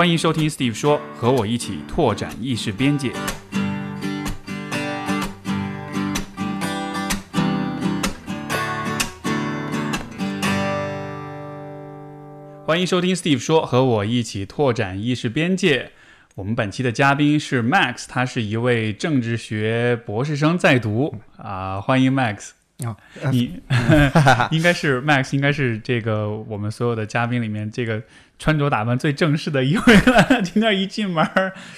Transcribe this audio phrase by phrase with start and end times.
[0.00, 3.12] 欢迎收听 Steve 说，和我一起拓展意识边界。
[12.64, 15.90] 欢迎收听 Steve 说，和我一起拓展意识边界。
[16.34, 22.52] 我们本期的嘉宾是 Max，他是一位政治学博士生在读啊，欢迎 Max。
[22.82, 22.96] 啊，
[23.30, 23.60] 你
[24.50, 28.02] 应该是 Max，应该是这个我们所有的嘉宾里面这个。
[28.40, 31.24] 穿着打扮最正式的一位了， 今天一进门，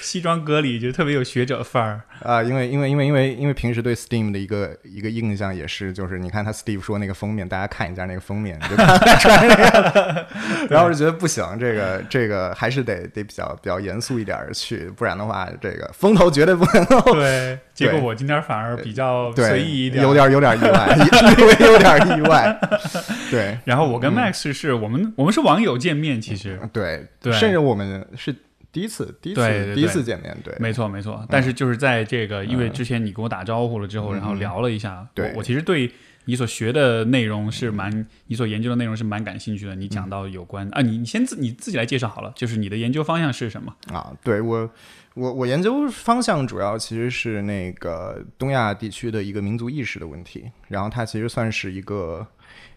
[0.00, 2.40] 西装革履，就特别有学者范儿啊！
[2.40, 10.26] 因为因为因为因为因为平时对 Steam 的一个一个印象也是，就是你看他 Steve 说那个封面，大家看一下那个封面，就看 穿这个，
[10.70, 17.12] 然后我就觉得不行，这个这个还是得得比较比较严肃一点去，不然的话，这个风头绝对不能够。
[17.14, 22.56] 对，结果我今天反而比较随意一点，有点有点意外，略微有点意外。
[23.32, 26.51] 对，然后我跟 Max 是我们我们是网友见面，其实。
[26.72, 28.34] 对对，甚至我们是
[28.70, 31.26] 第一次，第一次，第一次见面，对，没错没错。
[31.28, 35.90] 但是就是在这个，因为之前你跟我打招呼了之后，然后聊了一下，对我其实对
[36.24, 39.74] 你所学的内容是蛮，你所研究的内容是蛮感兴趣的。
[39.74, 44.10] 你讲到有关啊，你你先自你自己来介绍好了，就是你的研究方向是什么啊？
[44.24, 44.70] 对我
[45.14, 52.26] 我我研究方向主要其实是那个东亚地区的一个民族意识的问题，然后它其实算是一个。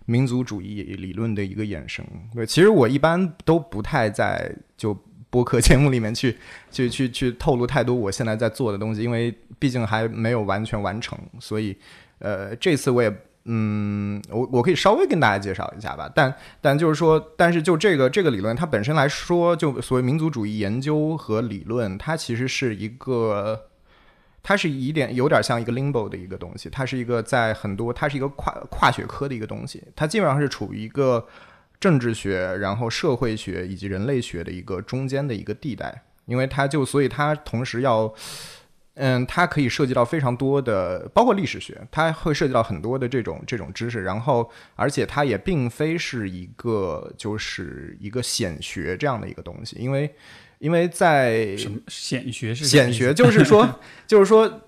[0.06, 4.96] 民族主义理论的一个衍生，对，其实我一般都不太在就
[5.30, 6.38] 播客节目里面去
[6.72, 11.76] 去去去透露太多我现在在做的东西，因为毕竟还没有完全完成，所以
[12.20, 13.12] 呃，这次我也
[13.46, 23.66] 嗯，我我可以稍微跟大家介绍一下吧，但但就是说，但是就这个这个理论它本身来说，就所谓民族主义研究和理论，它其实是一个。
[24.48, 31.28] 它是一点有点像一个 limbo 的一个东西，它是一个在很多，它是一个跨跨学科的一个东西，它基本上是处于一个
[31.80, 38.14] 政治学、然后社会学以及人类学的一个中间的一个地带，因为它就所以它同时要，
[38.94, 50.14] 嗯，它可以涉及到非常多的，包括历史学，它会涉及到很多的这种这种知识，然后而且它也并非是一个就是一个显学这样的一个东西，因为。
[50.66, 54.62] 因为在什么显学是显学，就是说， 就是说，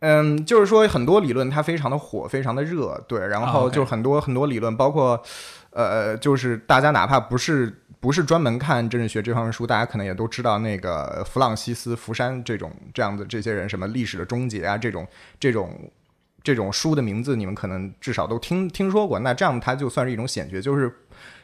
[0.00, 5.22] 嗯，就是说，很多理论它非常的火，非常的热，对，然后就很多很多理论，包括
[5.70, 15.06] 呃，就是大家哪怕不是不是专门看政治学这方面书，大家可能也都知道那个弗朗西斯福山这种这样的这些人，什么历史的终结啊，这种
[15.38, 15.92] 这种
[16.42, 19.20] 这种书的名字，你们可能至少都听听说过。
[19.20, 20.92] 那这样它就算是一种显学，就是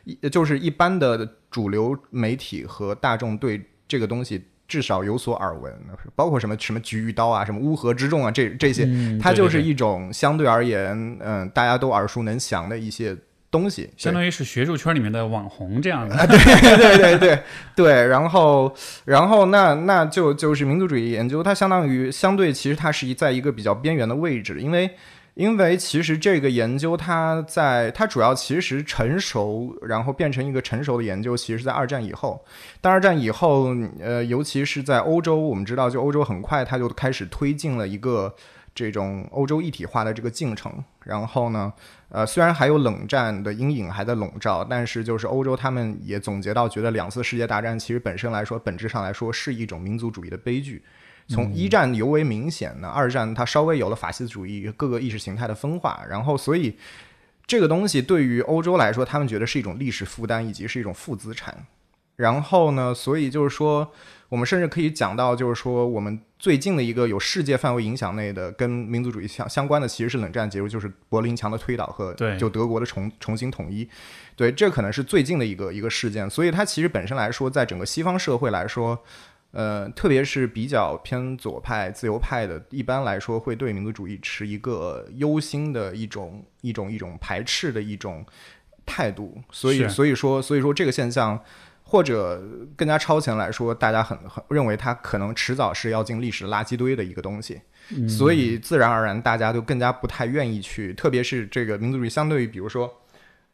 [0.02, 3.64] 一就是一般的主流媒体和大众对。
[3.88, 5.72] 这个东西至少有所耳闻，
[6.14, 8.88] 包括什么什么菊与刀啊，什么乌合之众啊，这这些，
[9.20, 13.16] 它就是一种相对而言，嗯，大家都耳熟能详的一些
[13.50, 16.26] 东西，相当于是学术圈里面的网红这样的。
[16.26, 16.38] 对
[16.78, 17.42] 对对对
[17.76, 24.90] 对，然后然后那那就就是民族主义研究，它相当于相对其实它是一在一个比较边缘的位置，因为。
[25.34, 32.44] 因为其实这个研究，它在它主要其实成熟，然后变成一个成熟的研究，其实在二战以后。
[32.82, 38.34] 但二战以后，呃，尤其是在欧洲，我们知道，就欧洲很快它就开始推进了一个
[38.74, 40.70] 这种欧洲一体化的这个进程。
[41.04, 41.72] 然后呢，
[42.10, 50.82] 呃，虽然还有冷战的阴影还在笼罩，但是就是欧洲他们也总结到，觉得两次世界大战其实本身来说，本质上来说是一种民族主义的悲剧。
[51.28, 56.76] 从一战尤为明显呢，二战它稍微有了法西斯主义各个意识形态的分化，然后所以
[57.46, 61.66] 这个东西对于欧洲来说，他们觉得是一种历史负担以及是一种负资产。
[62.16, 63.90] 然后呢，所以就是说，
[64.28, 73.88] 我们甚至可以讲到，就是说，我们最近的一个有世界范围影响内的跟民族主义相相关的，其实是冷战结束，就是柏林墙的推倒和就德国的重重新统一。
[74.36, 76.28] 对，这可能是最近的一个一个事件。
[76.28, 79.02] 所以它其实本身来说，在整个西方社会来说。
[79.52, 88.24] 呃，特别是比较偏左派、自由派的，一般来说会对民族主义持一个忧心的一种、一种、一种排斥的一种
[88.86, 89.38] 态度。
[89.50, 91.38] 所以，所以说，所以说这个现象，
[91.82, 92.42] 或者
[92.76, 97.60] 更加超前来说，大家很很认为它可能迟早是要进历史垃圾堆的一个东西。
[98.08, 103.01] 所以，自然而然，大家都更加不太愿意去，特别是这个民族主义，相对于比如说。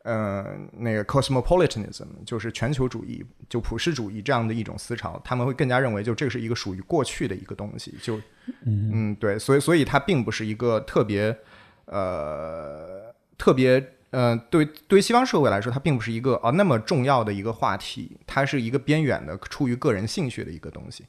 [0.09, 8.19] 呃，那个 cosmopolitanism 就是全球主义，就普世主义这样的一种思潮，他们会更加认为，就这是一个属于过去的一个东西，就
[8.65, 11.37] 嗯，对，所以所以它并不是一个特别
[11.85, 21.05] 呃特别呃对对于西方社会来说，它并不是一个啊那么重要的一个话题，它是一个边缘的，出于个人兴趣的一个东西。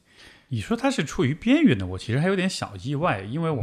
[0.49, 3.61] 你说它是处于边缘的，我其实还有点小意外，因为我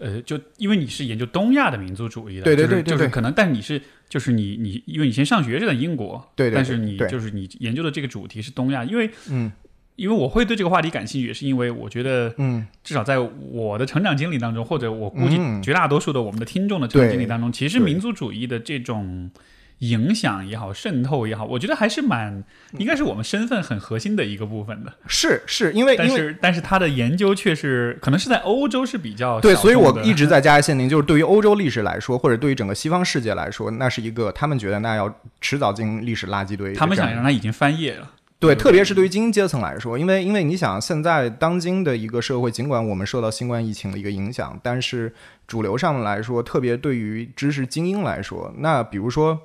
[0.00, 9.52] 呃，就因为你是研究东亚的民族主义的，对对对，就是可能，但你是就是你你，因为你先上学是在英国，对，但是你就是你研究的这个主题是东亚，因为嗯。
[9.96, 15.62] 因为我会对这个话题感兴趣，也是因为我觉得，嗯，至少在我的成长经历当中，或者我估计嗯。
[15.62, 19.30] 绝大多数的我们的听众的成长经历当中，其实民族主义的这种
[19.80, 22.42] 影响也好，渗透也好，我觉得还是蛮
[22.78, 24.92] 应该是我们身份很核心的一个部分的。
[25.06, 36.74] 是是因为但因为是但是它的研究却是可能是在欧洲是比较对，所以我一直在加以限定，就是对于欧洲历史来说，或者对于整个西方世界来说，那是一个他们觉得那要迟早进历史垃圾堆。
[36.74, 38.10] 他们想让它已经翻页了。
[38.38, 45.14] 对，特别是对于精英阶层来说，因为因为你想，现在当今的一个社会，尽管我们受到新冠疫情的一个影响，但是
[45.46, 49.38] 主流上来说，特别对于知识精英来说，那比如说。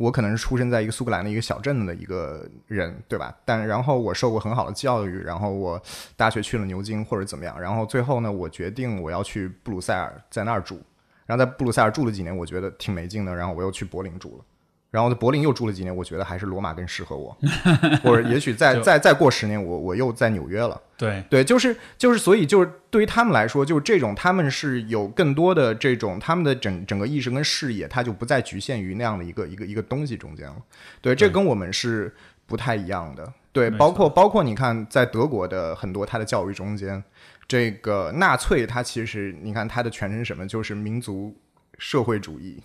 [0.00, 3.36] 我可能是出生在一个苏格兰的一个小镇的一个人，对吧？
[3.44, 5.78] 但然后我受过很好的教育，然后我
[6.16, 10.80] 大学去了牛津或者怎么样，然后最后呢，我决定我要去布鲁塞尔，在那儿住。
[11.26, 14.44] 然后在布鲁塞尔住了几年，我觉得挺没劲的，然后我又去柏林住了。
[14.90, 17.36] 然后在柏林又住了几年，我觉得还是罗马更适合我，
[18.02, 20.80] 或者也许再再再过十年，我我又在纽约了。
[20.96, 30.56] 对，对，就是就是，所以就是对于他们来说，就是这种他们是有更多的这种他们的整整个意识跟视野，它就不再局限于那样的一个一个一个东西中间了。
[31.00, 32.12] 对，这跟我们是
[32.46, 33.32] 不太一样的。
[33.52, 37.02] 对，没包括包括你看，在德国的很多它的教育中间，
[37.46, 41.34] 这个纳粹它其实你看它的全称是什么，就是民族
[41.78, 42.60] 社会主义。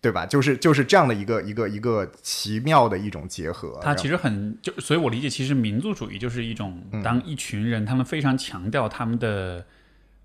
[0.00, 0.24] 对吧？
[0.24, 3.80] 就是就是这样的一个一个一个奇妙的一种结合。
[3.82, 9.66] 它其实很就，所以我理解，其实民族主义就是一种嗯当一群人他们非常强调他们的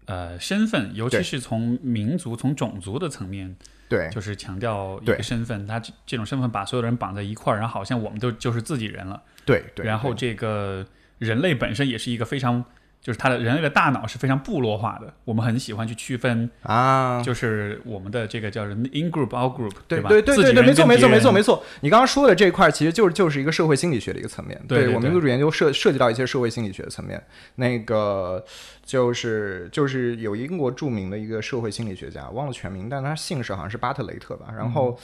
[0.05, 3.55] 呃身份，尤其是从民族、从种族的层面，
[3.89, 9.23] 对就是强调一个身份，他这这种身份把所有的人绑在一块儿，然后好像我们都就是自己人了。
[9.43, 10.85] 对对，然后这个
[11.17, 12.63] 人类本身也是一个非常。
[13.03, 20.07] 就是他的人类的大脑是非常部落化的，我们很喜欢去区分，啊，就是我们的这个叫什么 in group out group，吧？
[20.07, 21.63] 对对对对对，没错没错没错没错。
[21.81, 24.57] 你刚刚说的这一块，其实就是就是一个社会心理学的一个层面。
[24.67, 27.21] 对对对我们民族主义研究涉涉及到一些社会心理学的层面。
[27.55, 28.43] 那个
[28.85, 34.47] 就是就是有英国著名的一个社会心理学家，忘了全名，但他姓氏好像是巴特雷特吧。
[34.57, 34.97] 然后。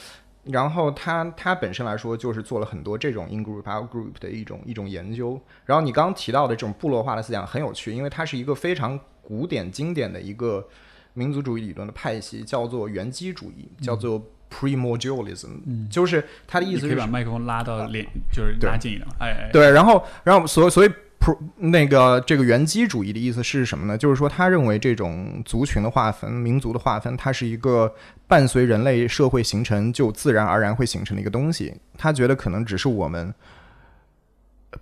[0.44, 5.40] 然后他他本身来说就是做了很多这种 in group out group 的一种一种研究。
[5.66, 10.66] 然后你刚刚提到的这种部落化的思想很有趣，因为它是一个非常古典经典的一个
[11.12, 19.14] 民族主义理论的派系，叫做原基主义，叫做 primordialism，、就是它的意思是你可以把麦克风拉到脸，就是拉近一点嘛。
[19.20, 20.90] 哎哎，对，然后，然后所所以
[21.20, 23.96] pro 那个这个原基主义的意思是什么呢？
[23.96, 27.94] 就是说，他认为这种族群的划分、民族的划分，它是一个
[28.26, 31.74] 伴随人类社会形成就自然而然会形成的一个东西。
[31.98, 33.34] 他觉得可能只是我们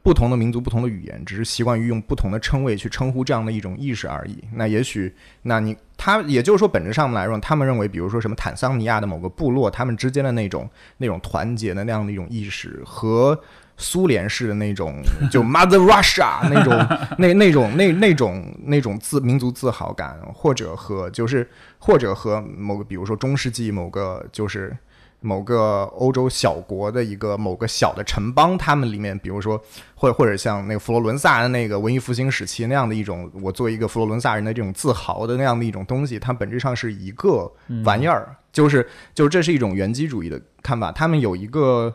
[0.02, 4.38] 不同的民族、不同的语言，只是习惯于用不同的称谓去称呼这样的一种意识而已。
[4.54, 5.12] 那也许，
[5.42, 13.40] 那你他也就是说，本质上来说，他们认为，比如说什么坦桑尼亚的某个部落，他们之间的那种那种团结的那样的一种意识和。
[13.80, 21.48] 苏联式的那种， 就 Mother Russia 那种、那那种、那那种、那种自民族自豪感，或者和就是
[21.78, 24.76] 或者和某个，比如说中世纪某个就是
[25.20, 29.62] 某个欧洲小国的一个某个小的城邦，他们里面，比如说
[29.94, 37.48] 或或者像那个佛罗伦萨的那个文艺复兴时期那样的一种，我作为一个佛罗伦萨人的这种自豪的那样的一种东西，它本质上是一个
[37.84, 38.84] 玩意儿，就是
[39.14, 40.90] 就是这是一种原基主义的看法。
[40.90, 41.94] 他们有一个。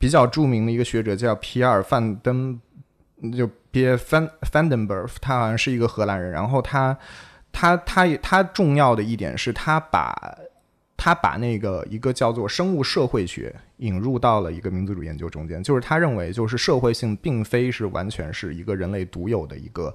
[0.00, 2.58] 比较著名的一个学者叫皮尔范登，
[3.36, 6.30] 就皮尔范范登伯，他好像是一个荷兰人。
[6.32, 6.96] 然后他
[7.52, 10.38] 他他他重要的一点是他把
[10.96, 19.94] 他把那个一个叫做生物社会学引入到了一个民族主义研究中间，就是他认为就是社会性并非是完全是一个人类独有的一个。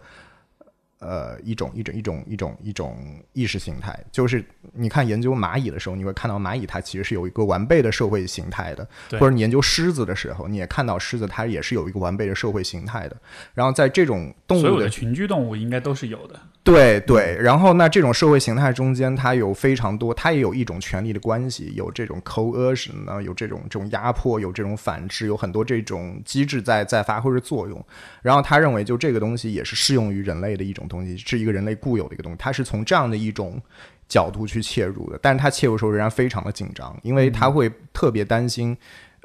[1.05, 4.43] 呃，一种一种一种一种一种意识形态，就是
[4.73, 13.15] 你看研究蚂蚁的时候，你会看到蚂蚁它其实是有一个完备的社会形态的，或者你研究狮子的时候，你也看到狮子它也是有一个完备的社会形态的。
[13.53, 16.39] 然后在这种动物的所有的群居动物应该都是有的。
[16.65, 27.85] 对对，然后那这种社会形态中间，它有非常多，它也有一种权力的关系，有这种 coercion 呢，有这种这种压迫，有这种反制，有很多这种机制在在发挥着作用。
[28.23, 33.61] 然后他认为，就这个东西也是适用于人类的一种东西，是一个人类固有的一个东西，他是从这样的一种
[34.09, 35.19] 角度去切入的。
[35.21, 38.75] 但是他切入的时候仍然非常的紧张，因为他会特别担心。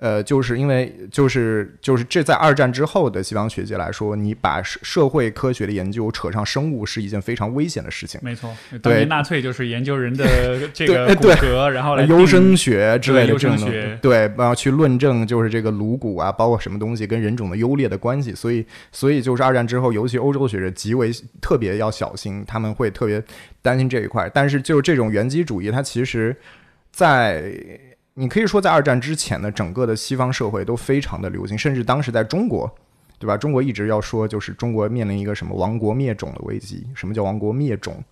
[0.00, 8.18] 呃，就是因为就是就是这在二战之后的西方学界来说，你把社社会科学的研究扯上生物是一件非常危险的事情。
[8.22, 23.22] 没错，当年纳粹就是研究人的 这个骨对对骼，然后来优生学之类的对这种学对，然后去论证就是这个颅骨啊，包括什么东西跟人种的优劣的关系，所以所以就是二战之后，尤其欧洲学者极为特别要小心，他们会特别
[23.60, 24.30] 担心这一块。
[24.32, 26.34] 但是就是这种原基主义，它其实
[26.90, 27.52] 在
[28.20, 32.70] 你可以说在二战之前呢，整个的西方社会都非常的流行，甚至当时在中国。
[33.18, 33.36] 对吧？
[33.36, 36.86] 中国一直要说，就是中国面临一个什么亡国灭种的危机？
[36.94, 38.02] 什么叫亡国灭种？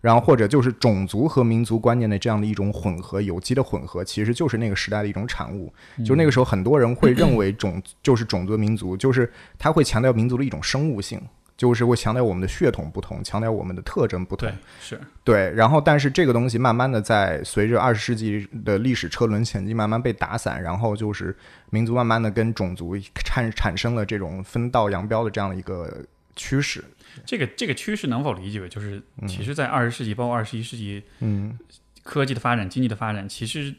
[0.00, 5.72] 然后或者就是种族和民族观念的这样的一种混合，有机的混合，其实就是那个时代的一种产物。
[6.04, 11.20] 就那个时候，很多人会认为种就是种族民族，就是他会强调民族的一种生物性。
[11.56, 14.48] 就是会强调我们的血统不同，强调我们的特征不同。
[14.48, 15.50] 对，是对。
[15.52, 20.62] 然后，但是这个东西慢慢的在随着二十世纪的历史车轮前进，慢慢被打散。
[20.62, 21.34] 然后就是
[21.70, 22.94] 民族慢慢的跟种族
[23.24, 26.84] 产产生了这种分道扬镳的这样的一个趋势。
[27.24, 31.58] 这个这个趋势能否理解为就是，其实，在二十世纪包括二十一世纪，嗯，
[32.02, 33.74] 科技的发展、经济的发展，其实。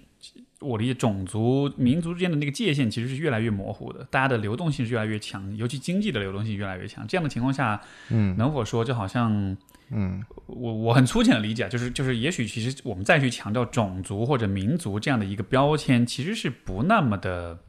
[0.59, 7.07] 我理解，种族、民族之间的那个界限其实是越来越模糊的，大家的流动性是越来越强，尤其经济的流动性越来越强。
[7.07, 9.55] 这样的情况下，嗯，能否说就好像，
[9.91, 17.59] 嗯，我我很粗浅的理解，就是就是，也许其实我们再去强调种族或者民族这样的一个标签，其实是不那么的，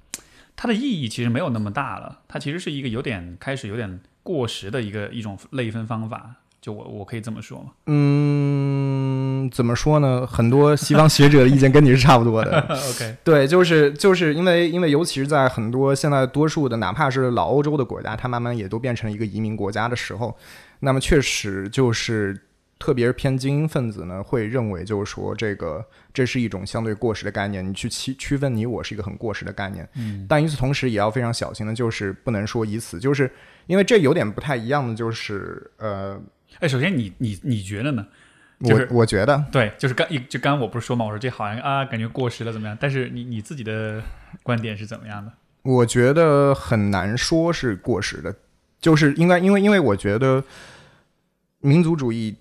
[0.56, 2.20] 它的意义其实没有那么大了。
[2.26, 6.36] 它其实是一个有点开始有点过时的一个一种类分方法。
[6.60, 7.70] 就我我可以这么说吗？
[7.86, 8.67] 嗯，
[9.50, 10.26] 怎么说呢？
[10.26, 12.58] 很多西方学者的意见跟你是差不多的。
[12.90, 20.34] OK，对，就是就是因为因为尤其是在很多现在多数的哪怕是老欧洲的国家，它慢慢也都变成了一个移民国家的时候，
[20.80, 22.40] 那么确实就是
[22.78, 29.88] 特别是偏精英分子呢，会认为就是说这个这是一种相对过时的概念，你去区区分你我是一个很过时的概念。
[29.96, 33.30] 嗯，但与此同时也要非常小心的，就是不能说以此，就是
[33.66, 36.20] 因为这有点不太一样的，就是呃。
[36.60, 38.04] 哎，首先你你你觉得呢？
[38.60, 42.76] 我我觉得对，就是刚一就刚刚我不是说嘛，我说这好像啊，感觉过时了怎么样？
[42.80, 44.02] 但是你你自己的
[44.42, 45.32] 观点是怎么样的？
[45.62, 48.34] 我觉得很难说是过时的，
[48.80, 50.42] 就是应该因为因为我觉得
[51.60, 52.36] 民族主义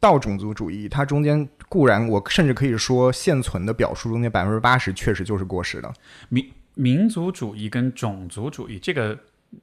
[0.00, 5.92] 到种族主义，它中间固然我甚至可以说现存的表述中间百分之八十确实就是过时的。
[6.28, 9.18] 民民族主义跟种族主义这个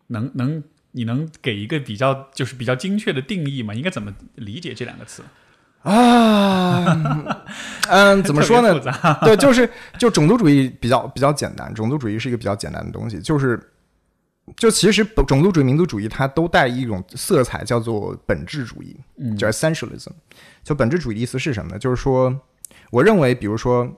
[0.08, 0.64] 能能。
[0.92, 3.72] 你能给一个比较就是比较精确的定义吗？
[3.72, 5.22] 应该怎么理解这两个词
[5.88, 7.44] 啊？
[7.90, 8.74] 嗯， 怎么说呢？
[9.24, 13.60] 对，就是就种族主义比较比较简单，种族主义是一个比较简单的东西，就是
[14.56, 18.96] 就其实种族主义、民族主义它都带一种色彩，叫做本质主义，
[19.38, 20.12] 叫 essentialism。
[20.64, 21.80] 就本质主义的意思是什么呢？
[21.80, 22.36] 就是说，
[22.92, 23.90] 我认为，比如说。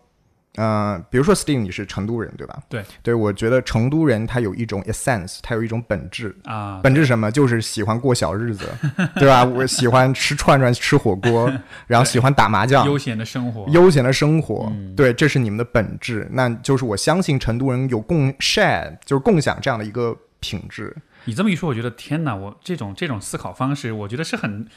[0.55, 2.59] 嗯，比如说 Steam，你是成都人对吧？
[2.67, 7.31] 对，对我觉得成都人他有一种 essence，他有一种本质啊，本质什么？
[7.31, 8.67] 就是喜欢过小日子，
[9.15, 9.43] 对吧？
[9.45, 11.51] 我喜欢吃串串、吃火锅，
[11.87, 16.27] 然后喜欢打麻将，悠闲的生活，悠闲的生活，对，这是你们的本质。
[16.31, 20.95] 那就是我相信成都人有共 share，就是共享这样的一个品质。
[21.29, 22.35] 你这么一说，我觉得天哪！
[22.35, 24.67] 我这种这种思考方式，我觉得是很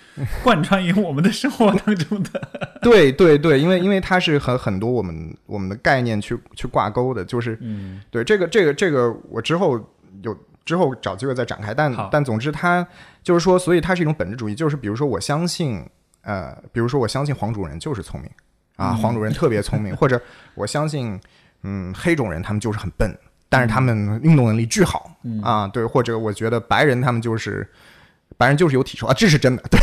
[0.44, 2.47] 贯穿于我们的生活当中的。
[2.82, 9.80] 对对对，因为因为它是和很多我们我们的概念去去挂钩的，就是嗯，对这个这个这个，我之后
[10.23, 11.73] 有之后找机会再展开。
[11.73, 12.87] 但但总之，它
[13.23, 15.82] 就是说，所以它是一种本质主义，就是比如说，我相信
[16.21, 18.30] 呃，比如说我相信黄种人就是聪明
[18.76, 20.21] 啊，黄种人特别聪明， 或者
[20.54, 21.18] 我相信
[21.62, 23.11] 嗯，黑种人他们就是很笨。
[23.52, 27.68] 但是他们运动能力巨好啊，对，或者我觉得白人他们就是
[28.38, 29.78] 白人就是有体臭啊，这是真的，对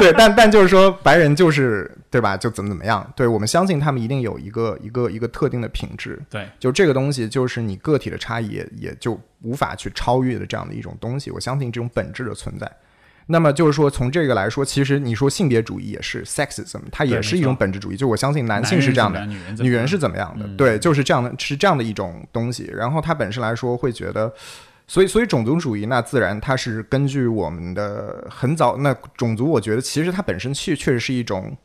[0.00, 2.34] 对，但但就是说白人就是对吧？
[2.34, 3.06] 就怎么怎么样？
[3.14, 12.66] 对我们相信他们一定有一个一个一个特定的品质，对，就这个东西就是你个体的差异也也就无法去超越的这样的一种东西，我相信这种本质的存在。
[13.32, 17.96] 那么就是说，从这个来说，其实你说性别主义也是 sexism，它也是一种本质主义。
[17.96, 19.24] 就我相信男性是这样的，
[19.64, 20.46] 女人是怎么样的？
[20.56, 22.70] 对，就是这样的，是这样的一种东西。
[22.72, 24.30] 然后它本身来说会觉得，
[24.86, 31.56] 所以所以种族主义那自然它是根据我们的很早那种族，我觉得其实它本身确确实是一种。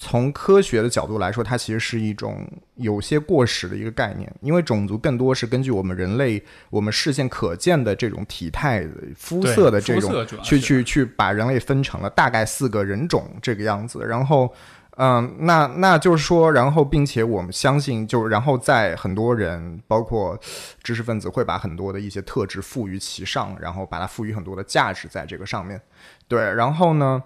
[0.00, 6.40] 从科学的角度来说，它其实是一种有些过时的一个概念，因为种族更多是根据我们人类
[6.70, 8.86] 我们视线可见的这种体态、
[9.16, 14.06] 肤色的这种去去去把人类分成了大概四个人种这个样子。
[14.06, 14.54] 然后，
[14.98, 20.38] 嗯，那那就是说，然后并且我们相信，就然后在很多人，包括
[20.80, 25.80] 知识分子，会把很多的一些特质赋予其上，然后把它赋予很多的价值在这个上面。
[26.28, 27.20] 对，然后呢，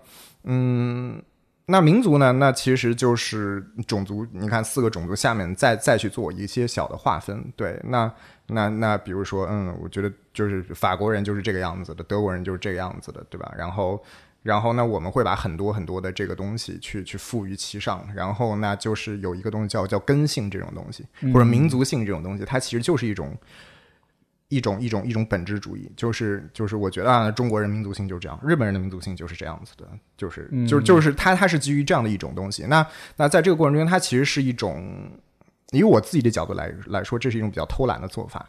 [0.44, 1.22] 嗯。
[1.66, 2.32] 那民族呢？
[2.32, 4.26] 那其实就是种族。
[4.32, 7.52] 你看，四个种族下面再再去做一些小的划分。
[7.56, 8.12] 对，那
[8.48, 13.54] 那那，比如说，嗯，我觉得就是法国人就是这个样子的，德国人就是这个样子的，对吧？
[13.56, 14.02] 然后，
[14.42, 18.06] 然后呢，我们会把很多很多的这个东西去去赋予其上。
[18.14, 23.36] 然后，那就是有一个东西叫叫根性这种东西，或者民族性这种东西，它其实就是一种。
[24.52, 32.64] 一种一种一种本质主义，就是就是我觉得啊，中国人民族性就是这样，日本人的民族性就是这样子的，就是就是就是它它是基于这样的一种东西。
[32.68, 35.10] 那那在这个过程中间，它其实是一种，
[35.70, 38.46] 以我自己的角度来来说，这是一种比较偷懒的做法。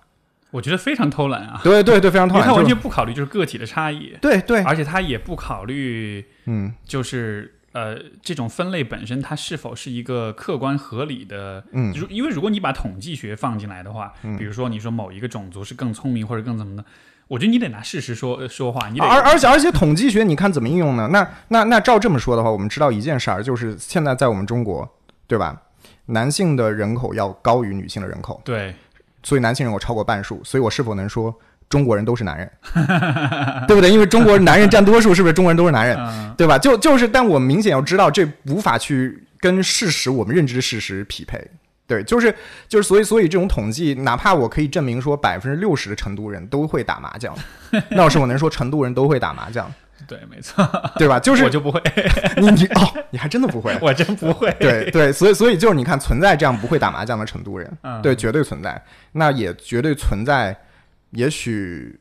[0.52, 6.74] 我觉得非常偷懒啊，对对对，非常偷懒，他完就全不考虑就是个体的差异，对对，而且他也不考虑嗯。
[6.86, 11.64] 就是呃这种分类本身它是否是一个客观合理的。
[11.72, 16.86] 嗯如因为如果你把统计学放进来的话，比如说你说某一个种族是更聪明或者更怎么的，
[17.28, 21.10] 我觉得你得拿事实说呃说话，你得而而且而且统计学你看怎么应用呢？
[21.12, 24.90] 那那那照这么说的话，我们知道一件事儿，就是现在在我们中国，
[25.28, 25.62] 对吧？
[26.08, 28.76] 男性的人口要高于女性的人口，对
[29.24, 31.34] 所以男性人口超过半数，所以我是否能说
[31.74, 32.48] 中国人都是男人，
[33.68, 33.90] 对不对？
[33.90, 36.56] 因为中国男人占多数，是不是中国人都是男人，嗯对吧？
[36.60, 41.44] 就就是，但我们明显要知道，这无法去跟事实我们认知的事实匹配。
[41.88, 42.34] 对，就是
[42.70, 47.36] 就是，所以所以这种统计，哪怕我可以证明说百分之六十的成都人都会打麻将，
[47.90, 49.70] 那我是我能说成都人都会打麻将，
[50.08, 50.66] 对，没错，
[50.98, 51.20] 对吧？
[51.20, 51.82] 就是我就不会，
[52.38, 53.76] 你你哦，你还真的不会。
[53.82, 54.50] 我真不会。
[54.60, 58.82] 对对，所以所以就是你看，存在这样不会打麻将的成都人，嗯对，绝对存在。
[59.12, 60.56] 那也绝对存在，
[61.14, 62.00] 也许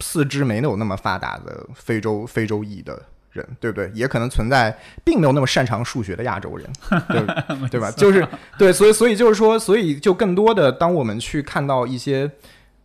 [0.00, 3.90] 四肢没有那么发达的非洲非洲裔的人，对不对？
[3.94, 6.70] 也可能存在并没有那么擅长数学的亚洲人，
[7.08, 7.90] 对对吧？
[7.90, 8.26] 就是
[8.58, 12.30] 对，所以所以就是说，所以就更多的，当我们去看到一些，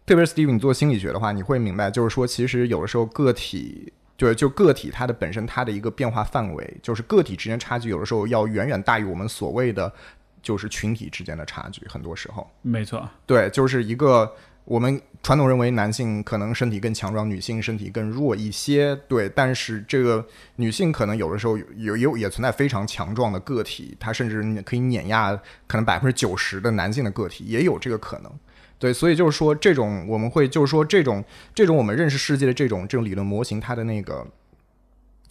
[0.05, 3.93] 特别是 Steve 你做心理学的话，你会明白，就是说，其实有的时候个体。
[4.19, 9.93] 对，就个体它的本身它的一个变化范围，就是个体之间差距，有的时候要远远大于我们所谓的
[10.41, 11.85] 就是群体之间的差距。
[11.87, 14.33] 很多时候，没错，对，就是一个
[14.67, 18.93] 我们传统认为男性可能身体更强壮，女性身体更弱一些。
[19.07, 20.25] 对，但是这个
[20.57, 25.33] 女性可能有的时候有有也存在非常强壮的个体，她甚至可以碾压
[25.67, 28.31] 可能百分之九十的男性的个体，也有这个可能。
[28.77, 31.23] 对，所以就是说，这种我们会就是说，这种
[31.55, 34.27] 这种我们认识世界的这种这种理论模型，它的那个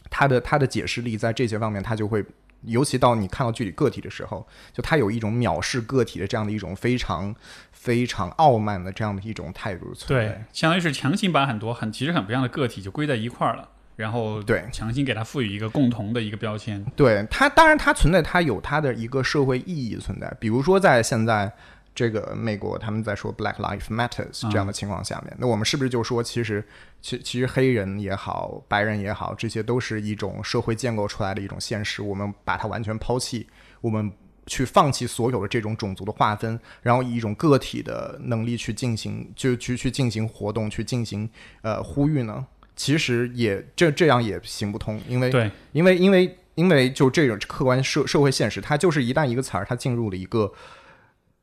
[0.08, 2.24] 它的它的解释力在这些方面，它就会，
[2.66, 7.34] 尤其到你看到具体个体的时候，就它有一种藐视个体的这样的一种非常
[7.72, 16.84] 非常傲慢的这样的一种态度存对在。，相当于是强行把很多很其实很不一样的个体就归在一块儿了，然后对强行给它赋予一个共同的一个标签。
[16.94, 20.32] 对它，当然它存在，它有它的一个社会意义存在。
[20.40, 21.52] 比如说，在现在
[21.96, 26.64] 这个美国，他们在说 Black Lives Matters 这样的情况下面，那我们是不是就说，其实
[27.02, 33.48] 其其实黑人也好，白人也好，这些都是一种社会建构出来的一种现实，我们把它完全抛弃，
[33.80, 34.12] 我们。
[34.48, 41.28] 去放弃所有的这种种族的划分，然后以一种个体的能力去进行，就去去进行活动，去进行
[41.62, 42.46] 呃呼吁呢？
[42.76, 50.52] 其实也这这样也行不通，因为对，因为因为因为就这种客观社社会现实，它就是一旦一个词儿它进入了一个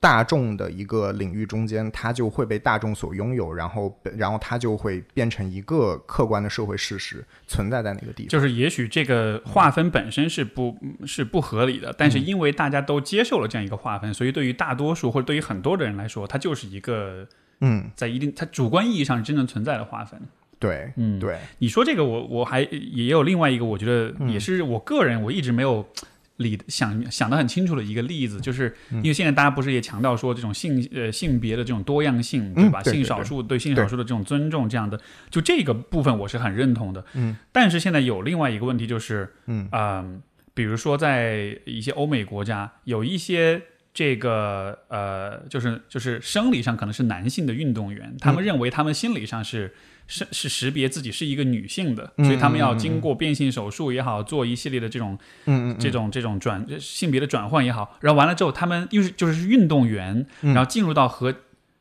[0.04, 8.28] 大众的一个领域中间，它就会被大众所拥有，然后然后它就会变成一个客观的社会事实存在在那个地方。
[8.28, 17.26] 就是也许这个划分本身是不是不合理的，但是因为大家都接受了这样一个划分，所以对于大多数或者对于很多的人来说，它就是一个
[17.62, 20.20] 嗯，在一定它主观意义上真正存在的划分。
[20.60, 25.86] 对，嗯，对，你说这个我我还也有另外一个，我觉得也是我个人我一直没有
[26.38, 32.82] 理想想得很清楚的一个例子，就是因为现在大家不是也强调说这种性呃性别的这种多样性，对吧？
[32.82, 37.06] 对对性少数对性少数的这种尊重，这样的，就这个部分我是很认同的。
[37.14, 40.04] 嗯，但是现在有另外一个问题就是，嗯啊、
[40.54, 43.62] 比如说在一些欧美国家，有一些
[43.94, 49.74] 这个呃，就是就是生理上可能是男性的运动员，他们认为他们心理上是。
[50.08, 55.18] 是是识别自己是一个女性的，所以他们要经过变性手术也好，做一系列的这种
[55.80, 60.54] 这种这种转性别的转换也好，然后完了之后，他们又是就是运动员，嗯。
[60.54, 61.34] 然后进入到和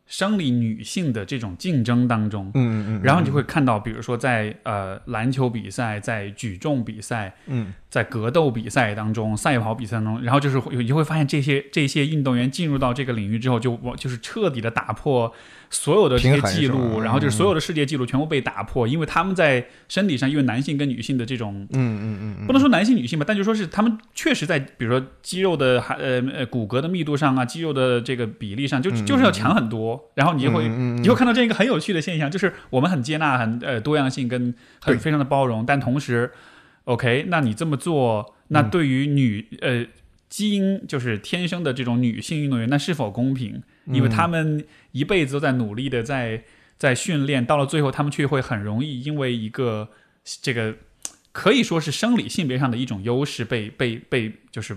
[0.07, 7.73] 生理女性的这种竞争当中，嗯嗯嗯，然后你就会看到，比如说在呃篮球比赛、在举重比赛、嗯。
[7.89, 15.31] 在格斗比赛当中、赛跑比赛当中，然后就是会你就会发现这些这些运动员进入到这个领域之后，就我就是彻底的打破
[15.73, 30.11] 所有的这些记录，嗯然后就是所有的世界纪录全部被打破，因为他们在身体上，因为男性跟女性的这种嗯嗯嗯不能说男性女性吧，但就说是他们确实在，比如说肌肉的还呃呃骨骼的密度上啊，肌肉的这个比例上，就就是要强很多。
[30.15, 36.31] 然后你就会嗯你会看到这样一个很有趣的现象，就是我们很接纳很呃多样性跟很非常的包容，但同时
[36.85, 39.87] ，OK，那你这么做，那对于女呃
[40.33, 43.63] 基因就是天生的这种女性运动员，那是否公平？
[43.85, 46.43] 因为他们一辈子都在努力的在
[46.79, 49.91] 在训练，到了最后，他们却会很容易因为一个
[50.41, 50.75] 这个
[51.33, 54.75] 可以说是生理性别上的一种优势被被被就是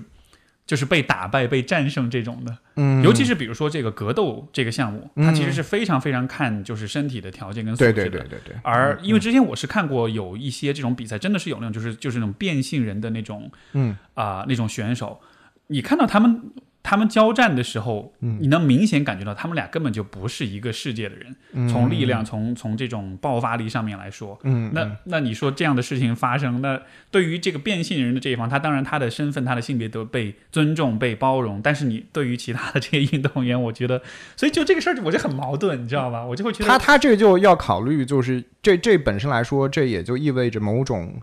[0.67, 2.57] 就是被打败、被战胜这种的。
[2.75, 7.93] 嗯，尤其是比如说这个格斗这个项目，它其实是非常非常看就是身体的条件跟素质的。
[7.93, 15.21] 对对对对，而因为之前我是看过有一些这种比赛，真的是有那种就是就是那种变性人的那种嗯啊、那种选手，
[15.67, 16.41] 你看到他们
[16.83, 21.35] 他们交战的时候，嗯你能明显感觉到他们俩根本就不是一个世界的人。
[21.67, 34.03] 从力量，从从这种爆发力上面来说，嗯，那那你说这样的事情发生，那对于这个变性人的这一方，他当然他的身份、他的性别都被尊重、被包容，但是你对于其他的这些运动员，我觉得，
[34.35, 36.23] 所以就这个事儿，我就很矛盾，你知道吧？
[36.23, 41.19] 我就会觉得他他这就要考虑，就是这这本身来说，这也就意味着某种，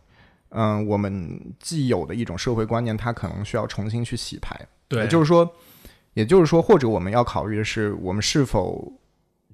[0.54, 4.58] 嗯、我们既有的一种社会观念，它可能需要重新去洗牌。
[4.88, 5.50] 对，也就是说，
[6.14, 8.92] 也就是说，或者我们要考虑的是，我们是否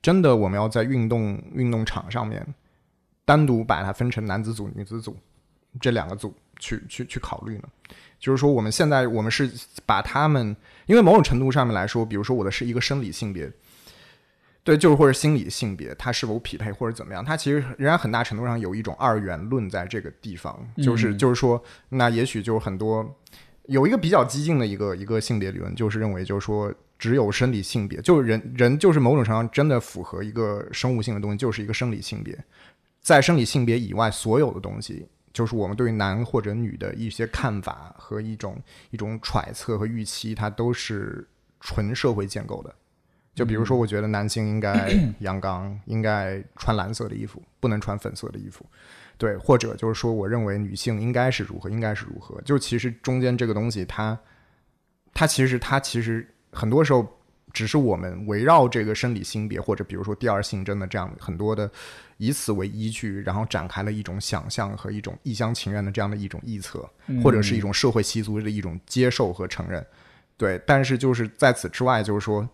[0.02, 2.46] 真的我们要在运动运动场上面
[3.24, 5.16] 单独把它分成男子组、女子组
[5.80, 7.64] 这两个组去去去考虑呢？
[8.18, 9.50] 就是说，我们现在我们是
[9.86, 10.56] 把他们，
[10.86, 13.50] 因为某种程度上面来说，比如说我的是一个生理性别。
[14.68, 23.16] 对，就是或者心理性别，它是否匹配或者怎么样，它其实仍然很大程度上有一种二元论在这个地方，就是、嗯就是说，那也许就是很多
[23.64, 32.38] 有一个比较激进的一个一个性别理论，就是认为就是说，只有生理性别，就是人人就是某种程度上真的符合一个生物性的东西，就是一个生理性别，
[33.00, 35.08] 在生理性别以外，所有的东西。
[35.32, 41.26] 就是我们对于男或者女的一些看法和一种一种揣测和预期，它都是
[41.58, 42.74] 纯社会建构的。
[43.38, 48.66] 就比如说，我觉得男性应该 阳刚，应该穿蓝色的衣服，不能穿粉色的衣服。
[49.16, 52.40] 对，或者就是说，我认为女性应该是如何，应该是如何。
[52.42, 54.18] 就其实中间这个东西它，
[55.14, 57.06] 它其实它其实很多时候
[57.52, 61.70] 只是我们围绕这个生理性别，或者比如说第二性征的这样很多的
[62.16, 66.90] 以此为依据，然后展开了一种想象和一种一厢情愿的这样的一种臆测，
[67.22, 69.86] 或者是一种社会习俗的一种接受和承认。
[70.36, 72.48] 对，但是就是在此之外，就是说。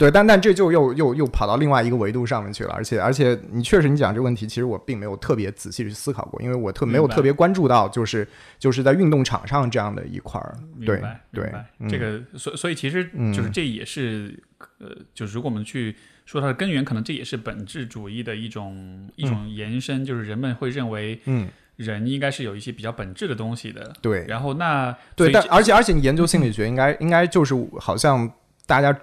[0.00, 8.26] 对，但但这就又又又跑到另外一个维度上面去了，而且而且你确实你讲这个问题，其实我并没有特别仔细去思考过，因为我特没有特别关注到就是
[8.58, 10.56] 就是在运动场上这样的一块儿。
[10.86, 11.52] 对明白，对
[11.90, 14.42] 这个，所所以其实就是这也是，
[14.78, 23.92] 呃，就是如果我们去说它的根源，可能这也是本质主义的一种一种延伸，就是人们会认为嗯，人应该是有一些比较本质的东西的。
[24.00, 28.32] 对然后那对，但而且而且你研究心理学，应该应该就是好像
[28.66, 28.98] 大家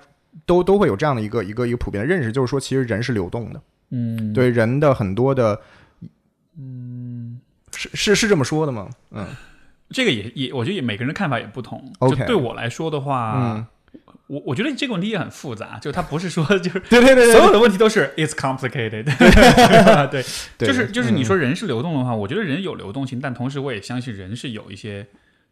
[0.45, 5.59] 都都会有这样的一个一个一个普遍的认识，就是说其实人是流动的，嗯，对人的很多的，
[6.57, 7.39] 嗯，
[7.75, 8.89] 是是是这么说的吗？
[9.11, 9.25] 嗯。
[9.89, 11.81] 这个也也，我觉得也每个人的看法也不同。
[11.99, 13.65] OK 就对我来说的话，嗯。
[14.27, 19.05] 我我觉得这个问题也很复杂，就它不是说 就是对对对所有的问题都是 it's complicated，
[20.11, 20.21] 对？
[20.57, 21.23] 就是就是你嗯。
[21.23, 25.07] 说人是流动的话，我觉得人有流动性，但同时我也相信人是有一些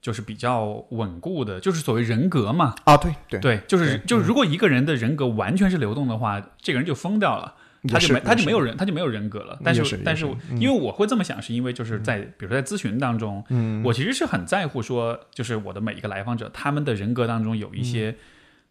[0.05, 2.75] 就是比较稳固的，就是所谓人格嘛。
[2.83, 7.55] 啊，对对对，就是就是如果一个人的人格完全是流动的话，这个人就疯掉了。
[7.87, 9.57] 他就没他就没有人他就没有人格了。
[9.63, 10.27] 但也是但是
[10.59, 18.15] 因为我会这么想，是因为就是在比如说在咨询当中，嗯我其实是很在乎说，就是我的每一个来访者他们的人格当中有一嗯些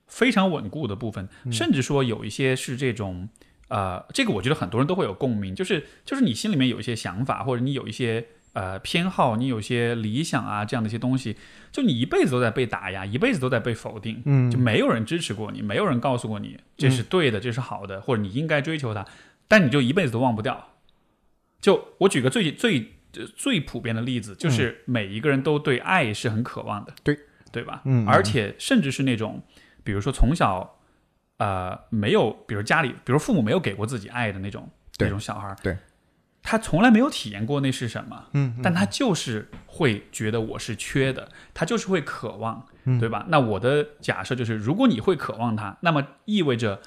[0.07, 3.29] 非常稳固的部分，甚至说有一些是这种。
[3.69, 11.37] 呃，这个我觉得很多人都会有共鸣，就是就是你心里面有一些想法，或者你有一些呃偏好，你有些理想啊这样的一些东西，
[11.71, 14.51] 就你一辈子都在被打压，一辈子都在被否定，嗯。
[14.51, 19.07] 就没有人支持过你，没有人告诉过你这是对的，这是好的，或者你应该追求它，
[19.47, 20.71] 但你就一辈子都忘不掉。
[21.61, 27.19] 就我举个最最呃最普遍的例子，就是每一个人都对爱是很渴望的，对。
[27.53, 27.83] 对吧？
[27.85, 29.41] 嗯而且甚至是那种，
[29.85, 30.81] 比如说从小
[31.37, 35.77] 呃没有，比如家里，比如父母没有给过自己爱的那种那种小孩儿，对，
[36.47, 43.25] 他从来没有体验过那是什么，嗯，但他就是会觉得我是缺的，他就是会渴望，嗯对吧？
[43.29, 46.83] 那我的假设就是，如果你会渴望他，那么意味着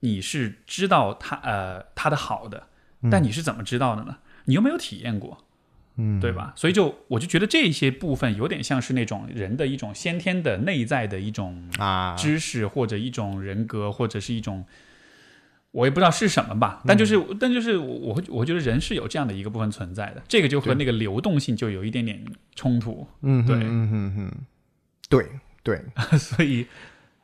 [0.00, 2.66] 你是知道他呃他的好的，
[3.08, 4.18] 但你是怎么知道的呢？
[4.46, 5.44] 你又没有体验过，
[5.96, 6.52] 嗯对吧？
[6.56, 14.66] 所以就我就觉得这些部分有点像是那种人的一种先天的内在的一种啊，知识，或者一种人格，或者是一种。
[15.70, 23.56] 我也不知道是什么吧，但就是，但就是我，我我觉得人是有这样的一个部分存在的，这个就和那个流动性就有一点点冲突，嗯，对。
[23.56, 24.32] 嗯哼哼，
[25.08, 25.26] 对
[25.62, 25.82] 对，
[26.18, 26.66] 所以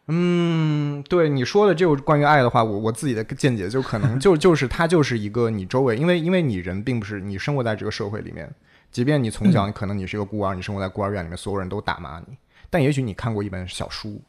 [0.08, 8.52] 嗯，对你说的这个关于爱的话，我我自己的见解就可能 就就是它就是一个你周围，因为因为你人并不是你生活在这个社会里面，
[8.90, 12.36] 即便你从小可能你是一个孤儿，你生活在孤儿院里面，所有人都打骂你，
[12.68, 14.20] 但也许你看过一本小书，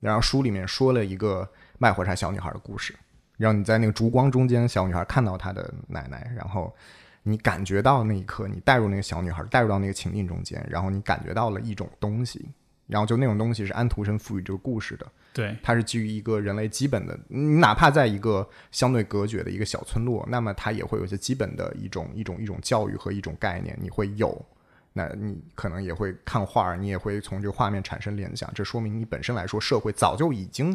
[0.00, 2.94] 然后书里面说了一个卖火柴小女孩的故事，
[3.36, 6.74] 让你在那个烛光中间，小女孩看到她的奶奶，然后
[7.22, 12.48] 你感觉到那一刻，你带入那个小女孩，带入到那个情境中间，然后你感觉到了一种东西，
[12.86, 15.06] 然后就那种东西是安徒生赋予这个故事的。
[15.32, 24.42] 对，它是基于一个人类基本的，你哪怕在一个相对隔绝的一个小村落，那么它也会有一些基本的一种一种一种教育和一种概念，你会有
[24.94, 30.74] 那你可能也会看画儿，你也会从这个画面产生联想，这说明你本身来说，社会早就已经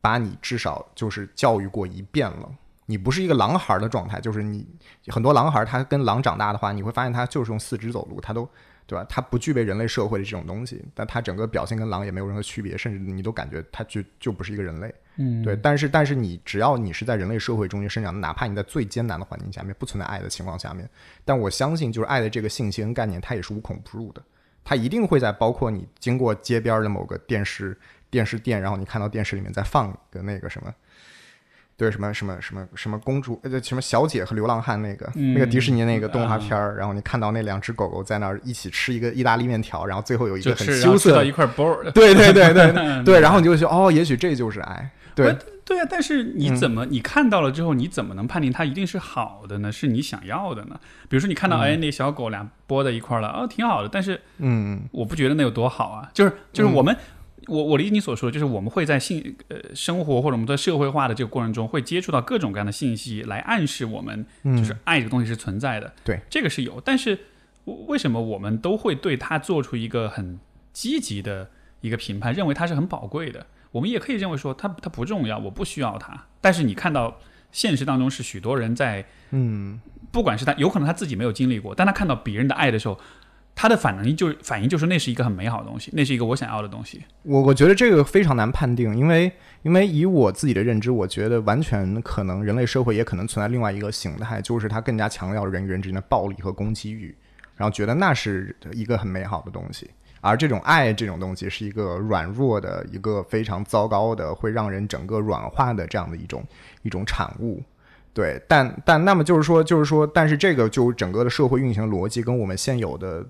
[0.00, 2.48] 把你至少就是教育过一遍了。
[2.86, 4.66] 你不是一个狼孩儿的状态，就是你
[5.06, 8.48] 很多狼孩儿他跟狼长大的话，你会发现他就是用四肢走路，他都
[8.84, 9.06] 对吧？
[9.08, 14.92] 他不具备人类社会的这种东西，但他整个表现跟狼也没有任何区别，甚至你都感觉他就就不是一个人类。
[15.18, 20.88] 嗯，对，但是但是你只要你是在人类社会中间生长的，哪怕你在最艰难的环境下面，不存在爱的情况下面，
[21.24, 24.20] 但我相信就是爱的这个信息跟概念，它也是无孔不入的，
[24.64, 27.78] 它一定会在包括你经过街边的某个电视
[28.10, 30.72] 电视店，然后你看到电视里面在放的那个什么。
[31.76, 41.88] 对什么什么什么什么公主呃什么小姐和流浪汉那个、嗯那个迪士尼那个动画片儿，然后你看到那两只狗狗在那儿一起吃一个意大利面条，然后最后有一个很羞涩的，一块包儿。
[41.92, 42.70] 对对对对
[43.02, 49.72] 对，然后你就会觉得哦，也许这就是爱，对，对啊，但是嗯你怎么、你看到了之后，你怎么能判定它一定是好的呢？
[49.72, 50.78] 是你想要的呢？
[51.08, 56.10] 比如说你看到、哎那小狗俩拨在一块儿了，哦挺好的，但是嗯我不觉得那有多好啊。
[56.12, 56.94] 就是就是我们、
[57.46, 65.92] 我我理解你所说的，就是我们会在性呃生活或者我们在社会化的这个过程中，会接触到各种各样的信息来暗示我们，嗯，就是爱这个东西是存在的。
[66.04, 67.18] 对，这个是有，但是
[67.86, 70.38] 为什么我们都会对它做出一个很
[70.72, 71.50] 积极的
[71.80, 73.46] 一个评判，认为它是很宝贵的？
[73.72, 76.26] 我们也可以认为说它它不重要，我不需要它。
[76.40, 77.18] 但是你看到
[77.52, 79.80] 现实当中是许多人在，嗯
[80.12, 82.98] 不管是他有可能他自己没有经历过，但他看到别人的爱的时候，
[83.60, 87.04] 他的反应就是反应就是那是一个很美好的东西，那是一个我想要的东西。
[87.24, 89.30] 我我觉得这个非常难判定，因为
[89.64, 97.14] 因为以我自己的认知，我觉得完全可能人类社会也可能存在另外一个形态，就是它更加强调人与人之间的暴力和攻击欲，
[97.54, 99.90] 然后觉得那是一个很美好的东西。
[100.22, 106.42] 而这种爱这种东西是一个软弱的、一个非常糟糕的，会让人整个软化的这样的一种
[106.80, 107.62] 一种产物。
[108.14, 113.24] 对，但但那么就是说，就是说，但是这个就整个的社会运行逻辑跟我们现有的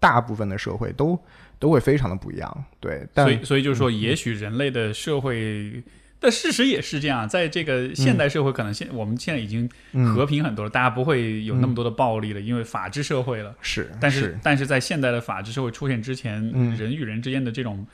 [0.00, 1.16] 大部分的社会都
[1.60, 2.64] 都会非常的不一样。
[2.80, 5.80] 对，但所以所以就是说，也许人类的社会。
[6.22, 9.66] 但事实也是这样，在这个现代社会，可能现、我们现在已经
[10.14, 13.54] 和平很多了，大家不会有那么多的暴力了，因为法治社会了。
[13.62, 17.86] 是，但是是但是在现代的法治社会出现之前，嗯人与人之间的这种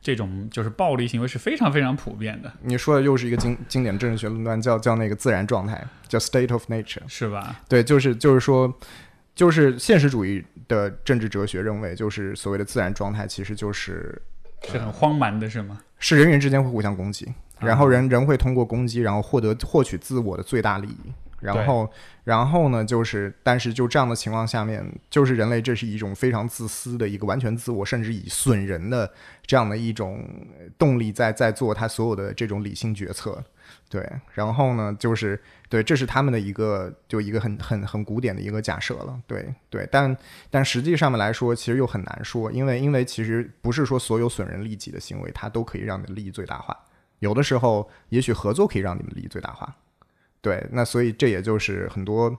[0.00, 7.02] 这种就是暴力行为是非常非常普遍的，你说的又是一个经经典政治学论断，叫叫那个自然状态，叫 state of nature。
[7.08, 7.62] 是吧？
[7.68, 8.72] 对，就是就是说，
[9.34, 14.20] 就是现实主义的政治哲学认为，就是所谓的自然状态，其实就是
[14.62, 15.80] 是很荒蛮的，是吗？
[15.98, 17.26] 是人与人之间会互相攻击，
[17.58, 21.12] 啊然后人人会通过攻击，然后获得获取自我的最大利益。
[21.40, 21.90] 然后，
[22.22, 29.12] 然后呢，就是，但是就这样的情况下面，就是人类这是一种非常自私的一个完全自我，甚至以损人的
[29.44, 30.24] 这样的一种
[30.78, 33.42] 动力在在做他所有的这种理性决策。
[33.92, 39.20] 对，然后呢，就是对，这是他们的一个就一个很很很古典的一个假设了。
[39.26, 40.16] 对对，但
[40.48, 46.74] 但实际上面来说，其实又很难说，因为因为其实不是说所有损人利己的行为，它都可以让你的利益最大化。
[47.18, 49.76] 有的时候，也许合作可以让你们利益最大化。
[50.40, 52.34] 对，那所以这也就是很多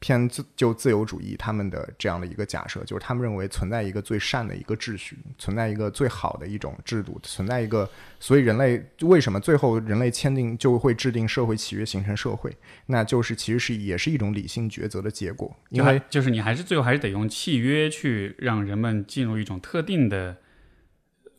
[0.00, 12.50] 偏自就自由主义他们的这样的一个假设，就是他们认为存在一个最善的一个秩序，存在一个最好的一种制度，存在一个，所以人类为什么最后人类签订就会制定社会契约形成社会，
[12.86, 20.38] 那就是其实是也是一种理性抉择的结果，因为就是你还是最后还是得用契约去让人们进入一种特定的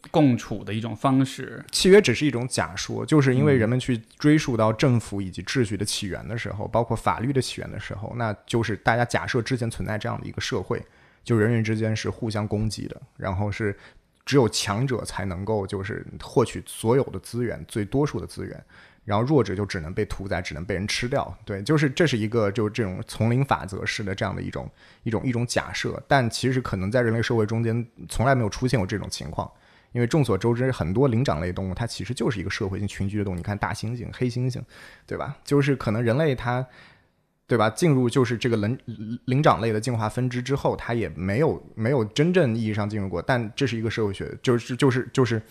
[0.10, 1.64] 共处的一种方式。
[1.72, 10.82] 契约只是一种假说，就是因为人们去追溯到政府以及秩序的起源的时候，包括法律的起源的时候，那就是大家假设之前存在这样的一个社会，
[11.24, 13.78] 就人与之间是互相攻击的，然后是
[14.26, 18.64] 只有强者才能够就是获取所有的资源，最多数的资源。
[19.04, 21.36] 然后弱者就只能被屠宰，只能被人吃掉。
[21.44, 24.70] 对，就是这是一个就是这种丛林法则式的这样的一种
[25.02, 29.52] 一种一种假设，但其实可能在人类社会中间从来没有出现过这种情况。
[29.92, 33.36] 因为众所周知，很多灵长类动物它其实就是一个社会性群居的动物。
[33.36, 34.62] 你看大猩猩、黑猩猩，
[35.06, 35.38] 对吧？
[35.44, 36.66] 就是可能人类它，
[37.48, 37.70] 对吧？
[37.70, 38.78] 进入就是这个灵
[39.26, 43.22] 灵长类的进化分支之后，它也没有没有真正意义上进入过。
[43.22, 45.42] 但这是一个社会学，就是就是就是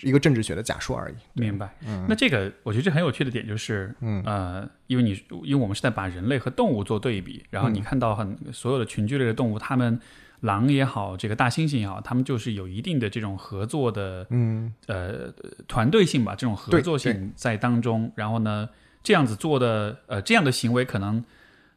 [0.00, 1.14] 一个政治学的假说而已。
[1.34, 1.74] 明白。
[2.08, 10.00] 那这个我觉得这很有趣的点就是，嗯呃，因为你因为我们是在把人类和动物做对比，然后你看到很所有的群居类的动物，它们
[10.42, 15.32] 狼也好，这个大猩猩也好，他们就是有一定的这种合作的嗯，呃
[15.66, 18.12] 团队性吧，这种合作性在当中。
[18.14, 18.68] 然后呢，
[19.02, 21.24] 这样子做的呃这样的行为可能。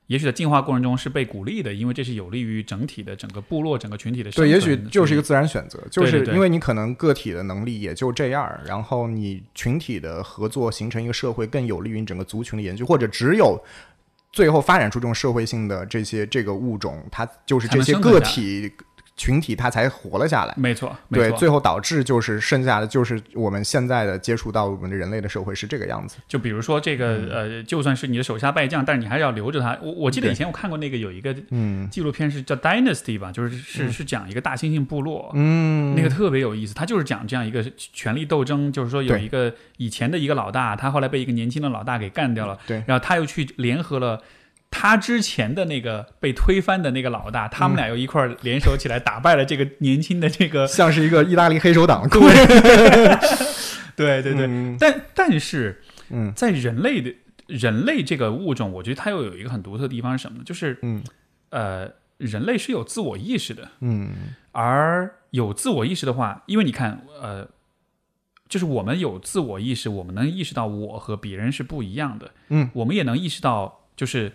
[0.07, 13.59] 也许在进化过程中是被鼓励的，因为这是有利于整体的整个部落、整个群体的生对，也许就是一个个自然选择，就是因为你可能个体的能力也就这样，然后你群体的合作形成一个社会更有利于你整个族群的延续，或者只有
[14.35, 18.69] 最后发展出这种社会性的这些这个物种，它就是这些个体
[19.17, 20.53] 群体，它才活了下来。
[20.57, 26.17] 没错，没对，最后导致就是剩下的就是我们现在的接触到我们的人类的社会是这个样子。
[26.27, 29.77] 就比如说这个、呃，就算是你的手下败将，但是你还是要留着他。
[29.81, 36.73] 我我记得以前我看过那个有一个嗯纪录片是叫《Dynasty》吧，就是是是讲一个大猩猩部落，嗯，那个特别有意思。
[36.73, 44.21] 他就是讲这样一个权力斗争，就是说有一个以前的一个老大，他后来被一个年轻的老大给干掉了，对然后他又去联合了。
[44.77, 52.05] 他之前的那个被推翻的那个老大，他们俩又一块儿联手起来打败了这个年轻的这个， 像是一个意大利黑手党。
[53.95, 54.45] 对对 对。
[54.45, 54.75] 嗯。
[54.77, 57.15] 但但是嗯在人类的
[57.47, 60.43] 人类这个物种，我觉得它又有一个很独特的地方是什么呢？
[60.45, 61.01] 就是嗯。
[61.51, 64.09] 呃，人类是有自我意识的，嗯。
[64.51, 67.47] 而有自我意识的话，因为你看，呃，
[68.49, 74.33] 就是我们有自我意识，我们能意识到我和别人是不一样的，嗯，我们也能意识到，就是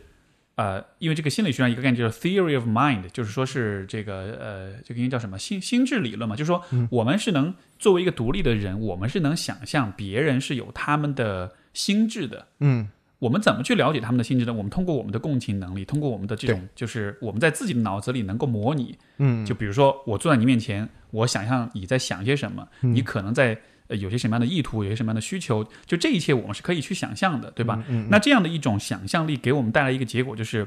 [0.60, 5.38] 呃，因为这个心理学上一个概念叫做 theory of mind，就是说是这个呃，这个应该叫什么？
[5.38, 12.90] 心心智理论嘛，就是说我们是能作为一个独立的人，我们是能想象别人是有他们的心智的，嗯。
[13.20, 14.52] 我们怎么去了解他们的心智呢？
[14.54, 18.96] 我们通过我们的共情能力，通过我们的这种，就是我们在自己的脑子里能够模拟。
[19.18, 22.94] 嗯，就比如说，我坐在你面前，我想象你在想些什么，嗯。
[22.94, 27.84] 你可能在呃有些什么样的意图，有些什么样的需求，就这一切我们是可以去想象的，对吧？
[27.88, 30.66] 嗯那这样的一种想象力给我们带来一个结果，就是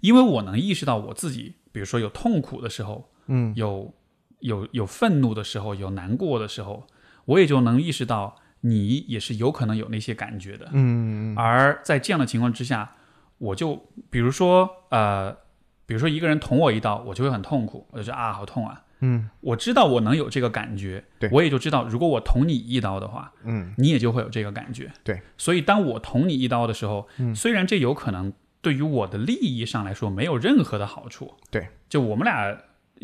[0.00, 3.94] 因为我能意识到我自己，比如说有痛苦的时候，嗯有
[4.40, 6.86] 有有愤怒的时候，有难过的时候，
[7.26, 10.68] 我也就能意识到你也是有可能有那些感觉的。
[10.72, 12.96] 嗯而在这样的情况之下，
[13.38, 15.32] 我就比如说呃，
[15.86, 18.84] 比如说一个人捅我一刀，我就会很痛苦，我就说啊好痛啊。
[19.00, 19.28] 嗯。
[19.40, 21.28] 我知道我能有这个感觉，对。
[21.32, 23.72] 我也就知道，如果我捅你一刀的话，嗯。
[23.78, 24.90] 你也就会有这个感觉。
[25.04, 27.34] 对，所以当我捅你一刀的时候，嗯。
[27.34, 32.58] 虽然这有可能对于我的利益上来说没有任何的好处，对，就我们俩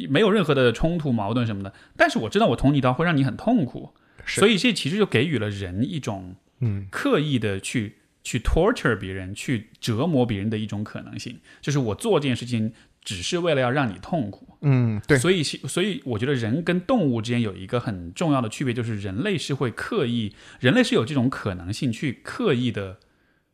[0.08, 4.40] 没有任何的冲突、矛盾什么的，但是我知道我捅你一刀会让你很痛苦，是。
[4.40, 6.88] 所以这其实就给予了人一种嗯。
[6.90, 12.72] 刻意的去去 torture 别人、去折磨别人的一种可能性，就是我做这件事情
[13.04, 14.48] 只是为了要让你痛苦。
[14.62, 22.96] 嗯，对，所以，所以我觉得人跟动物之间有一个很重要的区别，就是人类是会刻意，人类是有这种可能性去刻意的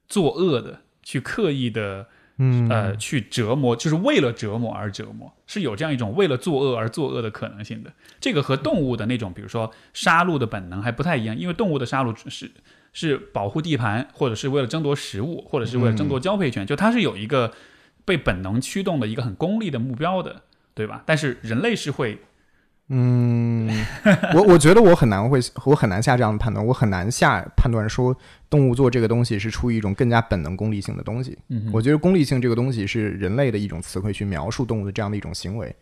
[0.08, 2.06] 作恶的，去刻意的
[2.38, 7.92] 嗯呃去折磨，就是为了折磨而折磨，是有这样一种为了作恶而作恶的可能性的。
[8.20, 12.52] 这个和动物的那种，比如说杀戮的本能还不太一样，因为动物的杀戮是
[12.92, 17.52] 是保护地盘，或者是为了争夺食物，或者是为了争夺交配权，就它是有一个
[18.11, 20.42] 被本能驱动的一个很功利的目标的。
[20.73, 21.03] 对吧？
[21.05, 22.16] 但是人类是会，
[22.88, 23.68] 嗯，
[24.33, 28.16] 我我觉得我很难会，我很难下这样的判断，我很难下判断说
[28.49, 31.37] 动物做这个东西是出于一种更加本能功利性的东西。
[31.49, 35.75] 嗯我觉得功利性这个东西是人类的一种词汇去描述动物的这样的一种行为，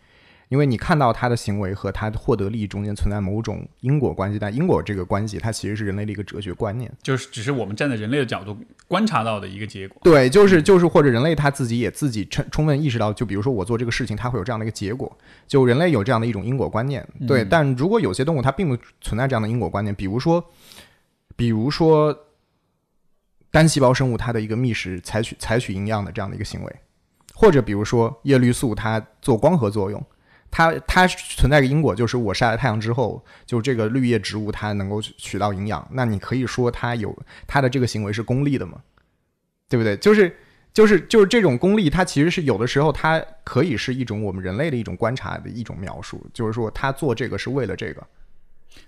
[0.49, 6.91] 因为你看到他的行为和他获得利益中间存在某种因果关系，但因果这个关系它其实是人类的一个哲学观念。
[7.03, 8.57] 就是只是我们站在人类的角度
[8.87, 10.01] 观察到的一个结果。
[10.03, 15.15] 对，就是就是，或者人类他自己也自己充充分意识到，就比如说我做这个事情，它会有这样的一个结果。
[15.47, 17.45] 就人类有这样的一种因果观念，对。
[17.45, 20.43] 嗯但如果有些动物它并不存在这样的因果观念，比如说，
[21.37, 22.17] 比如说
[23.51, 26.77] 单细胞生物它的一个觅食、采取采取营养的这样的一个行为，
[27.35, 30.03] 或者比如说叶绿素它做光合作用。
[30.51, 38.81] 它它存在一个因果，就是我晒了太阳之后，就这个绿叶植物它能够取取到营养，那你可以说它有它的这个行为是功利的吗？
[39.69, 39.97] 对不对？
[39.99, 40.35] 就是
[40.73, 48.07] 就是就是这种功利，它其实是有的时候它可以是一种我们人类的一种观察的一种描述，就是说他做这个是为了这个。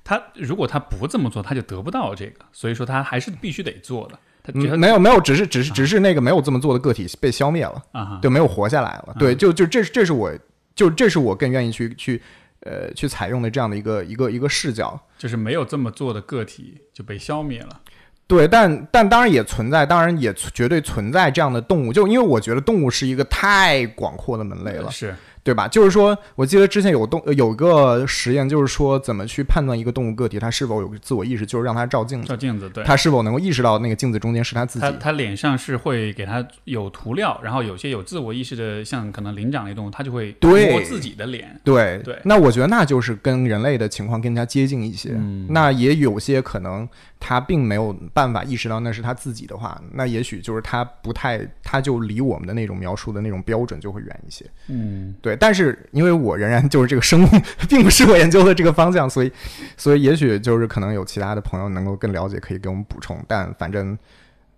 [0.04, 4.18] 他如果他不这么做，他就得不到这个，所以说他还是必须得做的。
[4.52, 9.14] 没有没有，只是只是只是那个没有这么做的个体被消灭了，啊哈，就没有活下来了。
[9.18, 10.32] 对，就就这这是我
[10.80, 12.22] 就这是我更愿意去去
[12.60, 14.98] 呃去采用的这样的一个一个一个视角。
[15.18, 17.78] 就是没有这么做的个体就被消灭了。
[18.26, 25.14] 对，但但当然也存在，当然也绝对存在这样的动物，就因为我觉得动物是一个太广阔的门类了，是，
[25.50, 25.66] 对吧？
[25.66, 32.84] 就是说，我记得之前有动呃有个实验，就是说怎么去判断一个动物个体它是否有自我意识，就是让它照镜子，照镜子，对。
[32.84, 41.60] 它是否能够意识到那个镜子中间是它自己它它脸上是会给它有涂料，然后有些有自我意识的，像可能灵长类动物，它就会对摸自己的脸。
[41.64, 45.10] 对对那我觉得那就是跟人类的情况更加接近一些。
[45.14, 46.88] 嗯那也有些可能
[47.18, 54.44] 它并没有办法意识到那是它自己的话，那也许就是它不太，它就离我们的那种描述的那种标准就会远一些。
[54.68, 57.28] 嗯，对，但是因为我仍然就是这个生物
[57.68, 59.32] 并不是我研究的这个方向，所以，
[59.76, 63.18] 所以也许就是可能有其他的朋友能够更了解，可以给我们补充。
[63.26, 63.98] 但反正，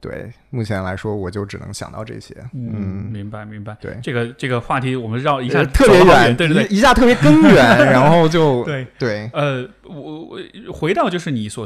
[0.03, 2.35] 对，目前来说我就只能想到这些。
[2.53, 3.77] 嗯，明白明白。
[3.81, 7.55] 对，这个这个话题我们绕一下特别远，对对对，一下特别根源，
[7.87, 9.31] 然后就对对。
[9.33, 10.27] 呃，我
[10.67, 11.65] 我回到就是你所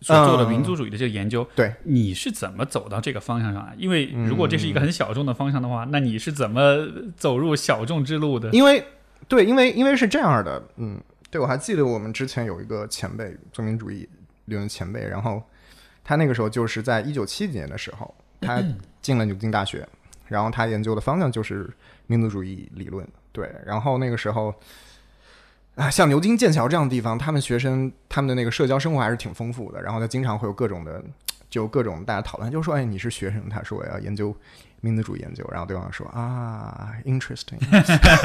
[0.00, 3.74] 所做的民族主义的这个研究，对，你是怎么走到这个方向上来？
[3.76, 8.48] 因为如果这是一个很小众的方向的话，那你是怎么走入小众之路的？
[8.50, 8.84] 因为
[9.26, 11.00] 对，因为因为是这样的，嗯，
[11.32, 14.08] 对我还记得我们之前有一个前辈，做民主义
[14.44, 15.42] 理论前辈，然后。
[16.04, 18.62] 他那个时候就是在一九七几年的时候，他
[19.00, 19.86] 进了牛津大学，
[20.26, 21.70] 然后他研究的方向就是
[22.06, 23.06] 民族主义理论。
[23.30, 24.54] 对，然后那个时候
[25.74, 29.80] 啊，像牛津、剑桥这样的地方，他们学生他们的那个社交生活还是挺丰富的。
[29.80, 31.02] 然后他经常会有各种的，
[31.48, 34.36] 就各种大家讨论，就说：“哎，你是学生？”他说：“我要研究
[34.80, 37.58] 民族主义研究。”然后对方说：“啊，interesting。”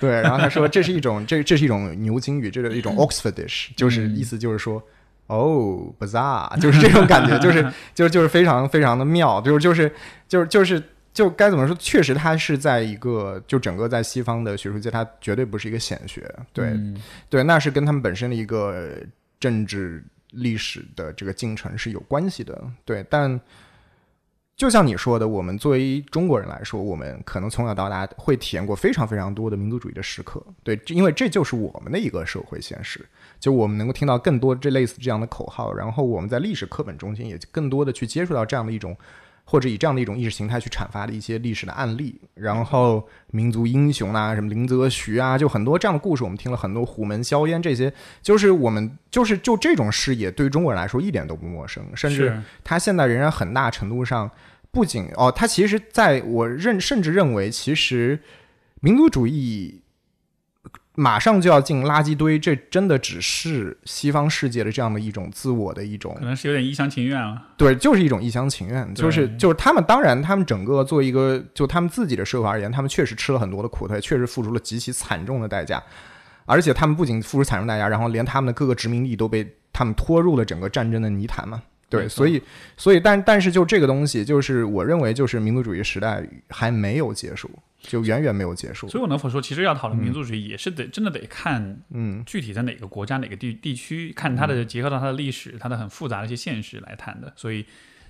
[0.00, 4.82] 对，然后他说：“这是一种这这是一种牛津语，这是一种 Oxfordish，就是意思就是说。”
[5.26, 7.62] 哦，bizarre， 就是这种感觉，就是
[7.94, 9.90] 就是就是非常非常的妙，就是就是
[10.28, 11.76] 就是就是就该怎么说？
[11.78, 16.78] 确实，它是在一个就整个在西方的学术界，它绝对不是一个显学，对
[17.30, 18.92] 对，那是跟他们本身的一个
[19.40, 23.40] 政治历史的这个进程是有关系的，对，但。
[24.56, 33.04] 就像你说的，我们作为中国人来说，我们可能从小到大会体验过非常非常多的民族主义的时刻，对，因为这就是我们的一个社会现实。
[33.38, 38.96] 就我们能够听到更多这类似这样的口号，然后我们在历史课本中间也更多的去接触到这样的一种。
[39.46, 54.30] 或者以这样的一种意识形态去阐发的一些历史的案例，然后民族英雄啊，什么林则徐啊，就很多这样的故事，我们听了很多虎门硝烟这些，就是我们就是就这种视野，对于中国人来说一点都不陌生，甚至他现在仍然很大程度上，
[54.70, 58.18] 不仅哦，他其实在我认甚至认为，其实
[58.80, 59.82] 民族主义。
[60.96, 67.48] 马上就要进垃圾堆，这真的只是西方世界的这样的一种自我的一种，可能是有点一厢情愿啊。
[67.56, 75.82] 对，就是一种一厢情愿，就是就是他们当然，他们整个做一个就他们自己的社会而言，他们确实吃了很多的苦，他也确实付出了极其惨重的代价，
[76.44, 81.60] 而且他们不仅付出惨重代价，然后连他们的各个殖民地都被他们拖入了整个战争的泥潭嘛。
[81.88, 82.40] 对，所以
[82.76, 87.50] 所以但但是就这个东西，就是我认为就是民族主义时代还没有结束。
[87.86, 97.32] 就远远没有结束，所以我能否说，其实要讨论民族主义，也是得真的得看，嗯，具体在哪个国家、哪个地地区，看它的结合到它的历史、它的很复杂的一些现实来谈的。
[97.36, 97.64] 所以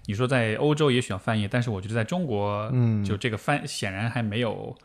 [0.06, 4.76] 你说在欧洲也许要翻译，但是我觉得在中国，嗯，就这个翻显然还没有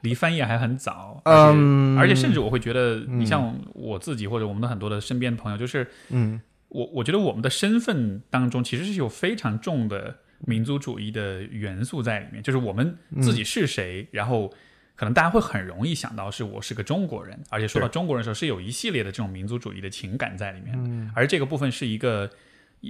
[0.00, 10.18] 离翻译还很早，嗯，而且甚至我会觉得，你像我自己或者我们的很多的身边的朋友，就是，嗯，我我觉得我们的身份当中其实是有非常重的。
[10.46, 14.52] 民族主义的元素在里面，就是我们自己是谁，然后
[14.94, 21.12] 可能大家会很容易想到是我是个中国人，而且说到中国人的时候，是有一系列的这种民族主义的情感在里面。
[21.14, 22.30] 而这个部分是一个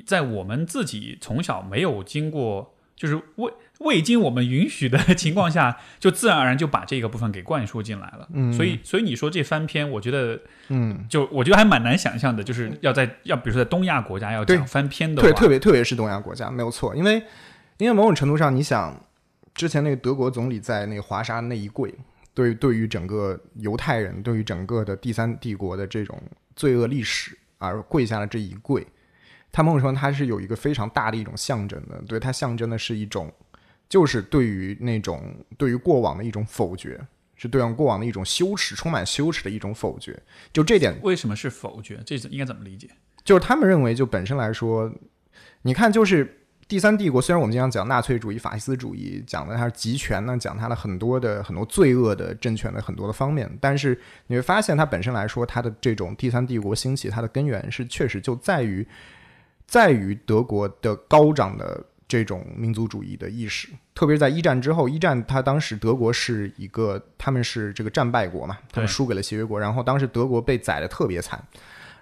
[0.07, 8.28] 在我们自己从小没有经过，就是未未经我们允许的 情况下，就自然而然就把这个部分给灌输进来了。
[8.33, 17.22] 嗯所以，所以你说这翻篇，我觉得，嗯，就我觉得还蛮难想象的，就是要在要比如说在东亚国家要讲翻篇的话，对，特别特别是东亚国家没有错，因为。
[17.78, 18.95] 因为某种程度上，你想，
[19.55, 21.93] 之前那个德国总理在那个华沙那一跪，
[22.33, 26.22] 对对于整个犹太人，对于整个的第三帝国的这种
[26.55, 28.87] 罪恶历史而跪下了这一跪，
[29.51, 33.33] 他某种程度他是有一个非常大的一种象征的，对，它象征的是一种，
[33.93, 36.99] 就是对于那种对于过往的一种否决，
[37.36, 40.18] 是对过往的一种羞耻，充满羞耻的一种否决。
[40.51, 42.01] 就这点，为什么是否决？
[42.07, 42.88] 这应该怎么理解？
[43.22, 44.90] 就是他们认为，就本身来说，
[45.61, 46.38] 你看，就是。
[46.68, 58.86] 第三帝国虽然我们经常讲纳粹主义、法西斯主义，讲的它是集权呢，讲它的很多的很多罪恶的政权的很多的方面，但是你会发现它本身来说，它的这种第三帝国兴起，它的根源是确实就在于
[59.66, 71.43] 在于德国的高涨的这种民族主义的意识，特别是在一战之后，一战他当时德国是一个他们是这个战败国嘛，他们输给了协约国，然后当时德国被宰的特别惨。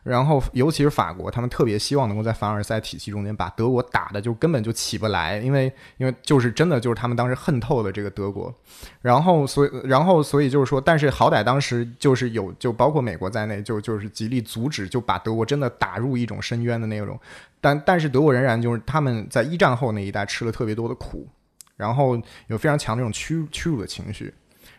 [0.02, 8.50] 然后，尤其是法国，他们特别希望能够在凡尔赛体系中间把德国打的就根本就起不来，因为因为就是真的就是他们当时恨透了这个德国，
[9.02, 17.20] 然后所以然后所以就是说，但是好歹当时就是有就包括美国在内，就就是极力阻止，就把德国真的打入一种深渊的那种，
[17.60, 21.28] 但但是德国仍然就是他们在一战后那一代吃了特别多的苦，
[21.80, 24.32] 然后有非常强这种屈屈辱的情绪。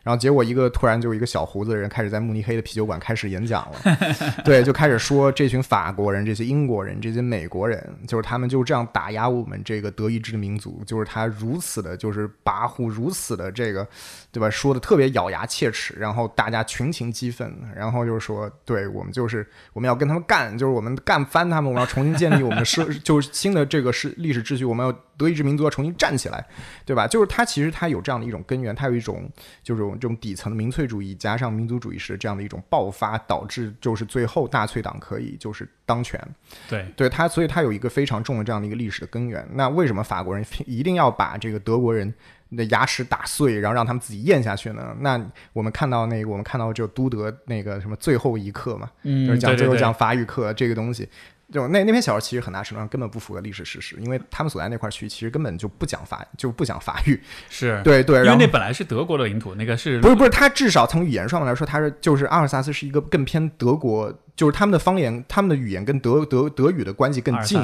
[0.04, 3.98] 然后结果一个突然就一个小胡子的人开始在慕尼黑的啤酒馆开始演讲了，
[4.44, 13.88] 对，就开始说这群法国人、这些英国人、这些美国人，就是他们就这样打压我们这个德意志的民族，就是他如此的，就是跋扈，如此的这个，
[14.32, 14.50] 对吧？
[14.50, 24.92] 说的特别咬牙切齿，然后大家群情激愤，然后就是说，对我们就是我们要跟他们干，就是我们干翻他们，我们要重新建立我们的社，就是新的这个是历史秩序，我们要。
[25.22, 26.44] 德意志民族要重新站起来，
[26.86, 27.06] 对吧？
[27.06, 29.30] 就是它其实它有这样的一种根源，它有一种
[29.62, 36.20] 就是这种底层的民粹主义加上民族主义式这样的一种爆发，导致就是最后纳粹党可以就是当权。
[36.68, 39.48] 对，对它，所以它有一个非常重的这样的一个历史的根源。
[39.54, 42.12] 那为什么法国人一定要把这个德国人？
[42.54, 44.94] 的牙齿打碎，然后让他们自己咽下去呢？
[45.00, 45.18] 那
[45.54, 51.08] 我们看到那个，我们看到就都德那个什么最后一课嘛，就是讲最后讲法语课这个东西，
[51.52, 57.22] 就那那篇小说其实很大程度上根本不符合历史事实，因为他们所在那块区域其实根本就不讲法，就不讲法语。
[57.50, 60.30] 是对对，因为那本来是德国的领土，那个是不是不是？
[60.30, 67.60] 他至少从语言上面来说，他是就是阿尔萨斯是一个更偏德国，就是他们的方言、他们的语言跟德德德语的关系更近。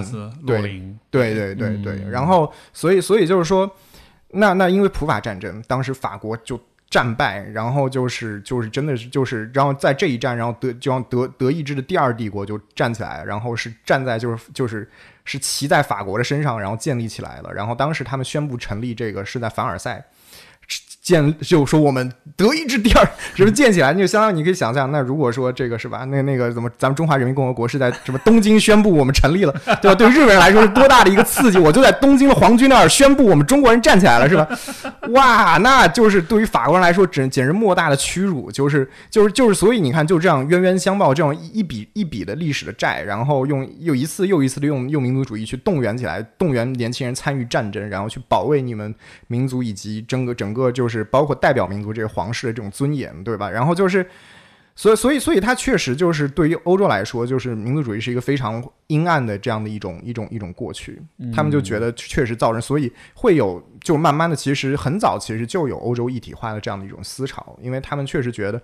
[0.46, 0.62] 对
[1.10, 3.70] 对对对对，然后所以所以就是说。
[4.32, 6.60] 那那因为普法战争，当时法国就
[6.90, 14.90] 战败，然后就是就是真的是就是，然后在这一战，然后德就像德德意志的第二帝国就站起来，然后是站在就是就是
[15.26, 17.54] 是骑在法国的身上，然后建立起来了。
[17.54, 20.06] 然后当时他们宣布成立这个是在凡尔赛。
[21.08, 29.96] 建就说我们德意志第二什么建起来，就相当于你可以想象，那如果说这个是吧，那那个怎么咱们中华人民共和国是在什么东京宣布我们成立了，对吧？
[29.96, 31.58] 对日本人来说是多大的一个刺激！
[31.58, 34.46] 我就在东京的皇军那儿宣布我们中国人站起来了，是吧？
[35.16, 48.94] 哇，那就是对于法国人来说，简简直莫大的屈辱，就是就是就是，所以你看，就这样冤冤相报，这样一笔一笔的历史的债，然后用又一次又一次的用用民族主义去动员起来，动员年轻人参与战争，然后去保卫你们
[49.28, 50.97] 民族以及整个整个就是。
[50.98, 53.50] 是包括代表民族这个皇室的这种尊严，对吧？
[53.50, 54.06] 然后就是，
[54.76, 61.02] 所以所以所以，它确实就是对于欧洲来说，就是民族主义是一个非常阴暗的这样的一种一种一种过去。
[61.34, 68.62] 他们就觉得确实造成，所以会有就慢慢的，其实很早其实就有欧洲一体化的这样的一种思潮，因为他们确实觉得，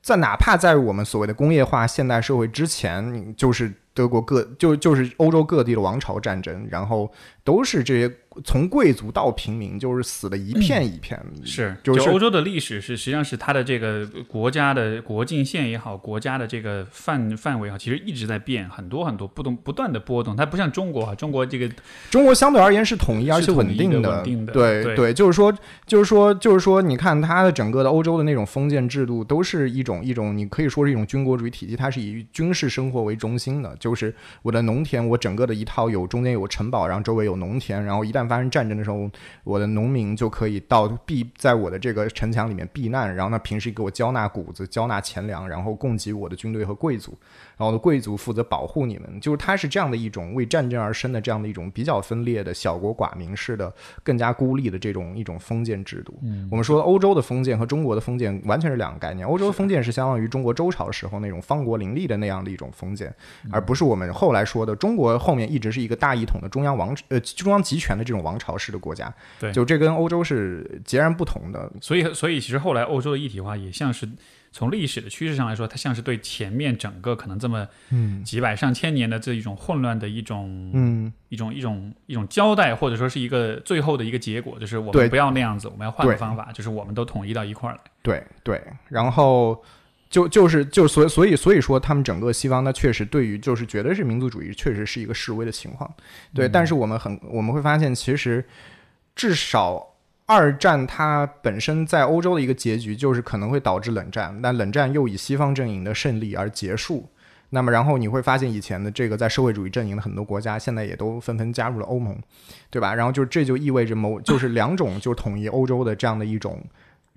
[0.00, 7.12] 在哪怕在我们所谓的工业化现代社会之前，就是德国各就就是欧洲各地的王朝战争，然后
[7.44, 8.12] 都是这些。
[8.44, 11.20] 从贵族到平民，就是死的一片一片。
[11.44, 20.34] 是，就是欧洲的历史是，实际上是它的这个国家的国境线也好，国家的这个范范围也好，其实一直在变，很多很多不动不断的波动。
[20.36, 21.70] 它不像中国啊，中国这个
[22.10, 24.52] 中国相对而言是统一而且稳定的，稳定的。
[24.52, 25.52] 对对，就是说，
[25.86, 33.74] 就是说，就是说，你看它的整个的欧洲的那种封建制度，都是一种一种，你可以说是一种军国主义体系，它是以军事生活为中心的。
[33.78, 39.10] 就是我的农田，我整个的一套有中间有城堡，然后周围有农田，然后一旦发生战争的时候，
[39.44, 47.16] 我的农民就可以到避在我的这个城墙里面避难，然后呢，平时给我交纳谷子、交纳钱粮，然后供给我的军队和贵族，
[47.62, 49.20] 然后的贵族负责保护你们。
[49.20, 53.70] 就是它是这样的一种为战争而生的这样的一种比较分裂的小国寡民式的、
[54.02, 56.18] 更加孤立的这种一种封建制度。
[56.22, 59.26] 嗯，我们说欧洲的封建和中国的封建完全是两个概念。
[59.26, 63.14] 欧洲的封建是相当于中国周朝时候那种方国林立的那样的一种封建，
[63.50, 68.52] 而不是我们后来说的中国后面一直是一个大一统的中央王呃中央集权的这种王朝。
[68.62, 71.68] 式的国家，对，就这跟欧洲是截然不同的。
[71.80, 74.06] 所以，所以其实后来欧洲的一体化也像是
[74.52, 87.80] 从历史的趋势上来说，它像是对前面整个可能这么嗯几百上千年的这一种混乱的一种嗯一种一种一种交代，或者说是一个最后的一个结果，就是我们不要那样子，我们要换个方法，就是我们都统一到一块儿来。
[88.02, 89.60] 对对，然后。
[90.12, 95.90] 就就是就所所以所以说，他们整个西方，那确实对于就是绝对是民族主义，确实是一个示威的情况，
[96.34, 96.46] 对。
[96.46, 98.44] 但是我们很我们会发现，其实
[99.16, 99.91] 至少
[100.32, 107.06] 二战它本身在欧洲的一个结局，就是可能会导致冷战，但冷战又以西方阵营的胜利而结束。
[107.50, 112.16] 那么然后你会发现，以前的这个在社会主义阵营的很多国家，现在也都纷纷加入了欧盟，
[112.70, 112.94] 对吧？
[112.94, 116.58] 然后就这就意味着某就是两种就统一欧洲的这样的一种。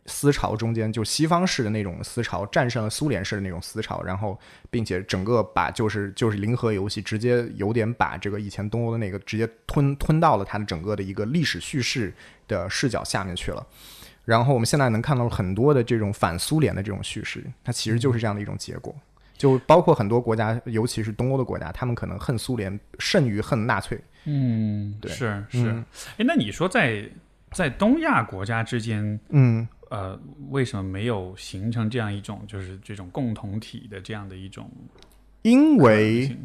[0.07, 4.39] 思潮中间，就西方式的那种思潮战胜了苏联式的那种思潮，然后
[4.69, 12.13] 并且整个把就是就是零和游戏直接有点把这个以前东欧的那个直接吞吞到了它的整个的一个历史叙事
[12.47, 13.65] 的视角下面去了。
[14.25, 18.95] 然后我们现在能看到很多的这种反苏联的这种叙事，它其实就是这样的一种结果。
[19.37, 23.99] 就包括很多国家，尤其是东欧的国家，他们可能恨苏联甚于恨纳粹。
[24.23, 25.83] 嗯，对，是是。
[26.17, 27.07] 哎，那你说在
[27.51, 29.67] 在东亚国家之间，嗯。
[29.89, 30.19] 呃，
[30.49, 34.69] 为什么没有形成这样一种就是这种共同体的这样的一种？
[35.43, 36.35] 因为，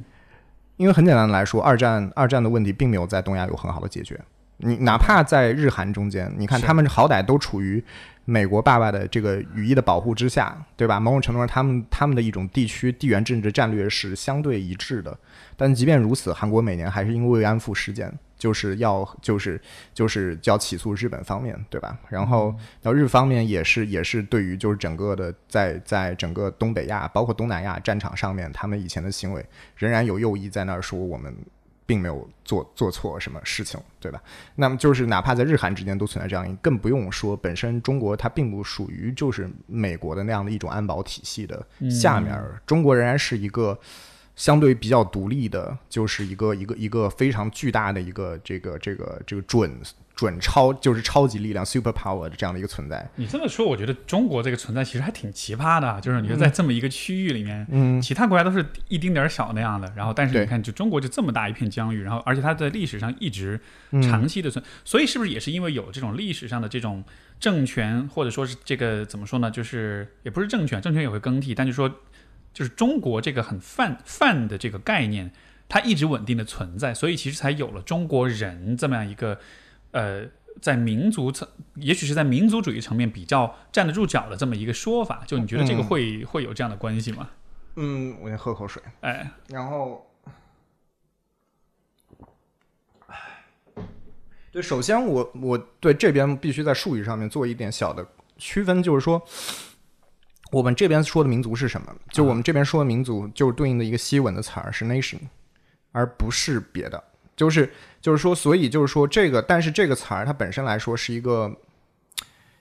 [0.77, 4.21] 因为很简单的来说，二战二战的问题并没有在东亚有很好的解决。
[4.59, 7.83] 你哪怕在日韩中间，你看他们好歹都处于
[8.27, 11.01] 美国爸爸的这个羽翼的保护之下，对吧？
[11.01, 15.19] 某种程度上，他们他们的一种地区地缘政治战略是相对一致的。
[15.61, 18.11] 但即便如此，韩国每年还是因为慰安妇事件。
[18.41, 19.61] 就是要就是
[19.93, 21.99] 就是要起诉日本方面，对吧？
[22.09, 29.45] 然后到日方面也是也是对于就是整个的在在整个东北亚包括东南亚战场上面，他们以前的行为
[29.77, 31.37] 仍然有右翼在那儿说我们
[31.85, 34.23] 并没有做做错什么事情，对吧？
[34.55, 43.79] 那么就是哪怕在日韩之间都存在这样，更不用说本身中国它并不属于就是美国的那样的一种安保体系的下面，中国仍然是一个。
[44.41, 49.71] 相对比较独立的，就是一个一个一个非常巨大的一个这个这个这个准
[50.17, 53.07] 准超就是超级力量 super power 的这样的一个存在。
[53.17, 63.61] 你这么说，我觉得中国这个存在其实还挺奇葩的，就是你说在这么一个区域里面，嗯，其他国家都是一丁点儿小那样的，然后但是你看，就中国就这么大一片疆域，然后而且它在历史上一直
[64.03, 67.05] 长期的存，所以是不是也是因为有这种历史上的这种
[67.39, 69.51] 政权，或者说是这个怎么说呢？
[69.51, 71.91] 就是也不是政权，政权也会更替，但就说。
[72.61, 75.33] 就是中国这个很泛泛的这个概念，
[75.67, 79.41] 它一直稳定的存在，所以其实才有了中国人这么样一个，
[79.93, 80.27] 呃，
[80.61, 85.23] 在民族层，也许是在民族主义层面比较站得住脚的这么一个说法。
[85.27, 87.31] 就你觉得这个会会有这样的关系吗？
[87.77, 88.83] 嗯，我先喝口水。
[89.01, 90.07] 哎，然后，
[94.53, 98.07] 对，首先我我对这边必须在术语上面做一点小的
[98.37, 99.27] 区分，就是说。
[100.51, 101.95] 我们这边说的民族是什么？
[102.11, 105.19] 就我们这边说的民族，就是对应的一个西文的词儿是 nation，
[105.93, 107.03] 而不是别的。
[107.37, 111.51] 就是就是说，所以就是说这个，但是这个词儿它本身来说是一个，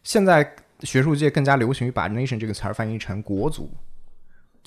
[0.04, 3.70] 现在学术界更加流行于把 nation 这个词儿翻译成国族。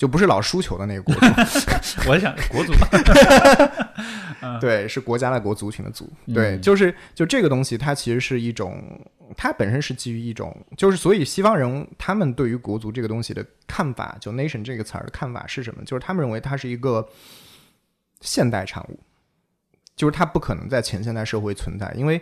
[0.03, 1.21] 就不是老输球的那个国足，
[2.09, 2.73] 我想国足，
[4.59, 8.83] 对，是国家的国族群的族，对，就是就这个东西，它其实是一种，
[9.37, 15.81] 它本身是基于一种，就是所以西方人他们对于国足这个东西的看法，就 nation 这个词儿的看法是什么？
[15.85, 17.07] 就是他们认为它是一个
[18.19, 18.99] 现代产物，
[19.95, 22.21] 就是它不可能在前现代社会存在，因为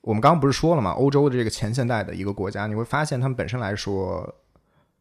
[0.00, 4.34] 我们刚刚不是说了嘛，欧洲的这个前现代的一个国家，你会发现他们本身来说。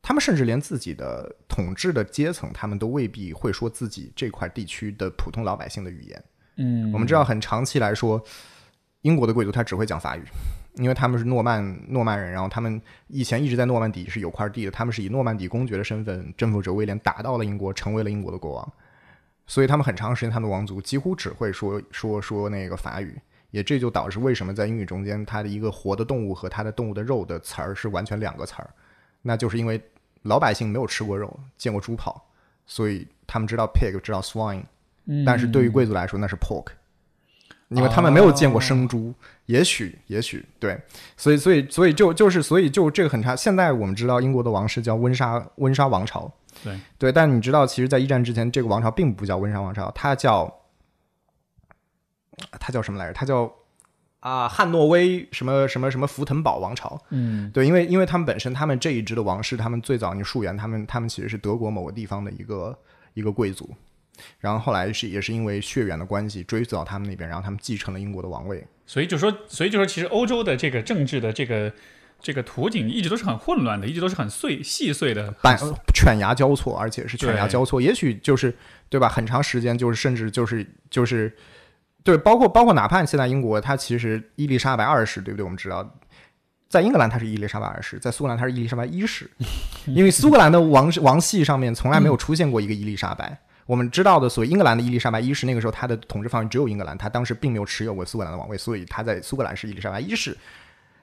[0.01, 6.23] 他们甚至连自己的统治的阶层，他们都未必会说自己这块地区的普通老百姓的语言。
[6.57, 8.21] 嗯，我们知道，很长期来说，
[9.01, 10.23] 英国的贵族他只会讲法语，
[10.75, 18.73] 因为他们是诺曼诺曼人，然后他们以前一直在诺曼底是有块地的，他们是以诺曼底公爵的身份征服者威廉打到了英国，成为了英国的国王，
[19.45, 23.17] 所以他们很长时间他们的王族几乎只会说说说那个法语，
[23.51, 28.69] 也这就导致为什么在英语中间，它的一个活的动物和它的动物的肉的词儿是完全两个词儿。
[29.23, 29.79] 那就是因为
[30.23, 32.29] 老百姓没有吃过肉，见过猪跑，
[32.65, 34.63] 所以他们知道 pig，知道 swine，
[35.25, 36.67] 但是对于贵族来说那是 pork，
[37.69, 39.13] 因为他们没有见过生猪。
[39.47, 40.79] 也许，也许对，
[41.17, 43.35] 所以，所以，所以就就是，所以就这个很差。
[43.35, 46.31] 现在我们知道英国的王室叫温莎温莎王朝，
[46.63, 50.61] 对对，但你知道，其实，在一战之前，这个王朝并不叫温莎王朝，它叫
[52.59, 53.13] 它叫什么来着？
[53.13, 53.51] 它叫。
[54.21, 62.77] 啊，汉诺威什么什么什么福腾堡王朝，嗯，对，因为因为他们本身他们这一支的王室，他们最早你溯源，他们他们其实是德国某个地方的一个
[63.15, 63.67] 一个贵族，
[64.37, 68.63] 然后后来是也是因为血缘的关系追溯到他们那边，然后他们继承了英国的王位。
[68.85, 71.73] 所以就说，所以就说，其实欧洲的这个政治的这个
[72.21, 75.57] 这个图景一直都是很混乱的，一直都是很碎细碎的，板
[75.95, 78.55] 犬牙交错，而且是犬牙交错，也许就是
[78.87, 79.09] 对吧？
[79.09, 81.35] 很长时间就是甚至就是就是。
[82.03, 85.43] 对，包括包括哪怕现在英国，它其实伊丽莎白二世，对不对？
[85.43, 85.87] 我们知道，
[86.67, 89.29] 在英格兰它是伊丽莎白二世，在苏格兰它是伊丽莎白一世，
[89.85, 93.37] 因为苏格兰的王王系上面从来没有出现过一个伊丽莎白。
[93.67, 100.35] 我们知道的，所谓英格兰的伊丽莎白一世，那个时候他的统治范围只有英格兰，他当时并没有持有过苏格兰的王位，所以他在苏格兰是伊丽莎白一世。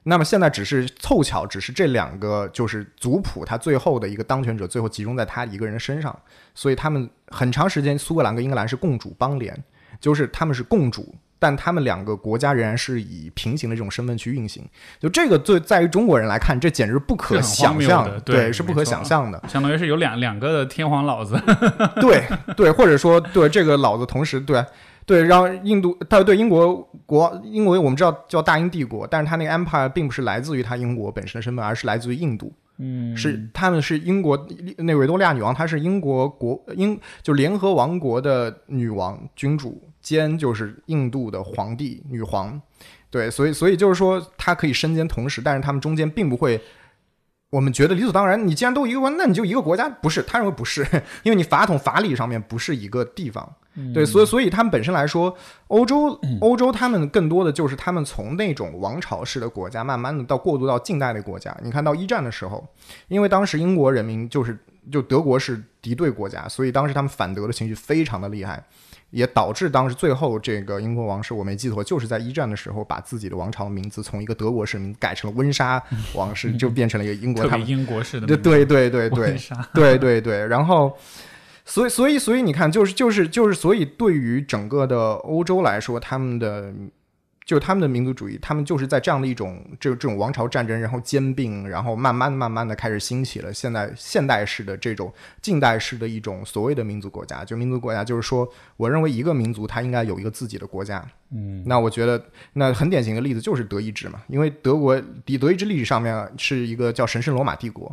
[0.02, 6.18] 那么现在只是凑巧，只是这两个就是族谱，他最后的一个当权者最后集中在他一个人身上，
[6.54, 9.56] 所以他们很长时间苏格兰跟英格兰是共主邦联。
[10.00, 14.64] 就是他们是共主，但他们两个国家仍然是以平行的这种身份去运行。
[14.98, 19.42] 就这个，对在于中国人来看，这简直不可想象，对，是不可想象的。
[19.48, 21.40] 相当于是有两两个天皇老子，
[22.00, 22.24] 对
[22.56, 24.64] 对，或者说对这个老子同时对
[25.06, 26.76] 对让印度，他对英国
[27.06, 32.52] 国，因为我们知道叫大英帝国，但是他那个 empire 并不是来自于他英国本身的身份，而是来自于印度。
[32.78, 34.48] 嗯，是他们是英国
[34.78, 39.82] 那维多利亚女王，她是英国国英就联合王国的女王君主。
[40.00, 42.58] 兼就是印度的皇帝女皇，
[43.10, 46.58] 对，所以所以就是说，她可以身兼同时，但是他们中间并不会，
[47.50, 48.46] 我们觉得理所当然。
[48.46, 50.22] 你既然都一个国，那你就一个国家，不是？
[50.28, 50.86] 他认为不是，
[51.22, 53.50] 因为你法统法理上面不是一个地方，
[53.94, 55.34] 对，所以所以他们本身来说，
[55.68, 61.56] 欧洲欧洲他们更多的就是他们从那种王朝式的国家，慢慢的到过渡到近代的国家。
[61.62, 62.66] 你看到一战的时候，
[63.08, 64.58] 因为当时英国人民就是
[64.92, 68.62] 就德国是敌对国家，所以当时他们反德的情绪非常的厉害。
[69.10, 75.82] 也导致当时最后这个英国王室，我没记错，就是在一战的时候，把自己的王朝的名字从一个德国式名改成了温莎
[76.14, 77.46] 王室，就变成了一个英国。
[77.46, 78.26] 他们英国式的。
[78.36, 79.38] 对对对对对
[79.72, 80.46] 对对对。
[80.46, 80.96] 然后，
[81.64, 86.72] 所以，所以，所以你看，就是，就是，就是，所以对于整个的欧洲来说，他们的。
[87.48, 97.42] 就是他们的民族主义，他们就是在这样的一种这这种王朝战争，然后兼并，然后慢慢慢慢的开始兴起了现在现代式的这种近代式的一种所谓的民族国家。
[97.46, 98.46] 就民族国家，就是说，
[98.76, 101.02] 我认为一个民族它应该有一个自己的国家。
[101.30, 102.22] 嗯，那我觉得
[102.52, 107.90] 那很典型的例子就是德意志嘛，因为德国德德意志历史上面是一个叫神圣罗马帝国，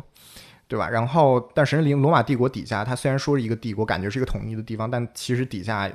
[0.68, 0.90] 对吧？
[0.90, 5.90] 然后但神圣罗马帝国底下，它虽然说是一个帝国，感觉是一个统一的地方，但其实底下。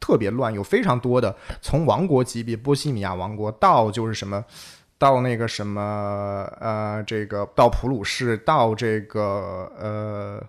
[0.00, 4.44] 特别乱，有非常多的从王国级别波西米亚王国到就是什么，
[4.96, 10.42] 到那个什么呃，这个到普鲁士，到这个呃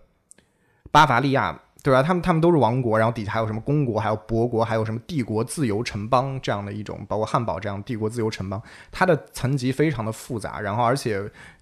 [0.91, 2.01] 巴伐利亚，对吧？
[2.01, 11.21] 他们他们都是王国，然后底下还有什么公国，还有伯国，还有什么帝国自由城邦这样的一种，包括汉堡这样帝国自由城邦，它的层级非常的复杂，然后而且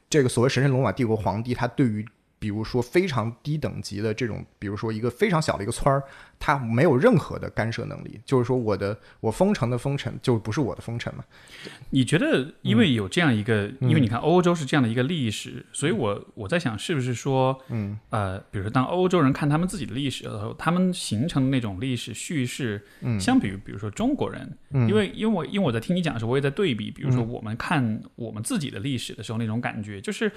[0.10, 2.08] 这个所谓神圣罗马帝国皇帝，他对于
[2.40, 6.04] 比如说非常低等级的这种，比如说一个非常小的一个村儿，
[6.38, 8.20] 它没有任何的干涉能力。
[8.26, 11.24] 就是说，我的我封城的封城就不是我的封城嘛？
[11.90, 30.32] 你觉得，因为有这样一个，因为你看欧洲是这样的一个历史，所以我我在想，是不是说，嗯呃，比如说当欧洲人看他们自己的历史的时候，他们形成的那种历史叙事，嗯相比于比如说中国人，因为因为我因为我在听你讲的时候，我也在对比，比如说我们看我们自己的历史的时候，那种感觉就是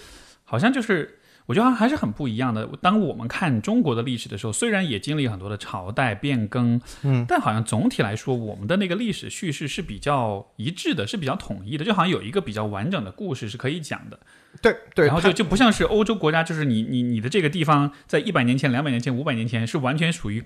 [0.44, 1.18] 好像就是。
[1.50, 2.64] 我觉得还是很不一样的。
[2.80, 14.20] 当我们看中国的历史的时候，虽然也经历很多的朝代变更，嗯，但好像总体来说，我们的那个历史叙事是比较一致的，是比较统一的，就好像有一个比较完整的故事是可以讲的。
[14.62, 20.44] 对对，然后就就不像是欧洲国家，就是你你你的这个地方在一百年前、两百年前、五百年前是完全属于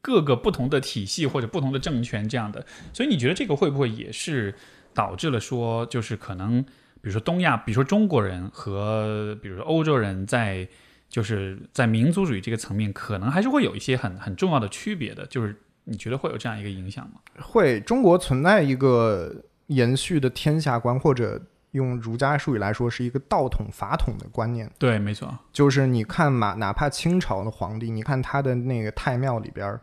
[0.00, 2.64] 各个不同的体系或者不同的政权这样的。
[2.94, 4.54] 所以你觉得这个会不会也是
[4.94, 6.64] 导致了说，就是可能？
[7.06, 10.68] 比如说东亚，比如说中国人和比如说欧洲人，在
[11.08, 15.24] 就是在民族主义这个层面，可能还是会有一些很很重要的区别的。
[15.26, 15.54] 就是
[15.84, 17.20] 你觉得会有这样一个影响吗？
[17.38, 19.32] 会，中国存在一个
[19.68, 21.40] 延续的天下观，或者
[21.70, 24.68] 用儒家术语来说，是一个道统法统的观念。
[24.76, 25.32] 对，没错。
[25.52, 29.78] 就是你看嘛，哪怕清朝的皇帝，你看他的那个太庙里边，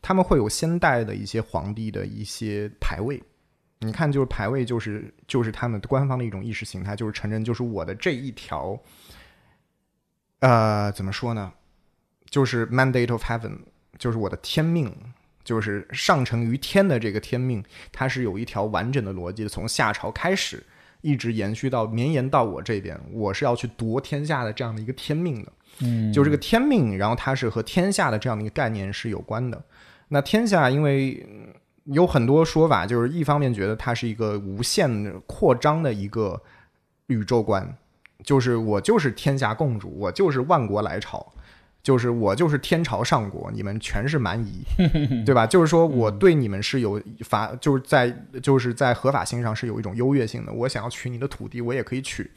[0.00, 3.20] 他们会有先代的一些皇帝的一些牌位。
[3.86, 8.78] 你看，就是排位，就是就是他们官方的一种意识形态，就是承认，就是我的这一条，
[10.40, 11.52] 呃，怎么说呢？
[12.28, 13.58] 就是 mandate of heaven，
[13.98, 14.92] 就是我的天命，
[15.44, 17.62] 就是上承于天的这个天命，
[17.92, 20.60] 它是有一条完整的逻辑的，从夏朝开始，
[21.00, 25.52] 一直延续到绵延到我这边，我是要去夺天下的这样的一个天命的。
[25.80, 29.62] 嗯，就这个天命，然后它是和天下的这样的一个概念是有关的。
[30.08, 31.26] 那天下，因为
[31.84, 36.40] 有很多说法，就是一方面觉得它是一个无限扩张的一个
[37.08, 37.76] 宇宙观，
[38.22, 41.32] 就是我就是天下共主，我就是万国来朝，
[41.82, 44.64] 就是我就是天朝上国，你们全是蛮夷，
[45.26, 45.46] 对吧？
[45.46, 48.10] 就是说我对你们是有法，就是在
[48.42, 50.52] 就是在合法性上是有一种优越性的。
[50.52, 52.30] 我想要取你的土地，我也可以取，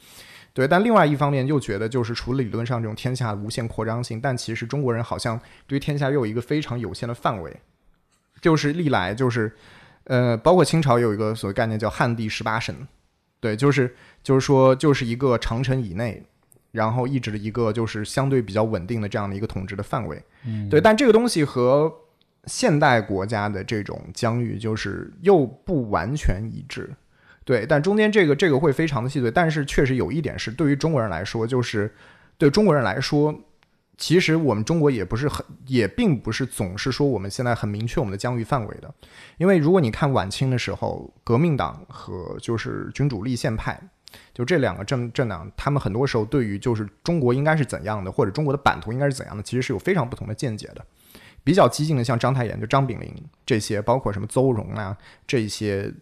[0.52, 0.68] 对。
[0.68, 7.56] 但另外一方面又觉得，就是除了理论上这种天下无限扩张性，但其实中国人好像对天下又有一个非常有限的范围。
[8.40, 9.52] 就是历来就是，
[10.04, 12.74] 呃，包括清朝有一个所谓概念叫汉地十八省，
[13.40, 16.22] 对，就是就是说就是一个长城以内，
[16.72, 21.92] 然后一直的一个就是相对比较稳定的这样的一个统治的范围，嗯，对，但这个东西和
[22.46, 26.90] 现代国家的这种疆域就是又不完全一致，
[27.44, 31.92] 对，但中间这个这个会非常的细碎，但是确实有一点是对于中国人来说，就是
[32.36, 33.34] 对中国人来说。
[33.98, 38.94] 其实我们中国也不是很，也并不是总是说我们现在很明确我们的疆域范围的，
[39.38, 43.76] 因为如果你看晚清的时候，革命党和就是君主立宪派，
[44.32, 50.86] 就这两个政政党，他们很多时候对于就是中国应该是怎样的，或者中国的版图应该是怎样的，其实是有非常不同的见解的。
[51.42, 53.12] 比较激进的，像章太炎、就张炳麟
[53.44, 54.96] 这些，包括什么邹容啊
[55.26, 55.92] 这些，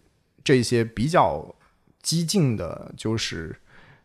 [0.43, 1.55] 这些比较
[2.03, 3.59] 激进的，就是。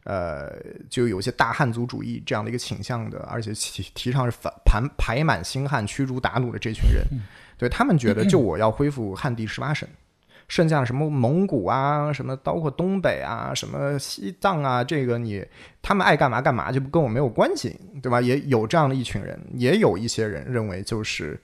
[0.04, 0.52] 呃，
[0.90, 7.06] 就有些大汉族主义这样的一个倾向的，而且提提倡是反盘排满星汉驱逐鞑虏的这群人，
[7.56, 9.88] 对他们觉得，就我要恢复汉地十八省，
[10.48, 15.46] 剩下的什么蒙古啊，什么包括东北啊，什么西藏啊，这个你
[15.80, 18.20] 他们爱干嘛干嘛，就跟我没有关系，对吧？
[18.20, 21.40] 也有这样的一群人，也有一些人认为，就是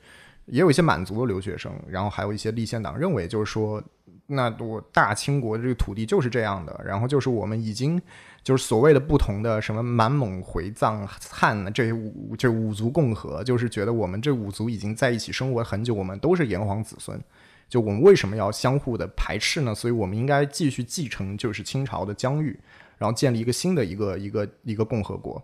[0.47, 3.81] 也有一些满族的留学生，然后还有一些立宪党认为，就是说，
[4.27, 8.03] 那我大清国这个土地就是这样的，然后就是我们已经。
[8.49, 17.21] 就是所谓的不同的什么满蒙回藏汉这五这五族共和，就是觉得我们这五族已经在一起生活很久，我们都是炎黄子孙，
[17.69, 19.75] 就我们为什么要相互的排斥呢？
[19.75, 22.59] 所以我们应该继续继承就是清朝的疆域，
[22.97, 25.43] 然后建立一个新的一个一个一个共和国。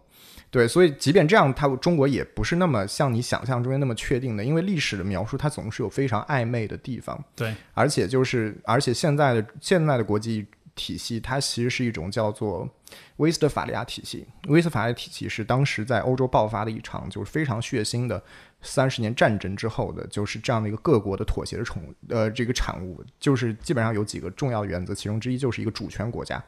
[0.51, 7.23] 对，所以即便这样，它中国也不是那么像你想象中间那么确定的，因为历史的描述它总是有非常暧昧的地方。
[7.37, 12.69] 对，而且就是而且现在的现在的国际体系，它其实是一种叫做
[13.17, 14.27] 威斯特法利亚体系。
[14.49, 18.23] 威斯特法利亚体系是当时在欧洲爆发的一场就是非常血腥的
[18.63, 23.05] 三十年战争之后的，就是这样的一个各国的妥协的宠呃这个产物。
[23.19, 26.43] 就是基本上有几个重要原则，其中之一就是一个主权国家。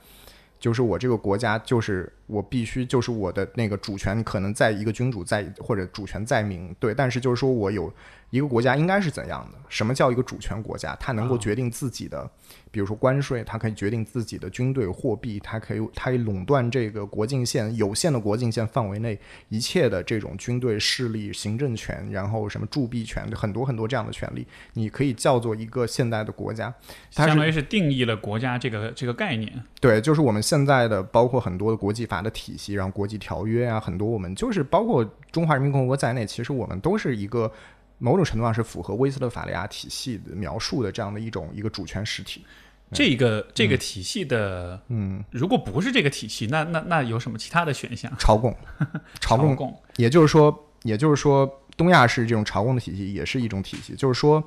[0.58, 7.92] 就是我这个国家，就是我必须，就是我的那个主权可能在一个君主在或者主权在民，对，但是就是说我有
[8.30, 9.58] 一个国家应该是怎样的？
[9.68, 10.96] 什么叫一个主权国家？
[11.00, 12.28] 它能够决定自己的，
[12.70, 19.18] 比如说关税，它可以决定自己的军队、货币，它可以它以垄断这个国境线有限的国境线范围内
[19.48, 26.72] 一切的这种军队势力、行政权，然后什么铸币权，很多很多这样的权利，你可以叫做一个现代的国家，
[27.14, 29.52] 它相当于是定义了国家这个这个概念。
[29.80, 37.50] 对，就是我们现在的包括很多的国际法的体系，然后国际条约啊，很多我们就是包括中华人民共和国在内，其实我们都是一个
[37.98, 42.44] 某种程度上是符合威斯特法利亚体系的描述的这样的一种一个主权实体。
[42.92, 48.12] 这个这个体系的，嗯，如果不是这个体系，那那那有什么其他的选项？
[48.18, 48.56] 朝贡，
[49.20, 54.42] 朝贡，贡，也就是说，也就是说，东亚是这种朝贡的体系也是一种体系，就是说。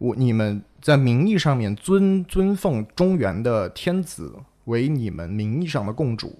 [0.00, 4.32] 我你们在名义上面尊尊奉中原的天子
[4.66, 6.38] 为你们名义上的共主，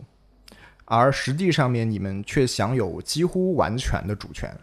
[0.84, 4.56] 而实际上面你们却享有几乎完全的主权。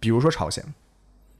[0.00, 0.64] 比如说朝鲜，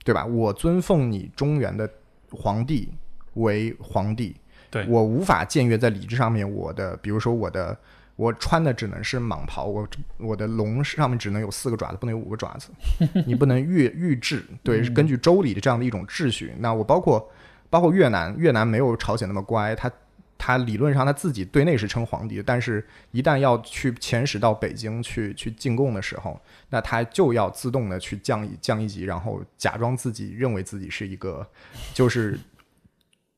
[0.04, 0.24] 对吧？
[0.24, 1.88] 我尊奉你中原的
[2.30, 2.88] 皇帝
[3.34, 4.36] 为皇帝，
[4.70, 7.76] 对我无法僭越在礼制上面我的，比如说我的。
[8.16, 9.86] 我穿的只能是蟒袍，我
[10.16, 12.70] 我的龙上面只能有四个爪子，不能有五个爪子。
[13.26, 16.54] 你不能越御制，对，是根据周礼的这样的一种秩序。
[16.60, 17.30] 那我包括
[17.68, 19.92] 包括越南，越南没有朝鲜那么乖，他
[20.38, 31.46] 他理论上他自己对内是称皇帝，但是一旦要去遣使到北京去去进贡的时候，那他就要自动的去降一降一级，然后假装自己认为自己是一个
[31.92, 32.38] 就是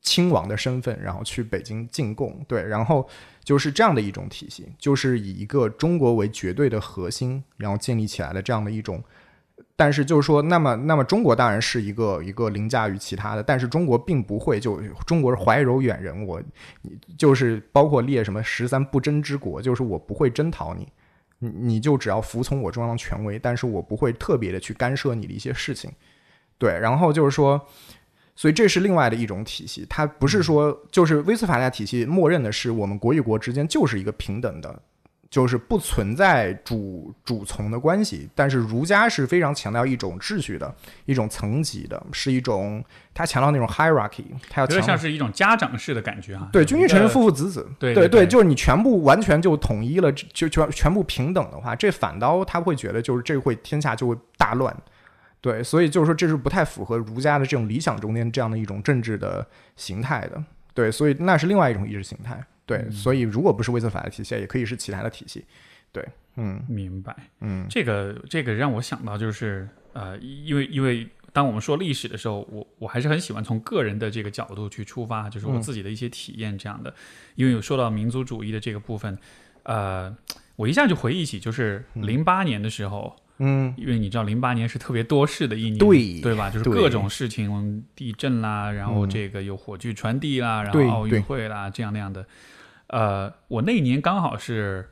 [0.01, 2.43] 亲王的身份，然后去北京进贡。
[2.47, 3.09] 对，然后。
[3.41, 9.03] 就是这样的一种体系，就是以一个中国为绝对的核心，然后建立起来的这样的一种。
[9.75, 16.41] 但是就是说，那么那么中国当然是一个一个凌驾于其他的，但是中国并不会就中国是怀柔远人，我
[17.17, 20.87] 就是包括列什么十三不争之国，就是我不会征讨你，
[21.39, 25.91] 你你就只要服从我中央权威，但是我不会特别的去干涉你的一些事情。
[26.57, 27.65] 对，然后就是说。
[28.35, 34.81] 所以这是另外的一种体系，它不是说就是威斯法利亚体系默认的是我们国与国之间就是一个平等的，
[35.29, 38.29] 就是不存在主主从的关系。
[38.33, 40.73] 但是儒家是非常强调一种秩序的
[41.05, 46.49] 一种层级的，是一种他强调那种 hierarchy，他要强像是一种家长式的感觉啊。
[46.51, 54.75] 对，君君臣臣，父父子子，对对对，就是你全部完全就统一了，就全全部平等的话，这反倒他会觉得就是这会天下就会大乱。
[55.41, 60.43] 对，所以就是说，这是不太符合儒家的这种理想中间这样的一种政治的形态的。
[60.73, 62.43] 对，所以那是另外一种意识形态。
[62.69, 65.43] 对，所以如果不是威斯法的体系，也可以是其他的体系。
[65.91, 67.15] 对，嗯，明白。
[67.41, 76.93] 嗯，这个这个让我想到就是呃，因为因为当我们说历史的时候，我我还是很喜欢从个人的这个角度去出发，就是我自己的一些体验这样的。
[77.33, 79.17] 因为有说到民族主义的这个部分，
[79.63, 80.15] 呃，
[80.55, 83.15] 我一下就回忆起就是零八年的时候。
[83.41, 86.49] 嗯，因为你知道，零八年是特别多事的一年，对对吧？
[86.49, 92.25] 就是各种事情，地震啦，然后这个有火炬传递啦，然后奥运会啦，这样那样的。
[92.89, 94.89] 呃，我那一年刚好是，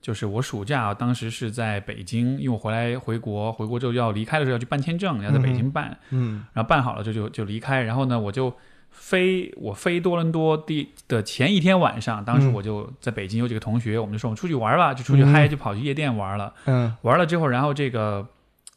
[0.00, 8.54] 就是我暑假当时是在北京，因为我回来回国，回国之后要离开的时候要去办签证，要在北京办，嗯，然后办好了就就就离开，然后呢，我就。
[8.90, 16.52] 飞我飞多伦多的的前一天晚上，当时我就在北京有几个同学，我们就说我们出去玩吧，就出去嗨，就跑去夜店玩了。
[16.64, 18.26] 嗯，玩了之后，然后这个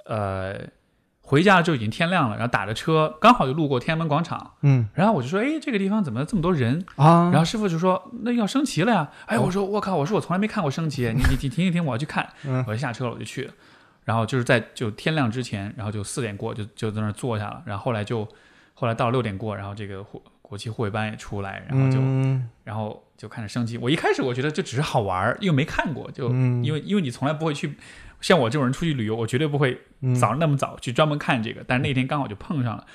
[0.05, 0.59] 呃
[1.31, 4.51] 回家就已经天亮了，然后打着车刚好就路过天安门广场。
[4.63, 7.29] 嗯，然后我就说，哎，这个地方怎么这么多人啊？
[7.31, 9.09] 然后师傅就说，那要升旗了呀。
[9.27, 12.27] 哎，我说我靠，我说我从来没看过升旗，你你停停停，我要去看。
[12.67, 13.49] 我就下车了，我就去。
[14.03, 17.63] 然后就是在就天亮之前，然后就四点过就就在那儿坐下了。
[17.65, 18.27] 然后后来就
[18.73, 20.05] 后来到了六点过，然后这个
[20.41, 22.01] 国旗护卫班也出来，然后就，
[22.65, 23.77] 然后就开始升旗。
[23.77, 26.29] 我一开始我觉得这只是好玩儿，又没看过，就
[26.61, 27.77] 因为因为你从来不会去，
[28.21, 29.81] 像我这种人出去旅游，我绝对不会
[30.19, 31.63] 早上那么早去专门看这个。
[31.67, 32.85] 但是那天刚好就碰上了，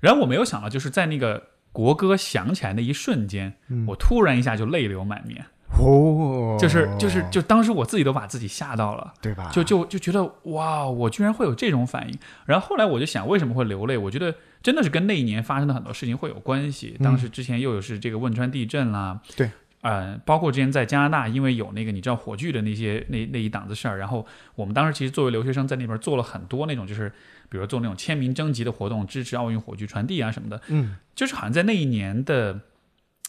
[0.00, 3.54] 然后我没有想到，就是在那个国歌响起来那一瞬间，
[3.88, 5.46] 我突然一下就泪流满面。
[5.78, 9.12] 哦，就是就是就当时我自己都把自己吓到了。
[9.20, 9.50] 对吧？
[9.52, 12.18] 就就就觉得哇，我居然会有这种反应。
[12.46, 13.98] 然后后来我就想，为什么会流泪？
[13.98, 16.96] 我觉得真的是跟那一年发生的很多事情会有关系。
[17.02, 19.50] 当时之前又有是这个汶川地震啦，对，
[19.86, 24.26] 呃，包括之前在加拿大，因为有那个你知道火炬的那些那那一档子事儿，然后
[24.56, 27.08] 我们当时其实作为留学生在那边做了很多那种就是，
[27.48, 30.60] 比如做那种签名征集的活动，支持奥运火炬传递啊什么的。
[30.66, 32.62] 嗯，就是好像在那一年的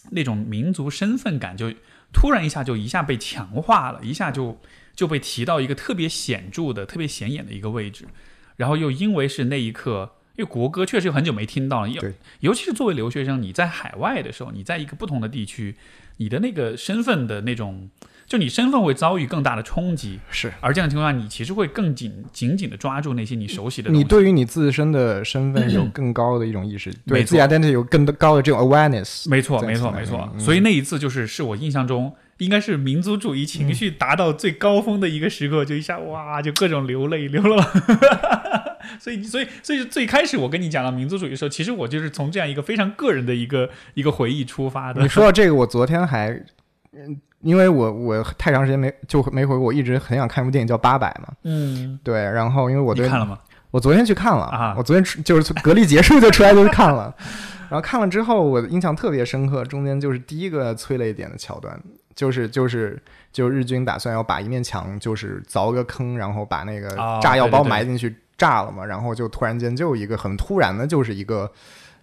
[0.10, 1.72] 那种民族身份感就
[2.12, 4.60] 突然一下就一下被强化了，一下就
[4.96, 8.08] 就被提到一个特别显著的、特别显眼的一个位置，
[8.56, 15.76] 然后又因为是那一刻，因为国歌确实很久没听到了，尤对尤其是作为留学生，你在海外的时候，你在一个不同的地区，
[16.18, 17.90] 你的那个身份的那种，
[18.26, 23.98] 就你身份会遭遇更大的冲击，是而这样的情况下，你其实会更紧紧紧的抓住那些你熟悉的东西。
[23.98, 29.30] 你对于你自身的身份有更高的一种意识，对自己 identity 有更高的这种 awareness。
[29.30, 30.30] 没错，没错，没错。
[30.34, 38.67] 嗯所以那一次就是是我印象中应该是民族主义情绪达到最高峰的一个时刻，就一下哇，就各种流泪，流了。
[39.00, 45.08] 所以，所以，所以最开始我跟你讲到民族主义的时候，其实我就是从这样一个非常个人的一个一个回忆出发的你。
[45.08, 46.30] 说到这个，我昨天还，
[46.94, 51.28] 嗯，因为我我太长时间没就没回国，我一直很想看一部电影叫《八佰》嘛。
[51.44, 53.40] 嗯，对，然后因为我对看了吗？
[53.70, 57.14] 我昨天去看了啊我昨天就是隔离结束就出来就去看了，
[57.70, 61.78] 然后看了之后我印象特别深刻，中间就是第一个催泪点的桥段，
[62.16, 62.98] 就是就是
[63.34, 71.52] 就日军打算要把一面墙就是凿个坑，然后把那个哦炸药包对对对埋进去炸了嘛，然后就突然间就一个很突然的，就是一个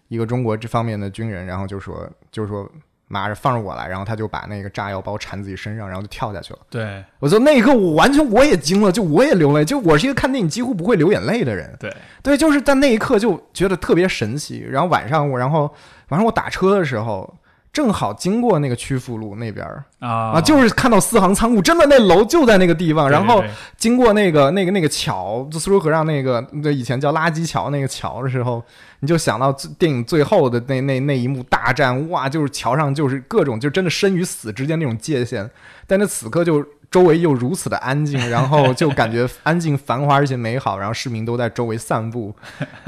[0.08, 2.68] 一个中国这方面的军人，然后就说就说
[3.06, 6.58] 妈着放着我来，然后他就把那个炸药包缠自己身上，然后就跳下去了。
[6.70, 11.76] 对我就那一刻，我完全我也惊了，就我也流泪，就我是一个看电影几乎不会流眼泪的人。
[11.78, 14.66] 对，对，就是在那一刻就觉得特别神奇。
[14.68, 15.72] 然后晚上我，然后
[16.08, 17.32] 晚上我打车的时候，
[17.74, 19.84] 正好经过那个曲阜路那边儿。
[19.98, 20.30] 啊。
[20.30, 23.10] 啊，就是看到四行仓库，真的那楼就在那个地方。
[23.10, 23.44] 然后
[23.76, 28.62] 经过那个那个那个桥，就苏州河上那个那以前叫垃圾桥那个桥的时候，
[29.00, 35.50] 你就想到最电影最后的那那那一幕大战，哇，就是桥上就是各种就真的生与死之间那种界限，
[35.86, 36.64] 但是此刻就
[36.94, 42.32] 周围又如此的安静，然后就感觉安静、繁华而且美好，然后市民都在周围散步，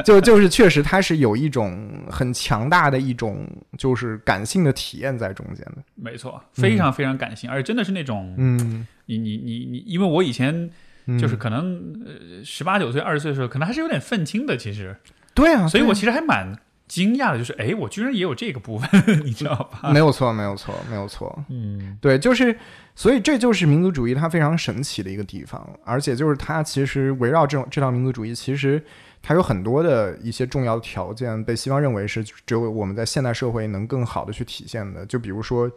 [0.04, 3.44] 就就是确实它是有一种很强大的一种
[3.76, 10.70] 就是感性的体验在中间的，没错，非常非常感性，而且真的是那种嗯，你你你你，因为我以前
[11.06, 11.18] 嗯。
[11.18, 14.96] 就是可能呃十八九岁、二十岁的时候，可能还是有点愤青的，其实，
[15.34, 15.68] 对啊，对啊。
[15.68, 16.56] 所以我其实还蛮
[16.88, 18.88] 惊讶的，就是哎，我居然也有这个部分，
[19.24, 19.90] 你知道吧？
[19.92, 21.44] 没有错，没有错，没有错。
[21.48, 22.56] 嗯，对，就是，
[22.96, 28.82] 所以这就是民族主义它非常神奇的一个地方，而且就是它其实围绕这种这套民族主义，其实
[29.22, 35.70] 它有很多的一些重要条件被西方认为是只有我们在现代社会能更好的去体现的，就比如说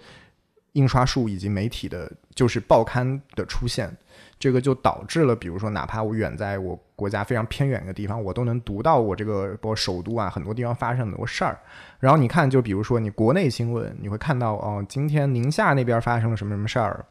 [0.73, 3.95] 印刷术以及媒体的，就是报刊的出现。
[4.39, 11.59] 这个就导致了，比如说，哪怕我远在我国家非常偏远的地方，我都能读到我这个包括首都啊很多地方发生很多事儿。
[11.99, 17.05] 然后你看，就比如说你国内新闻，你会看到哦，今天宁夏那边发生了什么什么事儿，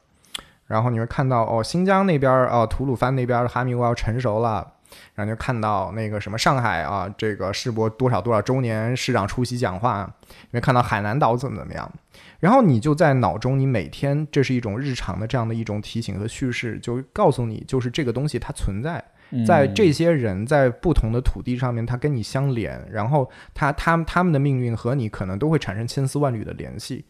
[0.66, 4.66] 然后你会看到哦，新疆那边哦，吐鲁番那边哈密瓜要成熟了，
[5.14, 10.10] 然后就看到那个什么上海啊，这个世博多少多少周年，市长出席讲话，
[10.50, 11.90] 你会看到海南岛怎么怎么样，
[12.38, 19.02] 然后你就在脑中，你每天这是一种日常的这样的一种提醒和叙事，就告诉你，就是这个东西它存在。
[19.46, 27.04] 在这些人在不同的土地上面，他跟你相连，然后他他他们的命运和你可能都会产生千丝万缕的联系。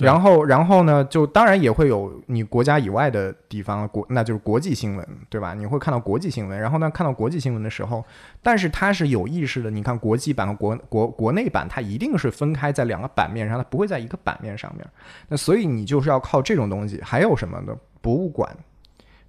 [0.00, 5.54] 然后，然后呢，就当然也会有你国家以外的地方国，那就是国际新闻，对吧？
[5.54, 8.04] 你会看到国际新闻，然后呢，看到国际新闻的时候，
[8.42, 9.70] 但是它是有意识的。
[9.70, 14.86] 你看国际版和国国国内版，它一定是分开在两个版面上，它不会在一个版面上面。
[15.28, 17.76] 那所以你就是要靠这种东西，还有什么呢？
[18.00, 18.48] 博物馆。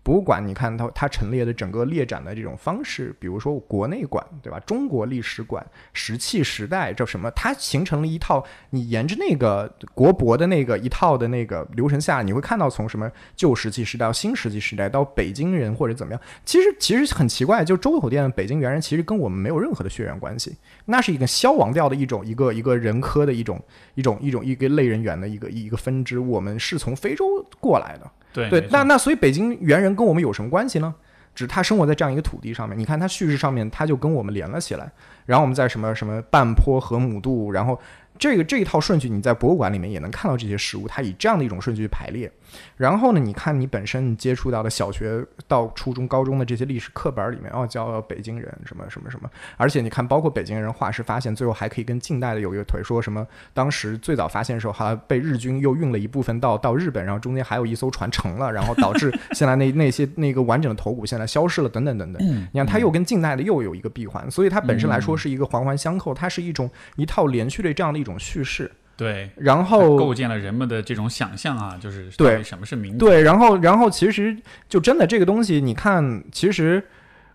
[0.03, 4.59] 博物馆，你看它它陈列的整个列展的这种方式，比如说国内馆，对吧？
[4.61, 23.61] 中国历史馆、石器时代这什么，它形成了一套，你沿着那个国博的那个一套的那个流程下，你会看到从什么旧石器时代新石器时代到北京人或者怎么样，其实其实很奇怪，就周口店的北京猿人其实跟我们没有任何的血缘关系，那是一个消亡掉的一种一个一个人科的一种
[23.93, 28.11] 一种一种一个类人猿的一个一个分支，我们是从非洲过来的。
[28.33, 30.93] 对，对那那所以北京猿人跟我们有什么关系呢？
[31.33, 34.91] 只是他生活在这样一个土地上面，你看他叙事上面他就跟我们连了起来。
[35.25, 37.79] 然后我们在什么什么半坡河姆渡，然后
[38.19, 42.29] 这个这一套顺序，你在博物馆里面也能看到这些实物，它以这样的一种顺序排列。
[42.77, 62.47] 然后呢，你看你本身你接触到的小学到初中、高中的这些历史课本里面，哦，叫北京人什么什么什么，而且你看，包括北京人化石发现，最后还可以跟近代的有一个腿，说什么当时最早发现的时候，好像被日军又运了一部分到到日本，然后中间还有一艘船沉了，然后导致现在那 那些那个完整的头骨现在消失了，等等等等。
[62.51, 68.71] 你看，它又跟近代的又有一个闭环，所以它本身来说是一个环环相扣，它是一种一套连续的这样的一种叙事。
[69.01, 73.03] 对，然后构建了人们的这种想象啊，就是对什么是民族。
[73.03, 74.37] 对，然后然后其实
[74.69, 76.83] 就真的这个东西，你看，其实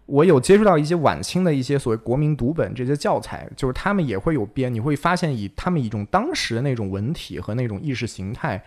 [0.07, 8.63] 我有接触到一些晚清的一些所谓国民读本这些教材，就是他们也会有编，你会发现以他们一种当时的那种文体和那种意识形态。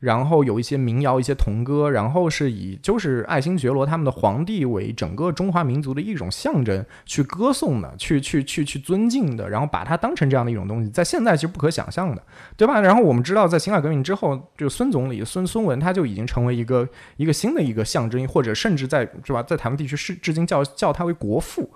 [0.00, 12.22] 然后有一些民谣、一些童歌，然后是以就是爱新觉罗他们的皇帝为整个中华民族的一种象征去歌颂的，去去去去尊敬的，然后把它当成这样的一种东西，在现在其实不可想象的，
[12.56, 12.80] 对吧？
[12.80, 16.88] 然后我们知道，在辛亥革命之后，就孙总理孙孙文他就已经成为一个
[17.18, 21.70] 一个新的一个象征，或者甚至在是吧，在台湾地区是至今叫叫他为国父，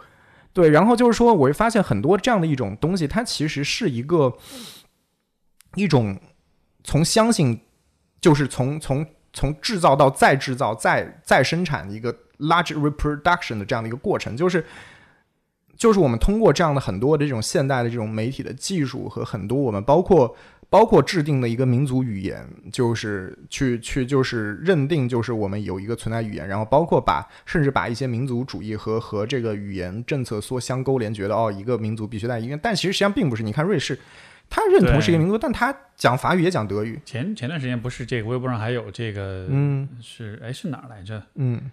[0.55, 0.71] 对。
[0.71, 4.35] 然后就是说，我会发现很多这样的一种东西，它其实是一个
[5.75, 6.19] 一种
[6.83, 7.61] 从相信。
[8.25, 14.65] 就是从从从制造到再制造再再生产的一个 large reproduction 的这样的一个过程，就是
[15.77, 20.35] 就是我们通过这样的很多的这种现代的这种媒体的技术和很多我们包括
[20.71, 33.43] 包括制定的一个民族语言，就是去去就是认定就是我们有一个存在语言，然后包括把甚至把一些民族主义和和这个语言政策所相勾连，觉得哦一个民族必须在一个，但其实实际上并不是。
[33.43, 33.99] 你看瑞士。
[34.55, 37.01] 他认同是一个民族，但他讲法语也讲德语。
[37.05, 41.21] 前前段时间不是这个微博上还有这个，嗯，是哎是哪儿来着？
[41.35, 41.73] 嗯，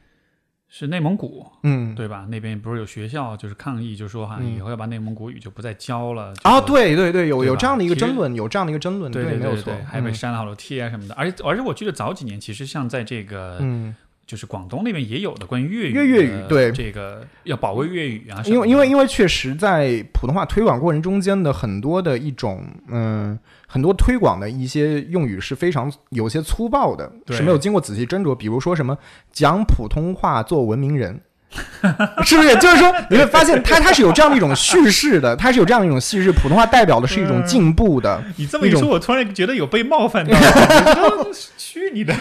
[0.67, 2.25] 是内蒙古，嗯，对吧？
[2.27, 6.33] 那边不是有学校就是抗议，就说哈以后要把内蒙古语就不再教了。
[6.41, 11.13] 啊，对对对，有有这样的一个争论，有这样的一个争论，对没有错，还被删了好多贴啊什么的。
[11.13, 13.95] 而且而且我记得早几年其实像在这个，嗯。
[14.31, 28.97] 就是广东那边也有的关于粤语，粤粤语对这个要保卫粤语啊，因为因为因为确实在普通话推广过程中间的很多的一种嗯，很多推广的一些用语是非常有些粗暴的，是没有经过仔细斟酌，比如说什么
[29.33, 31.19] 讲普通话做文明人。
[32.23, 32.55] 是不是？
[32.55, 36.31] 就是说，你会发现，它它是有这样的一种叙事的，它是有这样的一种叙事。
[36.31, 38.23] 普通话代表的是一种进步的。
[38.37, 40.33] 你这么一说，我突然觉得有被冒犯到。
[41.57, 42.13] 去你的！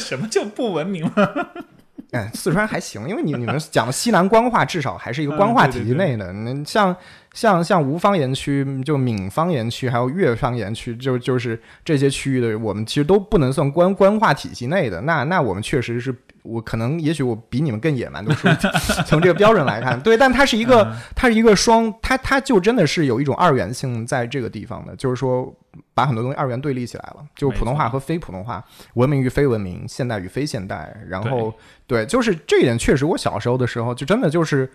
[0.00, 1.48] 什么叫不文明了？
[2.12, 6.32] 哎，四川还行，因为你你们讲的西南官话，至少还是一个官话体系内的。
[6.32, 6.94] 那像
[7.38, 15.00] 像像吴方言区、就闽方言区，还有粤方言区，就就是这些区域的，我们其实都不能算官官话体系内的。
[15.02, 16.12] 那那我们确实是。
[16.44, 18.48] 我可能，也许我比你们更野蛮，都是
[19.04, 25.54] 从这个标准来看，对，但它是一个，它是一个双，它它就真的是有一种二元性在这个地方的，就是说
[25.92, 28.64] 把很多东西二元对立起来了，就普通话和非普通话，
[28.94, 31.52] 文明与非文明，现代与非现代，然后
[31.86, 34.70] 对，就是这一点确实，我小时候的时候就真的就是。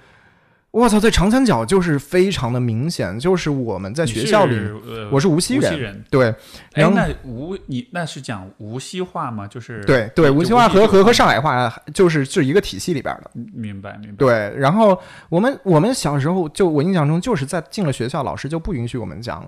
[0.74, 4.60] 我操，在长三角就是非常的明显，就是我们在学校里，
[5.12, 6.34] 我是无锡人，对。
[6.72, 9.46] 哎，那无你那是讲无锡话吗？
[9.46, 13.30] 就是对对，无锡话和和和上海话就是是一个体系里边的。
[13.54, 14.16] 明白明白。
[14.18, 15.00] 对，然后
[15.30, 19.48] 我们我们小时候就我印象中就是在进了学校，老师就不允许我们讲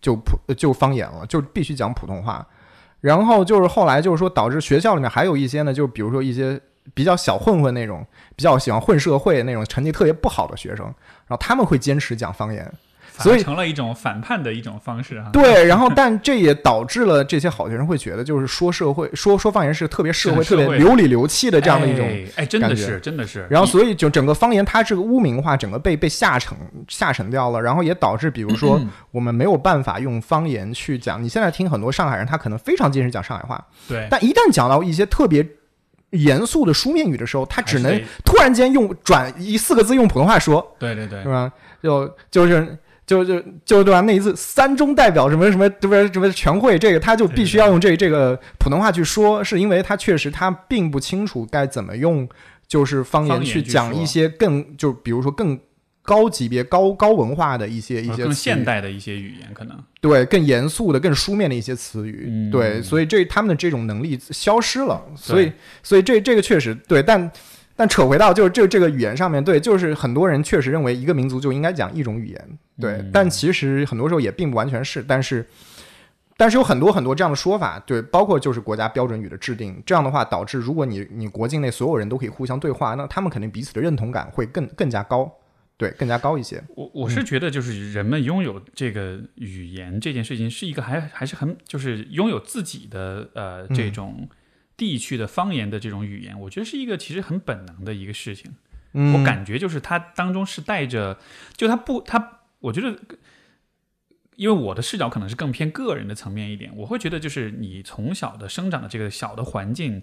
[0.00, 2.46] 就普就方言了，就必须讲普通话。
[3.02, 6.58] 然后就是后来就是说导致学校里面还有一些呢，就比如说一些。
[6.92, 8.06] 比较小混混那种，
[8.36, 12.70] 比较喜欢混社会那种，成绩特别不好的学生，然后他们会坚持讲方言，
[13.18, 15.30] 所以成了一种反叛的一种方式啊。
[15.32, 22.06] 对，然后但这也导致了这些好学生会觉得，就是说社会说说方言是特别社会、特别流里流气的这样的一种，
[22.36, 23.46] 哎，真的是，真的是。
[23.48, 26.56] 然后所以就整个方言它是个污名化，整个被被下沉
[26.88, 28.78] 下沉掉了，然后也导致，比如说
[29.10, 31.22] 我们没有办法用方言去讲。
[31.22, 35.46] 你现在听很多上海人，他可能非常坚持讲上海话，对，但一旦讲到一些特别。
[36.14, 41.52] 严肃的书面语的时候，他只能突然间用转一四个字用普通话说，对对对，是吧？
[41.82, 44.00] 就就是就就就对吧？
[44.00, 46.10] 那一次三中代表什么什么，对不对？
[46.12, 52.28] 什么全会这个，他就必须要用这这个普通话去说，是因为他确实他并不清楚该怎么用，
[52.66, 55.58] 就是方言去讲一些更就比如说更。
[56.04, 59.76] 高级别、高高文化的一些一些更现代的一些语言，可能。
[60.02, 65.50] 对更严肃的、更书面的一些词语，对，所以这他们的这种能力消失了，所以
[65.82, 67.32] 所以这这个确实对，但
[67.74, 75.46] 但扯回到就是这这个语言上面对，就是很多人确实认为一个民族就应该讲一种语言，对，但其实很多时候也并不完全是，但是
[76.36, 85.32] 但是有很多很多这样的说法，对，包括就是国家标准语的制定，这样的话导致如果你你国境内所有人都可以互相对话，那他们肯定彼此的认同感会更更加高。
[85.88, 86.62] 对，更加高一些。
[86.74, 94.28] 我我是觉得，就是人们拥有这个语言这件事情，是一个还还是很就是拥有自己的呃这种
[94.76, 98.52] 地区的方言的这种语言，我觉得是一个其实很本能的一个事情。
[98.92, 101.18] 嗯，我感觉就是它当中是带着，
[101.56, 102.98] 就它不它，我觉得。
[104.36, 110.02] 因为我的视角可能是更偏个人的层面一点，我会觉得就是你从小的生长的这个小的环境，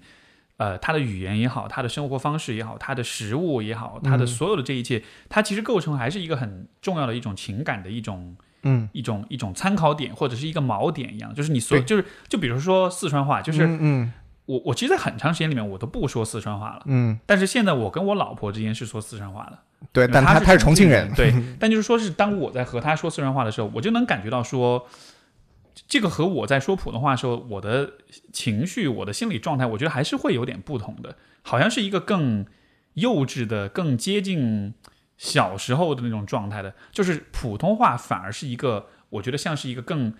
[0.57, 14.13] 呃，他的语言也好，他的生活方式也好，他的食物也好，他的所有的这一切，它其实构成还是一个很重要的一种情感的一种，嗯，一种一种参考点或者是一个锚点一样，就是你所就是就比如说四川话，就是嗯
[14.45, 19.57] 我我其实，在很长时间里面我都不说四川话了，嗯，但是现在我跟我老婆之间是说四川话的。
[19.91, 24.85] 对，但他他是重庆人，对， 但就是说是当我在和他说四川话的时候，我就能感觉到说，
[25.87, 27.93] 这个和我在说普通话的时候，我的
[28.33, 32.45] 情绪、我的心理状态，我觉得还是会有点不同的，好像是一个更
[32.93, 34.73] 幼稚的、更接近
[35.17, 40.13] 小时候的那种状态的，就是普通话反而是一个，我觉得像是一个更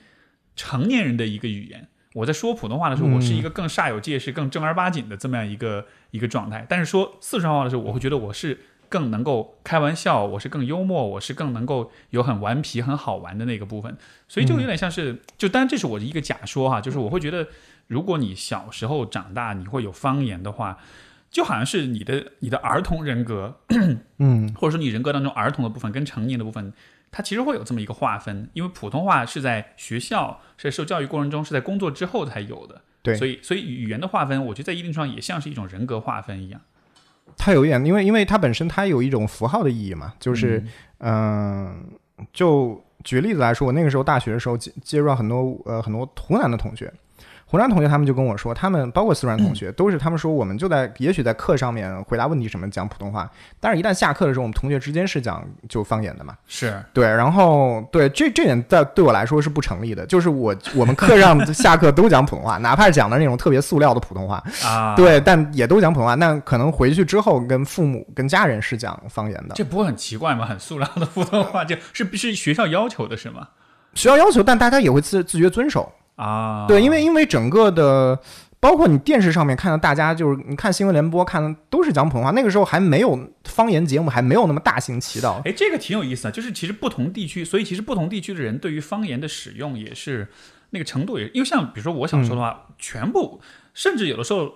[0.56, 1.88] 成年人的一个语言。
[2.14, 8.60] 我在说普通话的时候，我是一个更煞有介事、更正儿八经的这么样一个一个状态，但是说四川话的时候，我会觉得我是。
[8.92, 13.96] 更能够开玩笑，我是更幽默，我是更能够有很顽皮、很好玩的那个部分，
[14.28, 17.48] 所以就有点像是，就当然这是我的一个假说哈，就是我会觉得，
[17.88, 20.78] 如果你小时候长大你会有方言的话，
[21.30, 23.62] 就好像是你的你的儿童人格，
[24.20, 26.74] 嗯， 或者说你人格当中儿童的部分跟成年的部分，
[27.12, 36.60] 它其实会有这么一个划分，因为普通话是在学校是在受教育过程中是在工作之后才有的，对，所以所以语言的划分，我觉得在一定程度上也像是一种人格划分一样。
[37.38, 40.64] 它有一点，因为因为它本身它有一种符号的意义嘛，就是
[41.00, 41.84] 嗯，
[42.32, 46.92] 就举例子来说，我那个时候大学的时候接接触到很多呃很多湖南的同学。
[47.52, 53.30] 湖南同学他们就跟我说，他们包括四川同学都是，他们说我们就在也许在课上面回答问题什么讲普通话，
[53.60, 56.34] 但是一旦下课的时候，我们同学之间是讲就方言的嘛。
[56.48, 66.16] 是对，然后对这这点在对我来说是不成立的，就是我我们课上下课都讲普通话，哪怕是讲的那种特别塑料的普通话啊，对，但也都讲普通话。
[66.16, 70.46] 那可能回去之后跟父母跟家人是讲方言的，这不会很奇怪吗？
[70.46, 73.50] 很塑料的普通话，就是必须学校要求的是吗？
[73.94, 75.92] 学校要求，但大家也会自自觉遵守。
[76.22, 78.20] 啊，对，因为因为整个的，
[78.60, 85.42] 包括你电视上面看到大家就是你看新闻联播看的都是讲普通话，那个时候还没有方言节目，还没有那么大行其道。
[85.46, 90.28] 哎，这个挺有意思啊，就是其实不同地区，所以其实不同地区的人对于方言的使用也是
[90.70, 93.42] 那个程度也，因为像比如说我小时候的话，全部
[93.74, 94.52] 甚至有的时候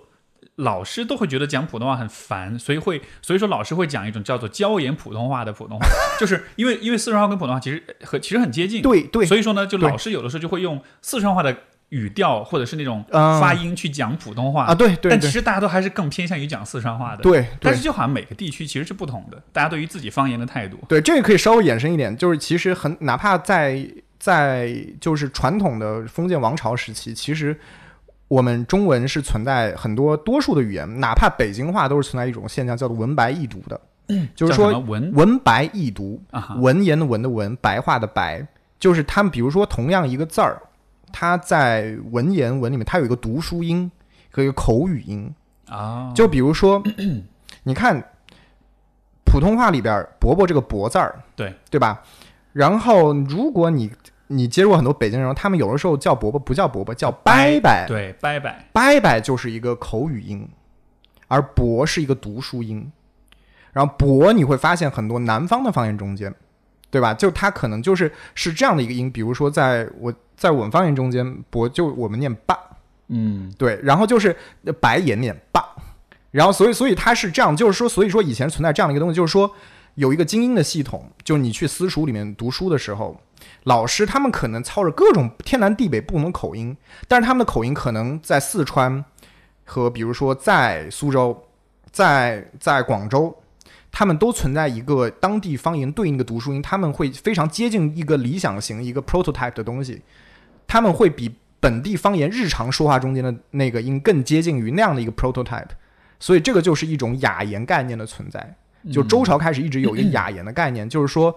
[0.58, 5.86] 老师都会觉得讲普通话很烦，所以会所以说老师会讲一种叫做椒盐普通话的普通话，
[6.18, 11.54] 就是因为因为四川话跟普通话其实和其实很接近，对对，所以说呢，就老师有的时候就会用四川话的
[11.90, 23.86] 语调或者是那种发音去讲普通话啊，对对，但其实大家都还是更偏向于讲四川话的，对，但是就好像每个地区其实是不同的，大家对于自己方言的态度，对，这个可以稍微延伸一点，就是其实很哪怕在
[24.18, 27.60] 在就是传统的封建王朝时期，其实。
[28.28, 33.80] 我们中文是存在很多多数的语言，哪怕北京话都是存在一种现象，叫做文白异读的，
[34.36, 35.12] 就是说文？
[35.14, 36.22] 文白异读，
[36.58, 38.46] 文言的文的文，白话的白，
[38.80, 40.62] 就是他们比如说同样一个字儿，
[41.12, 43.92] 它在文言文里面它有一个读书音
[44.32, 45.34] 和一个口语音。
[45.68, 46.82] 啊，就比如说
[47.64, 48.00] 你看
[49.26, 51.54] 普通话里边“伯伯”这个“伯”字儿，对。
[51.70, 52.02] 对吧？
[52.54, 53.92] 然后如果你
[54.28, 57.32] 你接触过很多北京人，他们有的时候叫伯伯不叫伯伯，叫伯
[57.62, 57.86] 伯。
[57.88, 60.50] 对，伯伯，伯伯就是一个口语音，
[61.28, 62.92] 而伯是一个读书音。
[63.72, 66.34] 然后伯你会发现很多南方的方言中间，
[66.90, 67.14] 对吧？
[67.14, 69.12] 就它可能就是是这样的一个音。
[69.12, 72.58] 比如说，在我在我们方言中间，伯就我们念爸，
[73.10, 73.80] 嗯，对。
[73.84, 74.36] 然后就是
[74.82, 75.64] 白也念爸，
[76.32, 79.54] 然后所以所以它是这样，就是说，所以说以前存在这样的一个东西，就是说
[79.94, 83.16] 有一个精英的系统，就是你去私塾里面读书的时候。
[83.66, 86.78] 老师他们可能操着各种天南地北不同的口音，
[87.08, 89.04] 但是他们的口音可能在四川
[89.64, 91.48] 和比如说在苏州、
[91.92, 93.36] 在在广州，
[93.92, 100.04] 他们都存在一个当地方言对应的读书音，他们会非常接近一个理想型一个 prototype 的东西，
[100.68, 105.70] 他们会比本地方言日常说话中间的那个音更接近于那样的一个 prototype，
[106.20, 108.56] 所以这个就是一种雅言概念的存在。
[108.92, 111.36] 就周朝开始一直有一个雅言的概念，就是说，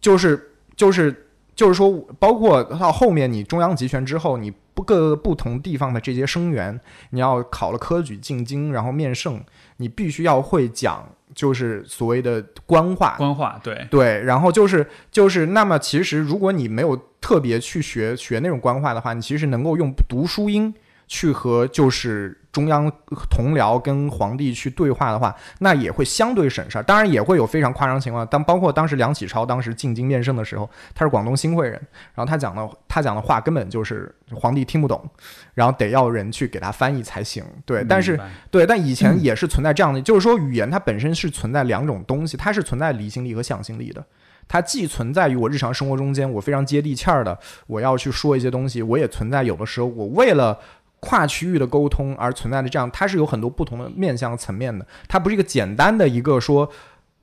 [0.00, 1.20] 就是就是。
[1.54, 6.78] 就是说，包括到后面你中央集权之后，你不各个不同地方的这些生源，
[7.10, 9.40] 你要考了科举进京，然后面圣，
[9.76, 13.14] 你必须要会讲，就是所谓的官话。
[13.16, 14.22] 官话，对对。
[14.22, 20.74] 然后就是就是，那么其实如果你没有特别去学学那种官话的话，你其实能够用读书音
[21.06, 22.90] 去和就是中央
[23.30, 26.82] 同僚跟皇帝去对话的话，那也会相对省事儿。
[26.82, 31.74] 当然也会有非常夸张情况，当包括当时梁启超当时进京面圣的时候，他是广东新会人，
[32.14, 35.04] 然后他讲的他讲的话根本就是皇帝听不懂，
[35.52, 37.44] 然后得要人去给他翻译才行。
[37.66, 38.18] 对，但是
[38.50, 44.04] 对，但以前也是存在这样的，就是说语言它本身是存在两种东西，它是存在离心力和向心力的。
[44.46, 50.58] 它既存在于我日常生活中间，我非常接地气儿的，我要去说一些东西，我也存在有的时候我为了
[51.04, 56.68] 跨区域的沟通而存在的这样，它是有很多不同的面向层面的，它不是一个简单的一个说，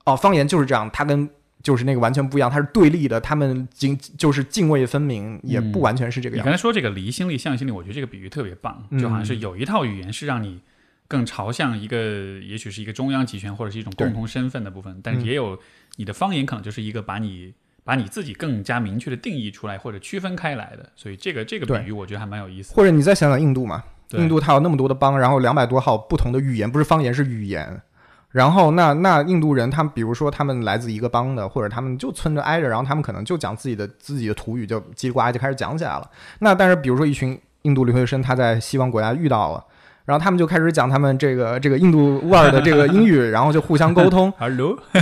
[0.04, 1.28] 哦，方言就是这样，它跟
[1.62, 6.48] 就是那个完全不一样，它是对立的，他们泾就是泾渭分明，也不完全是这个样子。
[6.48, 10.60] 你刚才说这个离心力、向心力，我觉得这个比喻特别棒，嗯就好像是有一套语言是让你
[11.06, 15.58] 更朝向一个，也许是一个中央集权或者是一种共同身份的部分，但是也有
[15.96, 17.52] 你的方言可能就是一个把你
[17.84, 22.74] 把你自己更加明确的定义出来或者区分开来的，所以这个这个对比喻我觉得还蛮有意思。
[22.74, 27.82] 或者你再想想印度嘛，印度它有那么多的邦，然后两百多号不同的语言，不是方言是语言。
[28.30, 36.10] 然后那那印度人，他们比如说他们来自一个邦的，或者他们就村着挨着，然后他们可能就讲自己的自己的土语，就叽里呱啦就开始讲起来了。
[36.38, 39.64] 那但是比如说一群印度留学生，他在西方国家遇到了。
[40.04, 44.76] 然后他们就开始讲他们这个这个印度味儿的这个英语， 然后就互相沟通， Hello，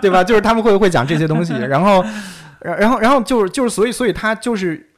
[0.00, 0.22] 对吧？
[0.24, 2.04] 就是他们会会讲这些东西，然后，
[2.60, 4.89] 然然后然后就是就是所以所以他就是，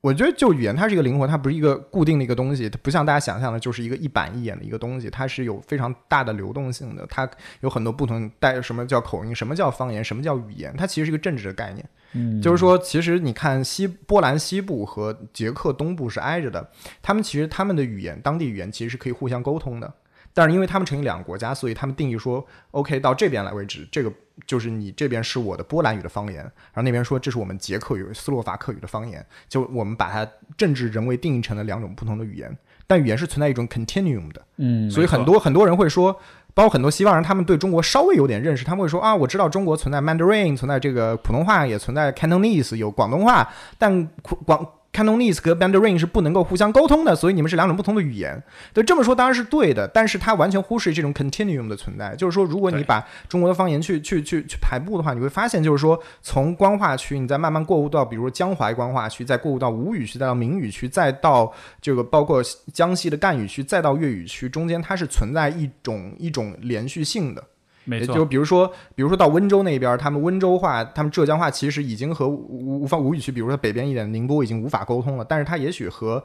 [0.00, 7.28] 我觉得就语言它是一个灵活，它不是一个固定的一个东西，它不像大家想象的，就是一个一板一眼的一个东西，它是有非常大的流动性的，它
[7.60, 11.86] 有很多不同带什么叫口音，什么叫方言，什么叫语言，它其实是一个政治的概念。
[12.12, 16.66] 嗯，就是说，其实你看西波兰西部和捷克东部是挨着的，
[17.02, 19.92] 他们其实他们的语言，当地语言其实是可以互相沟通的。
[20.32, 24.12] 但是因为他们成立两个国家，所以他们定义说，OK，到这边来为止，这个
[24.46, 32.56] 就是你这边是我的波兰语的方言，然后那边说这是我们捷克语、斯洛伐克语的方言，就我们把它政治人为定义成了两种不同的语言。
[32.86, 36.12] 但语言是存在一种 continuum 的，嗯，所以很多很多人会说，
[36.54, 43.48] 包括很多西方人，他们对中国稍微有点认识，他们会说啊，我知道中国存在 Mandarin，存在这个普通话，也存在 Cantonese，有广东话，
[43.78, 44.08] 但
[44.44, 48.42] 广 Cantonese 和 Mandarin 是不能够互相沟通的，所以你们是两种不同的语言。
[48.74, 52.14] 对，这么说当然是对的，但是它完全忽视这种 continuum 的存在。
[52.16, 62.42] 就是说，如果你把中国的方言去去去去排布的话，你会发现，就是说，从官话区，你再慢慢过渡到，比如说江淮官话区，再过渡到吴语区，再到闽语区，再到这个包括
[62.72, 67.44] 江西的赣语区，再到粤语区，中间它是存在一种一种连续性的。
[67.84, 76.22] 没错，比如说，比如说到温州那边，他们温州话、他们浙江话其实已经和吴吴方吴语区，比如说北边一点宁波已经无法沟通了，但是它也许和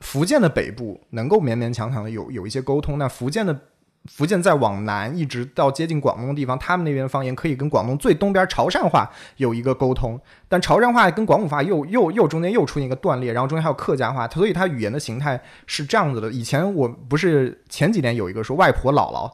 [0.00, 2.96] 福建的北部能够勉勉强强的有有一些沟通。
[2.96, 3.60] 那福建的
[4.06, 10.18] 福建再往南，一直到接近广东的地方，他们那边方言可以跟广东最东边潮汕话有一个沟通，
[10.48, 16.30] 但潮汕话跟广府话又又又中间又出现一个断裂，然后中间还有客家话，所以它语言的形态是这样子的。
[16.30, 19.32] 以前我不是前几年有一个说外婆姥姥嗯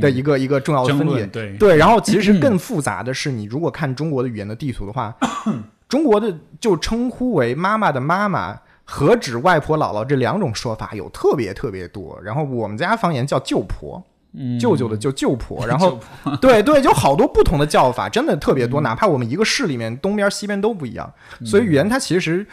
[0.00, 1.56] 的一个、一个重要的分野，对。
[1.56, 5.14] 对，然后其实更复杂的是，你如果看中国的语言的地图的话，
[5.88, 12.18] 中国的就称呼为妈妈的妈妈何止外婆姥姥这两种说法有特别特别多。
[12.22, 14.02] 然后我们家方言叫舅婆，
[14.32, 14.58] 嗯。
[14.58, 15.98] 舅舅的就舅婆， 然后
[16.40, 18.70] 对对，就好多不同的叫法，真的特别嗯。
[18.70, 18.80] 多。
[18.80, 21.12] 哪怕我们一个市里面东边西边都不一样，
[21.44, 22.46] 所以语言它其实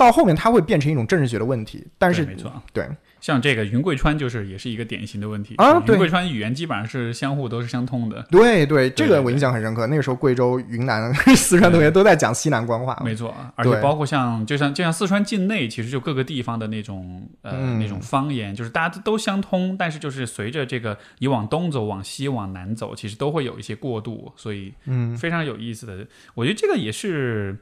[0.00, 1.86] 到后面它会变成一种政治学的问题。
[1.98, 2.88] 但是对没错，对
[3.20, 9.86] 像这个云贵川就是也是一个典型的问题啊云贵川语言基本上是相互都是相通的，对对，这个我印象很深刻。
[9.88, 12.98] 那个时候贵州、云南、 四川同学都在讲西南官话。
[13.04, 26.06] 没错，而且包括像就像就像四川境内，其实就各个地方的那种呃、嗯那种方言，就是大家都相通，但是就是随着这个你往东走、往西、往南走，其实都会有一些过渡，所以嗯非常有意思的。
[26.34, 27.58] 我觉得这个也是。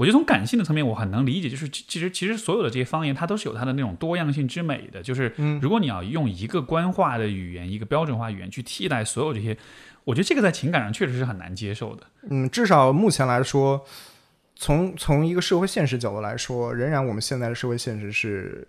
[0.00, 5.02] 我觉得从感性的层面，我很能理解，就是其其实其实所有的这些方言，它都是有它的那种多样性之美的。
[5.02, 9.54] 就是嗯如果你要用一个官话的语言、一个标准化语言去替代所有这些，
[10.04, 12.06] 我觉得这个在情感上确实是很难接受的。
[12.30, 13.84] 嗯，至少目前来说，
[14.56, 18.66] 从从一个社会现实角度来说，仍然我们现在的社会现实是，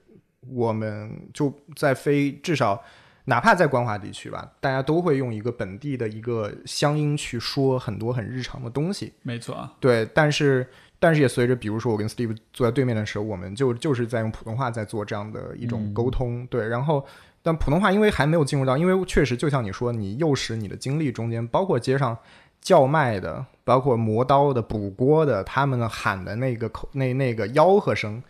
[0.50, 2.84] 我们就在非至少
[3.24, 9.14] 哪怕在官话地区吧，大家都会用一个本地的一个乡音去说很多很日常的东西。
[9.24, 10.68] 没错啊，对，但是
[11.02, 16.46] 但是也随着，比如说我跟 Steve 坐在对面的时候，我们就就是在用普通话在做这样的一种沟通。
[16.46, 17.04] 对，然后
[17.42, 22.16] 但普通话因为还没有进入到，因为确实就像你说，你幼时你的经历中间，包括街上
[22.62, 28.22] 叫卖的，包括磨刀的、补锅的，他们喊的那个口那那个吆喝声，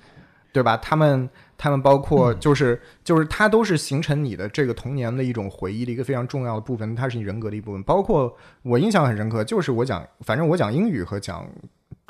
[0.53, 0.77] 对吧？
[0.77, 7.83] 他们他们包括就是、就是它都是形成你的这个童年的一种回忆的一个非常重要的部分，它是你人格的一部分。
[7.83, 11.45] 包括我印象很深刻，就是我讲，反正我讲英语和讲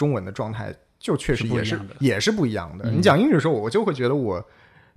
[0.02, 2.90] 中文的状态就确实也是是不一样也是不一样的。
[2.90, 4.44] 嗯你讲英语的时候，我就会觉得我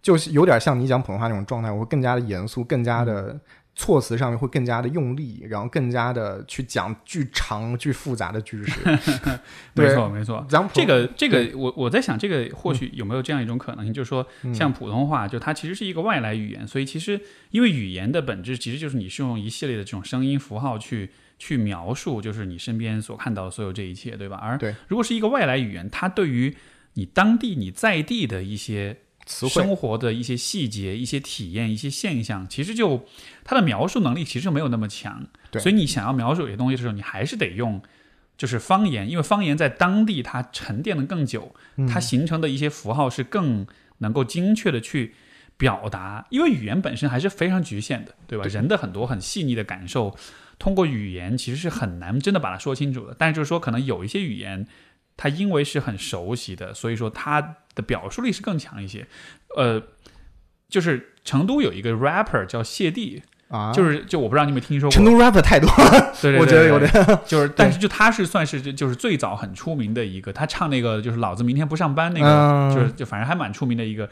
[0.00, 3.40] 就是有点像你讲普通话那种状态，我会更加的严肃，更加嗯的
[3.76, 8.80] 措辞上面会更加的用力，然后更加的去讲巨长、巨复杂的句式。
[9.74, 10.46] 没错没错。
[10.48, 17.20] 讲普这个这个，我我在想，这个或许有没有这样一种可能性，就是说，嗯像普通话，就它其实是一个外来语言，所以其实
[17.50, 24.36] 因为语言的本质其实就是你是用一系列的这种声音符号去去描述，就是你身边所看到的所有这一切，对吧？
[24.36, 26.56] 而对如果是一个外来语言，它对于
[26.94, 33.06] 你当地你在地的一些词汇，生活的一些细节、一些体验、一些现象，其实就
[33.42, 35.26] 它的描述能力其实就没有那么强。
[35.50, 37.82] 对所以你想要描述有些东西的时候，你还是得用
[38.36, 43.66] 就是方言，因为方言在当地它沉淀的更久，嗯它形成的一些符号是更
[43.98, 45.14] 能够精确的去。
[45.56, 48.42] 表达，因为语言本身还是非常局限的，对吧？
[48.42, 50.12] 对人的很多很细腻的感受，
[50.64, 53.14] 通过语言其实是很难真的把它说清楚的。
[53.18, 54.66] 但是就是说，可能有一些语言，
[55.14, 59.06] 它因为是很熟悉的，所以说它的表述力是更强一些。
[59.58, 59.82] 呃，
[60.70, 74.08] 就是成都有一个 rapper 叫谢帝，啊，就是就我不知道你有没有听说过，成都 rapper 太多了， 对对对我觉得有点就是，但是就他是算是就就是最早很出名的一个，他唱那个就是老子明天不上班那个，嗯就是就反正还蛮出名的一个。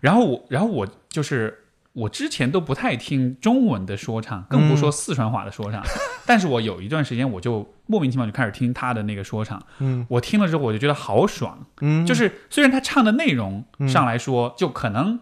[0.00, 1.63] 然后我然后我就是
[1.94, 5.80] 我之前都不太听中文的说唱，更不说四川话的说唱，
[6.26, 10.04] 但是我有一段时间我就莫名其妙就开始听他的那个说唱，嗯。
[10.10, 15.20] 我听了之后我就觉得好爽，嗯，就是虽然他唱的内容上来说，就可能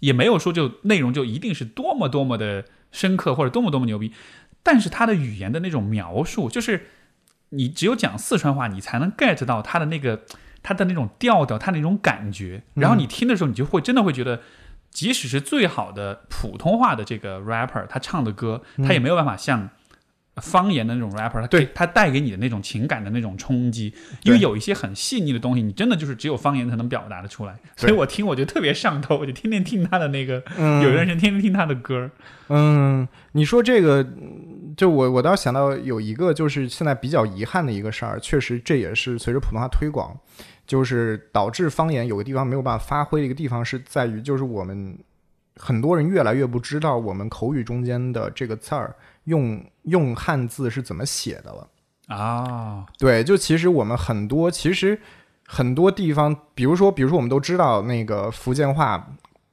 [0.00, 4.10] 也没有说就内容就一定是多么多么的深刻或者多么多么牛逼，
[4.62, 6.86] 但是他的语言的那种描述，就是
[7.50, 10.22] 你只有讲四川话，你才能 get 到他的那个
[10.62, 14.40] 他的那种调调，他那种感觉，然后你听的时候，你就会真的会觉得。
[14.94, 19.68] 即使是最好的普通话的这个 rapper，他唱的歌，他也没有办法像
[20.36, 21.68] 方言的那种 rapper，他对。
[21.74, 23.92] 他带给你的那种情感的那种冲击，
[24.22, 27.56] 因为有一些很细腻的东西，你真的就是只有方言才能表达的出来。
[27.76, 30.80] 所以我听我就特别上头，我就天天听他的那个，嗯。
[30.82, 32.08] 有一段时间天天听他的歌。
[32.48, 40.16] 嗯，你说这个，嗯就我我倒想到有一个，就是现在比较遗憾的一个事儿，确实这也是随着普通话推广，
[40.66, 44.98] 就是导致方言有个地方没有办法发挥的一个地方，是在于就是我们
[45.56, 51.68] 很多人越来越不知道我们口语中间的这个字儿用用汉字是怎么写的了。
[52.08, 55.00] 啊，对，就其实我们很多其实
[55.46, 59.06] 很多地方，比如说比如说我们都知道那个福建话。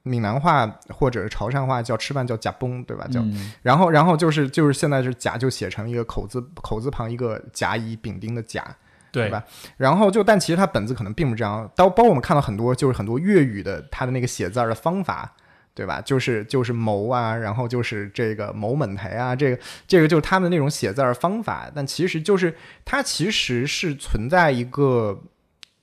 [0.04, 3.06] 闽南话或者是潮汕话叫吃饭叫甲崩，对吧？
[3.06, 8.76] 叫嗯然后，然后就是就是现在是甲就写成一个口字口字旁一个甲乙丙丁的甲，
[9.12, 9.44] 对吧
[9.76, 11.70] 然后就但其实它本字可能并不这样。
[11.76, 15.34] 包包括我们看到很多就是很多粤语的它的那个写字儿的方法，
[15.74, 16.00] 对吧？
[16.00, 21.70] 就是就是谋啊，然后就是这个谋门台啊，这个这个就是他们那种写字儿方法。
[21.74, 25.22] 但其实就是它其实是存在一个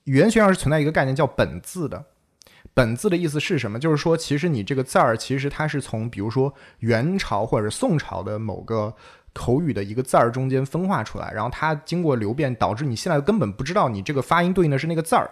[0.06, 2.04] 语言学上是存在一个概念叫本字的。
[2.74, 3.78] 本字的意思是什么？
[3.80, 8.94] 就是说，其实你这个字儿，其实它是从比如说元朝或者宋朝的某个
[9.40, 15.32] 口语的一个字儿中间分化出来，然后它经过流变，导致你现在根本不知道你这个发音对应的是那个字儿。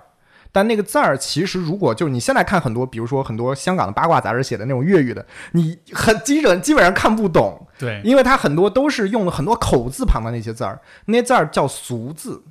[0.50, 12.42] 但那个字儿其实，如果就是你现在看很多，比如说很多香港的八卦杂志写的那种粤语的，你很基本基本上看不懂， 对，因为它很多都是用了很多口字旁的那些字儿，那些字儿叫俗字。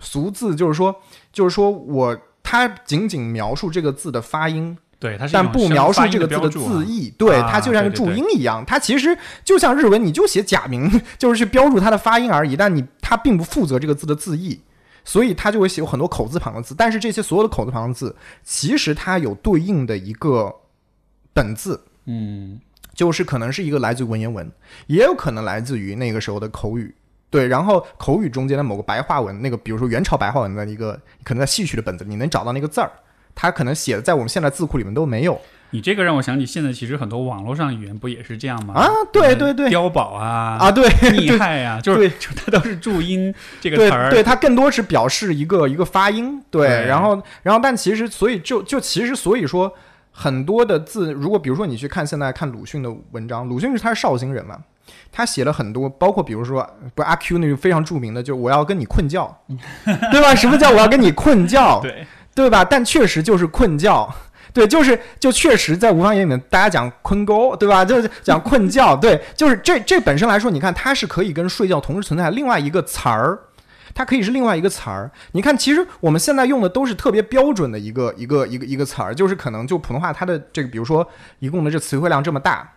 [0.00, 0.96] 俗字就是说，
[1.30, 14.60] 就是说我它仅仅描述这个字的发音，对，它是但不描述这个字的字义，对，啊它就像个注对对对音一样，它其实就像日文，你就写假名， 就是去标注它的发音而已，但你它并不负责这个字的字义，
[15.02, 18.14] 所以它就会写有很多口字旁的字，但是这些所有的口字旁的字，
[18.44, 20.54] 其实它有对应的一个
[21.32, 22.60] 本字，嗯，
[22.94, 24.52] 就是可能是一个来自于文言文，
[24.86, 26.94] 也有可能来自于那个时候的口语。
[27.30, 32.90] 对，然后口语中间的某个白话文，那个比如说元朝白话文的一个，可能在戏曲的本子里，你能找到那个字儿，
[33.40, 35.40] 它可能写的在我们现在字库里面都没有。
[35.70, 38.74] 你这个让我想起现在其实很多网络上语言不也是这样吗？
[38.74, 49.72] 啊对对对碉堡啊啊，对厉害呀，就是对 就它都是注音这个对词儿，对，它更多是表示一个一个发音，对，对然后然后但其实所以就就其实所以说
[50.12, 54.58] 很多的字，如果比如说你去看现在看鲁迅的文章，鲁迅是他是绍兴人嘛，
[55.12, 59.38] 他写了很多，包括比如说不阿 Q 那个非常著名的，就我要跟你困觉，
[60.10, 60.34] 对吧？
[60.34, 61.80] 什么叫我要跟你困觉？
[61.80, 62.04] 对
[62.40, 62.64] 对吧？
[62.64, 64.08] 但确实就是困觉。
[64.52, 67.84] 对，就是就确实在吴方言里面，大家讲困沟，对吧？
[67.84, 73.38] 就是讲困觉，对，就是这这本身来说，你看它是可以跟睡觉同时存在另外一个词儿，
[73.94, 75.10] 它可以是另外一个词儿。
[75.32, 81.06] 你看，其实我们现在用的都是特别标准的一个一个一个一个词儿，就是可能就普通话它的这个，比如说
[81.38, 82.68] 一共的这词汇量这么大，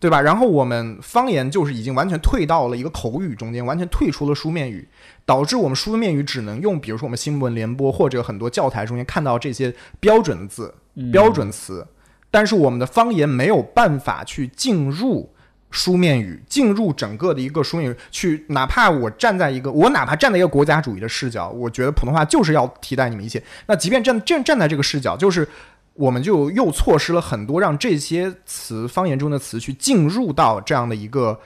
[0.00, 0.18] 对吧？
[0.22, 4.88] 然后我们方言就是已经完全退到了一个口语中间，完全退出了书面语，
[5.26, 10.74] 导致我们书面语只能用，比如说我们新闻联播或者很多教材中间看到这些标准的字、
[11.12, 11.86] 标准词，
[12.30, 15.30] 但是我们的方言没有办法去进入
[15.70, 23.42] 书面语，进入整个的一个书面语去，哪怕我站在一个我哪怕站在一个国家主义的视角，我觉得普通话就是要替代你们一切。
[23.66, 25.46] 那即便站站站在这个视角，就是。
[25.94, 31.40] 我们就又错失了很多让这些词方言中的词去进入到这样的一个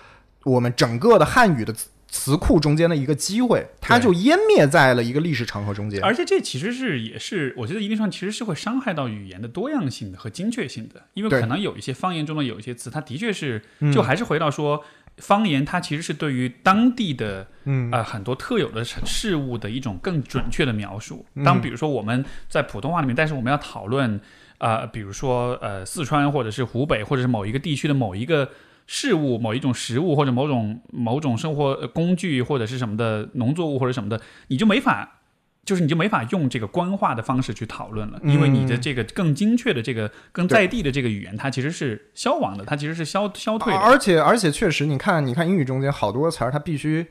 [0.45, 6.01] 我们整个的汉语的词词库中间的一个机会，它就湮灭在了一个历史长河中间。
[6.01, 13.61] 而且这其实是也是，我觉得一定上其实是会伤害到语言的多样性的和精确性的，因为可能有一些方言中的有一些词，它的确是
[13.93, 14.85] 就还是回到说。
[15.19, 21.25] 方言它其实是对于当地的，嗯呃很多特有的事物的一种更准确的描述。
[21.45, 24.21] 当比如说我们在普通话里面，但是我们要讨论，
[24.59, 28.51] 呃，比如说呃四川或者是湖北或者是某一个地区的某一个
[28.87, 35.21] 事物、某一种食物或者某种某种生活工具或者是什么的农作物或者什么的，你就没法。
[35.65, 43.79] 就是你就没法用这个官话的方式去讨论了，因为你的这个更精确的这个更在地的这个语言，它其实是消亡的，它其实是消消退的。
[43.79, 47.07] 而且而且确实，你看你看英语中间好多词儿，它必须，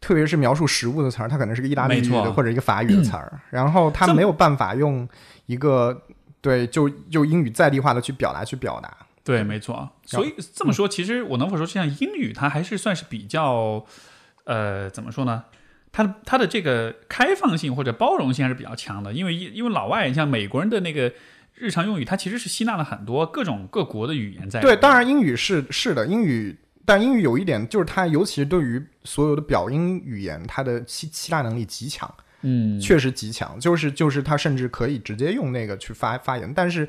[0.00, 5.06] 特别是描述食物的词儿，它可能是个意大利语的或者一个法语的词儿，然后它没有办法用
[5.46, 6.02] 一个
[6.40, 8.96] 对就就英语在地化的去表达去表达。
[9.22, 9.88] 对，没错。
[10.06, 13.84] 所以这么说，其实我能否说，像英语，它还是算是比较，
[14.44, 15.44] 呃，怎么说呢？
[15.92, 21.12] 它它的这个开放性或者包容性还是比较强的，因为因为老外像美国人的那个
[21.54, 24.60] 日常用语，它其实是吸纳了很多各种各国的语言在。
[24.60, 32.12] 对，当然英语是是的，英语，但英语有一点就是它，尤其是对于所有的表音语言，它的吸吸纳能力极强，
[32.42, 36.88] 嗯，确实极强，就是就是它甚至可以直接用那个去发发言，但是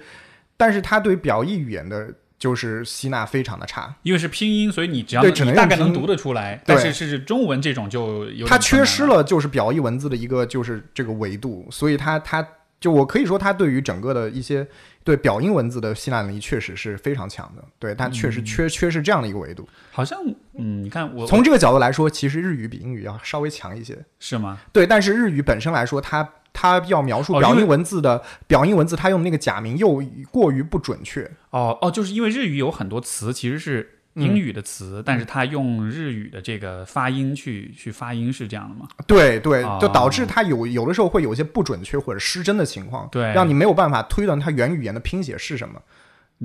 [0.56, 2.14] 但是它对表意语言的。
[2.41, 6.59] 就是吸纳非常的差，因为是拼音，所以你只要你大概能读得出来。
[6.65, 12.43] 但是是中文这种就有它缺失了，就是表意文字的一个就是这个维度，所以它它
[12.80, 14.68] 就我可以说它对于整个的一些
[15.03, 17.63] 对表音文字的吸纳能力确实是非常强的。
[17.77, 19.69] 对，它确实缺缺失这样的一个维度。
[19.91, 20.18] 好像
[20.57, 24.59] 嗯，你看我从这个角度来说，其实日语比英语要稍微强一些，是吗？
[24.73, 26.27] 对，但是日语本身来说，它。
[26.53, 31.30] 他要描述表音文字的表音文字，他用那个假名又过于不准确。
[31.49, 38.88] 哦哦，就是因为日语有很多词其实是英语的词，但是他用日语的这个发音去去发音，是这样的吗？
[39.07, 45.82] 对对，就导致他有有的时候会有一些不准确或者失真的情况，对，让你没有办法推断它原语言的拼写是什么。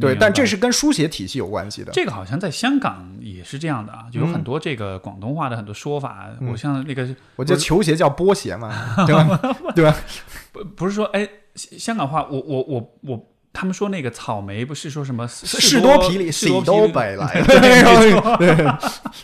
[0.00, 1.90] 对，但这是跟书写体系有关系的。
[1.92, 6.28] 这个好像在香港也是这样的啊，就有很多这个广东话的很多说法。
[6.50, 8.72] 我像那个，我觉得球鞋叫波鞋嘛，
[9.06, 9.40] 对吧？
[9.74, 9.96] 对吧？
[10.52, 17.42] 不不是说哎，香港话，我我我我，他们说那个草莓不是说什么士多啤梨，士多啤北来，
[18.38, 18.74] 对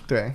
[0.06, 0.34] 对。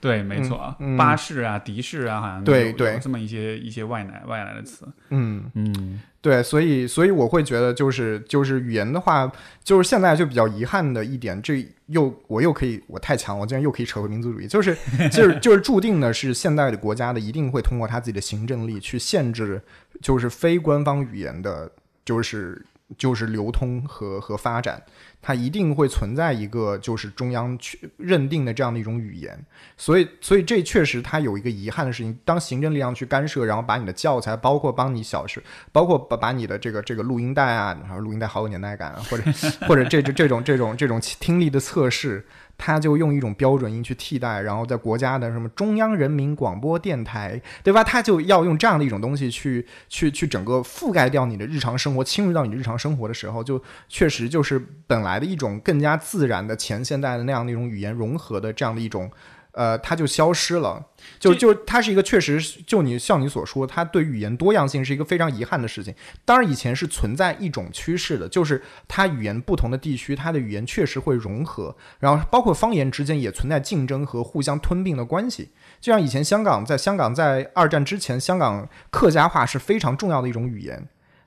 [0.00, 4.86] 对，没错，巴士啊，的士啊，好像对对这么一些一些外来外来的词。
[5.10, 9.32] 嗯嗯，对，所以所以我会觉得，就是就是语言的话，
[9.64, 14.76] 就是现在就比较遗憾的一点，这又我又可以我太强，我竟然又可以扯回民族主义，就是
[15.10, 19.58] 就是就是注定的是现代的国家的一定会通过他自己的行政力去限制，
[20.02, 21.72] 就是非官方语言的，
[22.04, 22.62] 就是
[22.98, 24.82] 就是流通和和发展。
[25.20, 29.38] 它一定会存在一个就是中央去认定的这样的一种语言，
[29.76, 35.42] 所以所以这确实它有一个遗憾的事情，当行政力量去干涉，然后把你的教材，包括帮你小学，
[35.72, 39.24] 包括把把你的这个这个录音带啊，然后录音带好有年代感，或者
[39.66, 42.24] 或者这这这种这种这种听力的测试。
[42.60, 47.84] 他就用一种标准音去替代，然后在国家的什么中央人民广播电台，对吧？
[47.84, 54.58] 他就要用这样的一种东西去去去整个覆盖掉你的日常生活，侵入到你日常生活的时候，就确实就是
[54.88, 59.08] 本来的一种更加自然的前现代的那样的一种语言融合的这样的一种。
[59.52, 60.86] 呃，它就消失了，
[61.18, 65.92] 就就它是一个确实，就你像你所说，它对语言多样性是一个非常遗憾的事情。
[66.24, 75.50] 当然，以前是存在一种趋势的，就是它语言不同的地区，它的语言确实会融合，然后包括方言之间也存在竞争和互相吞并的关系。
[75.80, 80.86] 就像以前香港，在香港在二战之前，香港客家话是非常重要的一种语言，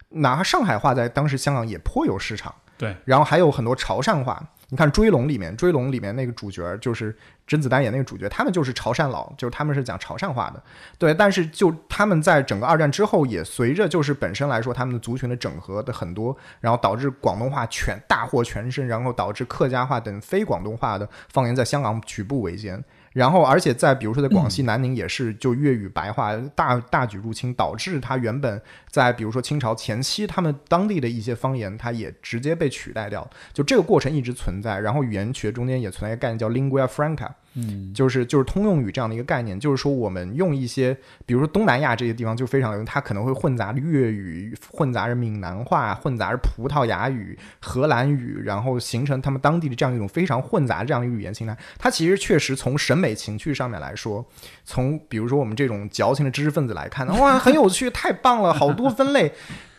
[0.09, 2.55] 哪怕上海话在当时香港也颇有市场。
[2.81, 4.43] 对，然后还有很多潮汕话。
[4.69, 10.63] 你看《追龙》里面，《追龙》里面那个主角就是甄子丹演那个主角，他们就是潮汕佬，就是他们是讲潮汕话的。
[10.97, 22.83] 对，但是就他们在整个二战之后，也随着就是本身来说，他们的族群的整合的很多，然后导致广东话全大获全胜，然后导致客家话等非广东话的方言在香港举步维艰。
[23.13, 33.29] 然后，而且在比如说在广西南宁也是，就粤语白话大大举入侵，导致它原本在比如说清朝前期，他们当地的一些方言，它也直接被取代掉。
[33.51, 34.79] 就这个过程一直存在。
[34.79, 40.95] 然后语言学中间也存在一个概念叫 lingua franca，嗯，就是就是通用语这样的一个概念，就是说我们用一些，
[41.25, 51.57] 比如说东南亚这些地方就非常有，它可能会混杂粤语，混杂着闽南话，混杂着葡萄牙语、荷兰语，然后形成他们当地的这样一种非常混杂这样一个语言形态。
[51.77, 54.25] 它其实确实从审美情趣上面来说，
[54.63, 59.33] 从比如说我们这种矫情的知识分子来看，哇，很有趣，太棒了，好多分类。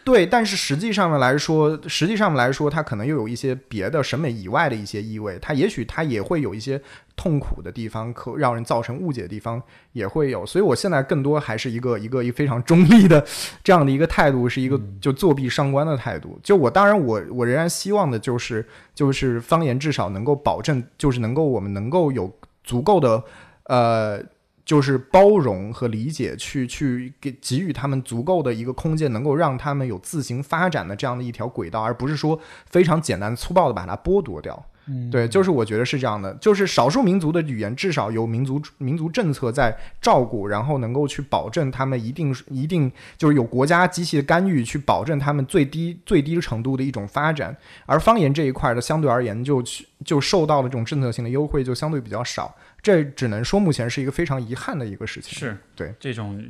[0.04, 5.38] 对，但是实际上面来说，实际上面来说，它可能又有一些别的审美以外的一些意味。
[5.40, 6.80] 它也许它也会有一些
[7.14, 9.62] 痛苦的地方，可让人造成误解的地方
[9.92, 10.44] 也会有。
[10.44, 13.24] 所以我现在更多还是一个一个一个非常中立的
[13.62, 16.36] 这样的一个态度，是一个就作弊上官的态度。
[16.42, 22.28] 就我当然我我仍然希望的就是就是方言至少能够保证，就是能够我们能够有
[22.64, 23.22] 足够的
[23.66, 24.20] 呃。
[24.64, 34.64] 就是包容和理解，去去给给予他们足够的一个空间，能够让他们有自行发展的这样的一条轨道，而不是说非常简单粗暴的把它剥夺掉。
[34.88, 47.56] 嗯，对，就是我觉得是这样的，就是少数民族的语言至少有民族民族政策在照顾，然后能够去保证他们一定一定就是有国家机器的干预去保证他们最低最低程度的一种发展，
[47.86, 49.62] 而方言这一块的相对而言就
[50.04, 52.52] 就受到了这种政策性的优惠就相对比较少。
[52.82, 55.38] 这只能说目前是一个非常遗憾的一个事情。
[55.38, 56.44] 是对这种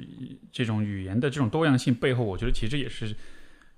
[0.51, 3.15] 这种语言的这种多样性背后，我觉得其实也是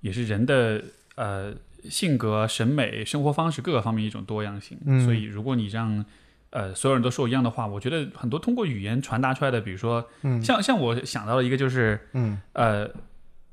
[0.01, 0.83] 也是人的
[1.17, 1.53] 呃
[1.91, 4.79] 性格、审美、生活方式各个方面一种多样性。
[4.87, 6.05] 嗯所以如果你让
[6.51, 12.89] 呃所有人都说一样的话，我觉得很多通过语言传达出来的，比如说嗯像像我想到了一个就是嗯呃，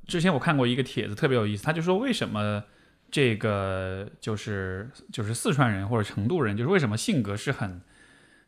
[0.05, 2.63] 之前我看过一个帖子特别有意思，他就说为什么
[3.09, 7.81] 这个就是就是四川人或者成都人，就是为什么性格是很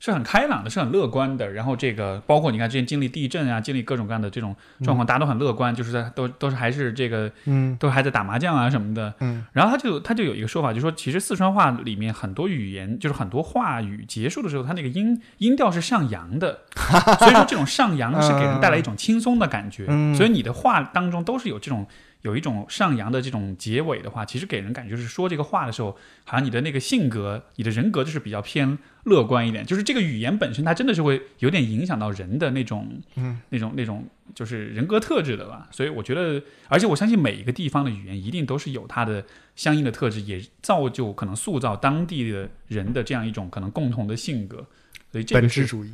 [0.03, 1.49] 是很开朗的，是很乐观的。
[1.49, 4.53] 然后这个包括你看之前经历地震啊，经历各种各样的这种
[4.83, 9.13] 状况，大家都很乐观，就是在都都是还是这个嗯都还在打麻将啊什么的。
[9.21, 16.59] 嗯然后他就他就有一个说法，就说其实四川话里面很多语言，就是很多话语结束的时候，它那个音音调是上扬的，
[17.19, 19.85] 所以说这种上扬是给人带来一种轻松的感觉。
[19.87, 21.87] 嗯所以你的话当中都是有这种
[22.23, 29.65] 有一种上扬的这种结尾的话，其实给人感觉就是说这个话的时候，好像你的那个性格、你的人格就是比较偏乐观一点。
[29.65, 35.67] 就是这个语言本身，它真的是会有点影响到人的那种嗯那种那种就是人格特质的吧。
[35.69, 39.25] 所以我觉得，而且我相信每一个地方的语言一定都是有它的
[39.55, 44.65] 相应的特质，也造就可能塑造当地的人的这样一种可能共同的性格。
[45.13, 45.93] 所以这个是本质主义。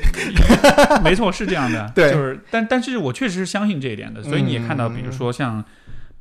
[1.04, 1.88] 没错，是这样的。
[1.94, 4.22] 对就是但但是我确实是相信这一点的。
[4.22, 5.62] 所以你也看到，比如说像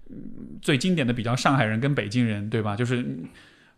[0.09, 2.75] 嗯最经典的比较上海人跟北京人，对吧？
[2.75, 3.29] 就是嗯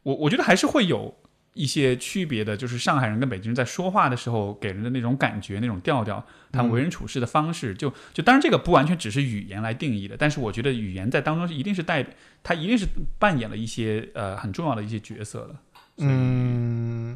[0.01, 1.15] 我我觉得还是会有
[1.53, 12.03] 一些区别的，就是上海人跟北京人在说话的时候给人的那种感觉、那种调调，他们为人处事的方式，就就当然这个不完全只是语言来定义的，但是我觉得语言在当中一定是代，
[12.41, 12.87] 他一定是
[13.19, 15.55] 扮演了一些呃很重要的一些角色的。
[15.99, 17.15] 嗯，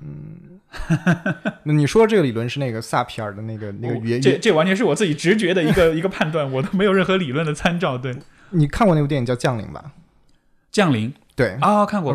[1.63, 4.21] 那你说这个理论是那个萨皮尔的那个那个我语言？
[4.21, 7.97] 这这完全是我自己直觉的一个 一个判断，我都没有任何理论的参照。
[7.97, 8.15] 对，
[8.51, 9.91] 你看过那部电影叫《降临》吧？
[10.71, 12.11] 降临对啊、看过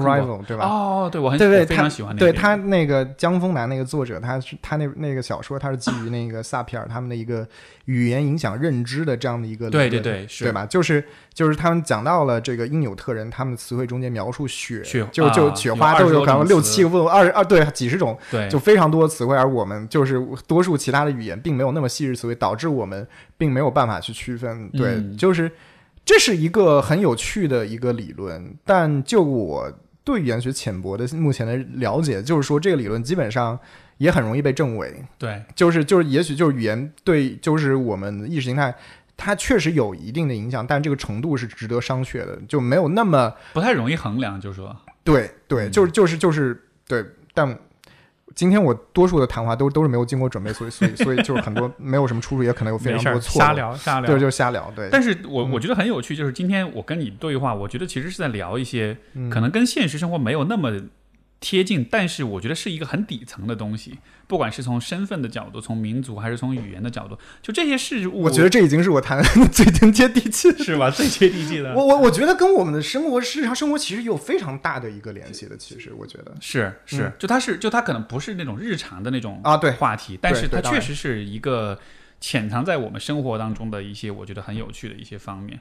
[0.47, 0.67] 对吧？
[0.67, 7.47] 哦，对我很对对，非他常喜欢那个对他那个江峰南那个作者，他是他那那个小说，他是基于那个萨皮尔他们的一个
[7.87, 10.67] 语言影响认知的这样的一个理对论对对是对吧？
[10.67, 11.03] 就是
[11.33, 23.07] 就是他们讲到了这个因纽特人他们的词汇中间描述雪，雪就就雪花20都有可能六七个二二对几十种，对就非常多的词汇，而我们就是多数其他的语言并没有那么细致词汇，导致我们
[23.39, 24.69] 并没有办法去区分。
[24.71, 25.51] 对，嗯就是
[26.05, 29.73] 这是一个很有趣的一个理论，但就我
[30.05, 33.59] 对语言学浅薄的目前的了解，就是说这个理论基本上
[33.99, 35.43] 也很容易被证伪，对。
[35.55, 38.75] 就是就是也许就是语言对就是我们意识形态。
[39.17, 44.77] 它确实有一定的影响，但这个程度是值得商榷的，就没有那么不太容易衡量，就是说。
[45.05, 47.57] 对对，嗯就是就是就是对，但
[48.35, 53.45] 今天我多数的谈话都都是没有经过准备，所以所以所以 就是很多没有什么出处，也可能有非常多错误。
[53.45, 54.07] 瞎聊瞎聊。
[54.11, 54.73] 对，就是瞎聊。
[54.75, 60.73] 对，但是我嗯我觉得很有趣，就是今天我跟你对话，我觉得其实是在聊一些嗯可能跟现实生活没有那么
[61.45, 70.65] 贴近，但是我觉得是一个很底层的东西，不管是从身份的角度，从民族还是从语言的角度，就这些事物，我觉得这已经是我谈的最 最接地气的。
[70.65, 70.89] 是吧？
[70.91, 71.75] 最接地气的。
[71.75, 75.55] 我我我觉得跟我们的生活日常生活其实有非常大的一个联系的。
[75.59, 81.79] 其实我觉得是是嗯，就它是就它可能不是那种日常的那种啊，对话题，但是它确实是一个
[82.21, 85.61] 潜藏在我们生活当中的一些我觉得很有趣的一些方面。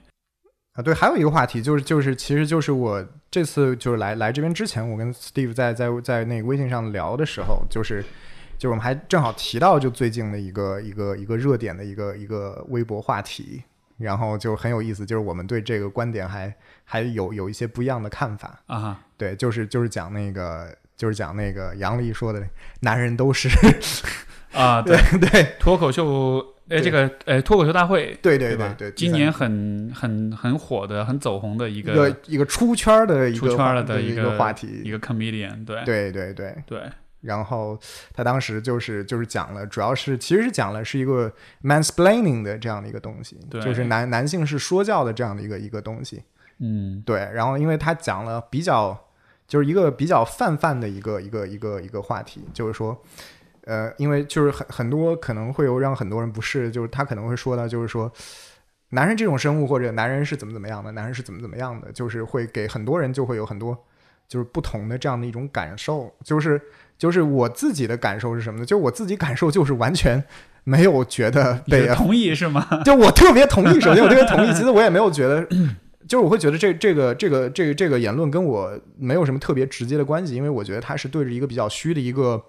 [0.74, 8.04] 啊，对，还有一个话题就是就是其实就是我这次就是来来这边之前，我跟 Steve 在在在那个微信上聊的时候，就是。
[8.56, 13.62] 就是我们还正好提到就最近的一个一个一个热点的一个一个微博话题，
[13.98, 16.54] 然后就很有意思，就是我们对这个观点还
[16.86, 18.62] 还有有一些不一样的看法。
[18.68, 22.41] 啊哈，对，就是就是讲那个就是讲那个杨笠说的，
[22.80, 23.50] 男人都是
[24.54, 26.81] 啊， 对对脱口秀，呃，对。
[26.81, 28.73] 这个呃，脱口秀大会，对对对吧？
[28.77, 35.84] 对对，今年很很很火的、很走红的一一个一个出圈儿的一个出圈了的一的个话题，一个 comedian，对。
[35.84, 36.56] 对对对。
[36.65, 36.81] 对。
[37.22, 37.80] 然后
[38.14, 41.31] 他当时就是就是讲了，主要是其实是讲了是一个
[41.64, 43.61] mansplaining 的这样的一个东西，对。
[43.61, 46.23] 就是男男性是说教的这样的一个一个东西。
[46.60, 47.02] 嗯。
[47.06, 49.07] 对，然后因为他讲了比较
[49.48, 53.03] 就是一个比较泛泛的一个一个一个一个话题，就是说。
[53.65, 58.11] 呃，因为就是很很多可能会有让很多人不适，就是他可能会说到，就是说，
[58.90, 63.77] 男人这种生物或者男人是怎么怎么样的，男人是怎么怎么样的，就是会给很多人就会有很多
[64.27, 66.61] 就是不同的这样的一种感受，就是
[66.98, 68.65] 就是我自己的感受是什么呢？
[68.65, 70.23] 就我自己感受就是完全
[70.64, 72.68] 没有觉得被同意是吗？
[72.85, 75.45] 就我特别同意，首先我特别同意， 其实我也没有觉得，
[76.07, 82.41] 就是我会觉得这这个这个这个这个言论跟我没有什么特别直接的关系，因为我觉得他是对着一个比较虚的一个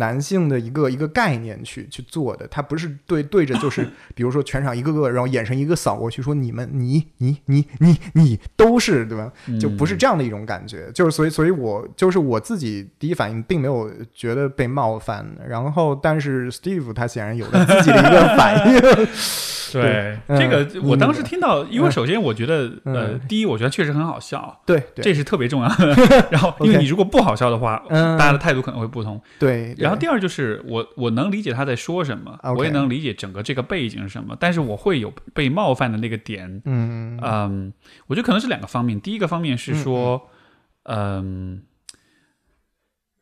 [0.00, 3.86] 男性的一个一个概念去去做的，他不是对对着就是
[4.16, 9.30] 比如说全场一个个，然后眼神一个扫过去说你们你你你你你都是对吧？
[9.60, 18.80] 就不是这样的一种感觉，就是所以，所以我就是我自己第一反应并没有觉得被冒犯，然后但是 Steve 他显然有了自己的一个反应，
[19.72, 21.92] 对，嗯这个嗯我当时听到，因为嗯。
[21.92, 25.02] 首先我觉得，呃嗯，第一，我觉得确实很好笑，对对。
[25.02, 25.94] 这是特别重要的。
[26.30, 28.16] 然后，因为你如果不好笑的话，嗯。
[28.16, 29.20] 大家的态度可能会不同。
[29.38, 36.62] 对，对然后第二就是我我能理解他在说什么我也能理解整个这个背景是什么，但是我会有被冒犯的那个点。
[36.64, 37.72] 嗯嗯，
[38.06, 39.00] 我觉得可能是两个方面。
[39.00, 40.28] 第一个方面是说，
[40.84, 41.62] 嗯，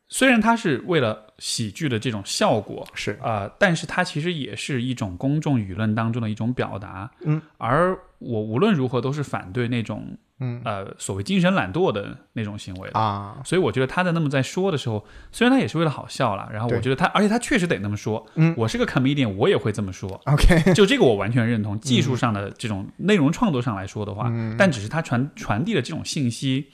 [0.09, 7.11] 虽然它是为了喜剧的这种效果，是啊、但是它其实也是一种公众舆论当中的一种表达。
[7.21, 12.99] 嗯，而我无论如何都是反对那种嗯呃所谓精神懒惰的那种行为的。
[12.99, 18.27] 啊所以我觉得他在那么在说的时候，虽然他也是为了好笑啦，然后我觉得他，而且他确实得那么说。
[18.35, 20.21] 嗯我是个 comedian，我也会这么说。
[20.25, 21.79] OK 就这个我完全认同。
[21.79, 26.71] 技术上的这种内容创作上来说的话，嗯但只是他传传递的这种信息，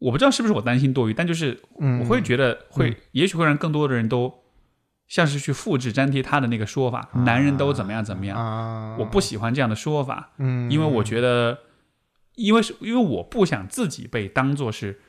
[0.00, 4.42] 我不知道是不是我担心多余，但就是嗯我会觉得会，也许会让更多的人都
[5.06, 8.36] 像是去复制粘贴他的那个说法，男人都怎么样怎么样。
[8.36, 11.58] 啊，我不喜欢这样的说法，嗯，因为我觉得，
[12.34, 15.00] 因为是因为我不想自己被当做是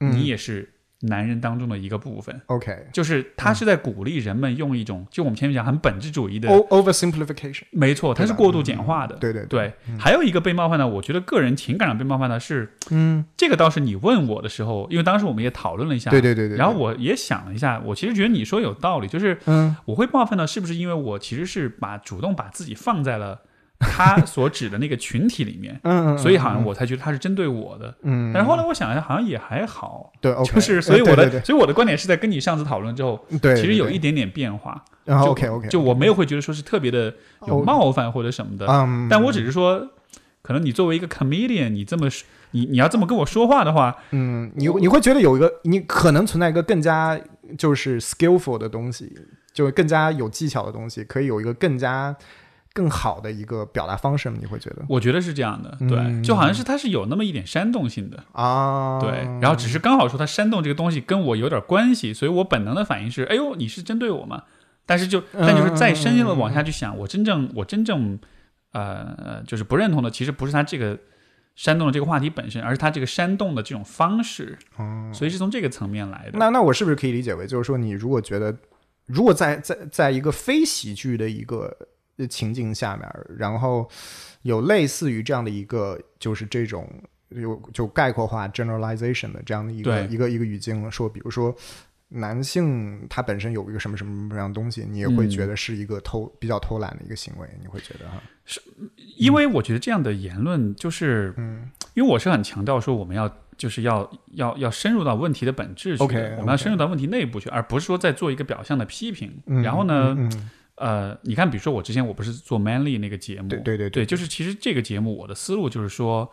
[0.00, 2.86] 嗯你也是男人当中的一个部分，OK。
[2.92, 9.16] 就是他是在鼓励人们用一种，就我们前面讲很本质主义的，O oversimplification 没错，它是过度简化的。
[9.16, 13.24] 对对对，还有一个被冒犯的，我觉得个人情感上被冒犯的是，嗯。
[13.36, 19.74] 这个倒是你问我的时候，因为当时我们也讨论了一下，对对对对，然后我也想了一下，我其实觉得你说有道理，就是嗯。
[19.86, 23.40] 我会冒犯的，是不是因为我其实是把主动把自己放在了
[23.90, 27.94] 他所指的那个群体里面， 嗯嗯，所以好像我才觉得他是针对我的。
[28.02, 34.84] 嗯，但是后来我想一下，好像也还好，对就是所以我的，所以我的观点是在跟你上次讨论之后，对对，其实有一点点变化。
[35.04, 37.12] 然后就 OK OK 就我没有会觉得说是特别的
[37.48, 37.64] 有哦。
[37.64, 39.80] 冒犯或者什么的，嗯，但我只是说，
[40.42, 47.18] 可能你作为一个 comedian，你这么说你你要这么跟我说话的话，嗯，你你会觉得有一个你可能存在一个更加
[47.56, 49.10] 就是 skillful 的东西，
[49.52, 52.14] 就更加有技巧的东西，可以有一个更加
[52.72, 54.36] 更好的一个表达方式吗？
[54.40, 59.10] 你会觉得我觉得是这样的，嗯对，就好像是它是有那么一点煽动性的，啊，对，
[59.40, 64.44] 然后只是刚好说它煽动这个东西跟我有点关系，所以我本能的反应是，哎呦，你是针对我吗？
[64.86, 68.18] 但是就但就是再深入的往下去想，我真正我真正
[68.72, 70.98] 呃呃就是不认同的，其实不是他这个
[71.54, 76.38] 煽动的这个话题本身，而是他这个煽动的这种方式，哦所以是从这个层面来的。
[76.38, 78.56] 那那我是不是可以理解为，就是说，你如果觉得，
[79.06, 81.86] 如果在在在一个非喜剧的一个呃
[82.26, 83.88] 情境下面，然后
[84.42, 86.88] 有类似于这样的一个，就是这种
[87.28, 91.54] 有就概括化 generalization 的这样的一个一个一个语境，说，比如说。
[92.12, 98.20] 男性他本身有一个什么什么什么样的东西，你也会嗯觉得是一个偷、比较偷懒的一个行为，你会觉得哈，
[99.16, 109.40] 因为我觉得这样的言论就是，嗯因为我是很强调说我们要就是要要要深入到问题的本质 OK，我们要深入到问题内部去，而不是说在做一个表象的批评。
[109.46, 110.50] 嗯然后呢，嗯嗯
[110.80, 116.32] 呃，你看，比如说我之前我不是做 Manly 那个节目，对对对对，就是其实这个节目我的思路就是说，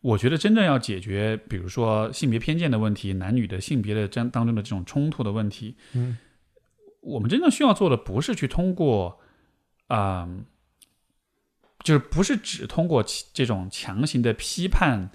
[0.00, 6.16] 我觉得真正要解决，比如说性别偏见的问题，男女的性别的当当中的这种冲突的问题，嗯，
[7.02, 9.20] 我们真正需要做的不是去通过，
[9.88, 10.26] 啊、
[11.82, 13.04] 就是不是只通过
[13.34, 15.10] 这种强行的批判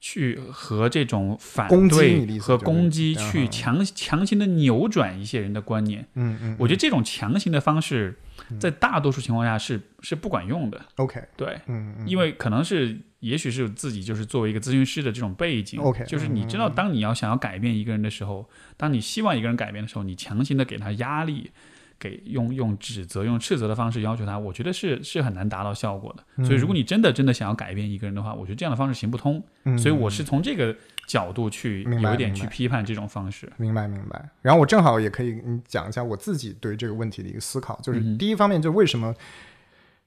[0.00, 6.06] 去和这种反对和攻击嗯去强强行的扭转一些人的观念。
[6.14, 8.16] 嗯嗯，我觉得这种强行的方式，
[8.60, 10.80] 在大多数情况下是是不管用的。
[10.96, 21.50] OK，对，嗯嗯，因为可能是，也许是自己就是作为一个咨询师的这种背景 OK，就是你知道，当你要想要改变一个人的时候，当你希望一个人改变的时候，你强行的给他压力，
[21.98, 26.44] 给用用指责、用斥责的方式要求他，我觉得是是很难达到效果的。
[26.44, 29.42] 所以，如果你真的真的想要改变一个人的话，我觉得这样的方式行不通。
[29.64, 30.74] 嗯所以，我是从这个
[31.06, 33.50] 角度去有一点去批判这种方式。
[33.56, 34.28] 明白明白。
[34.42, 39.14] 然后我正好也可以嗯讲一下我自己对这个问题的一个思考，就是第一方面，就为什么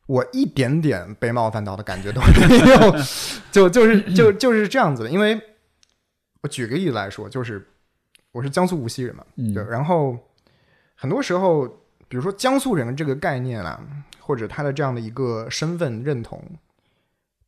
[0.07, 2.95] 我一点点被冒犯到的感觉都没有，
[3.51, 5.09] 就就是就就是这样子的。
[5.09, 5.39] 因为
[6.41, 7.68] 我举个例子来说，就是
[8.31, 10.18] 我是江苏无锡人嘛，嗯对，然后
[10.95, 11.80] 很多时候，
[12.11, 13.79] 比如说江苏人这个概念啊，
[14.19, 16.43] 或者他的这样的一个身份认同，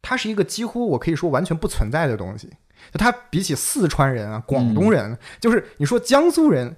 [0.02, 2.48] 它是一个几乎我可以说完全不存在的东西。
[2.90, 6.74] 就它比起四川人啊、广东人，就是你说江苏人。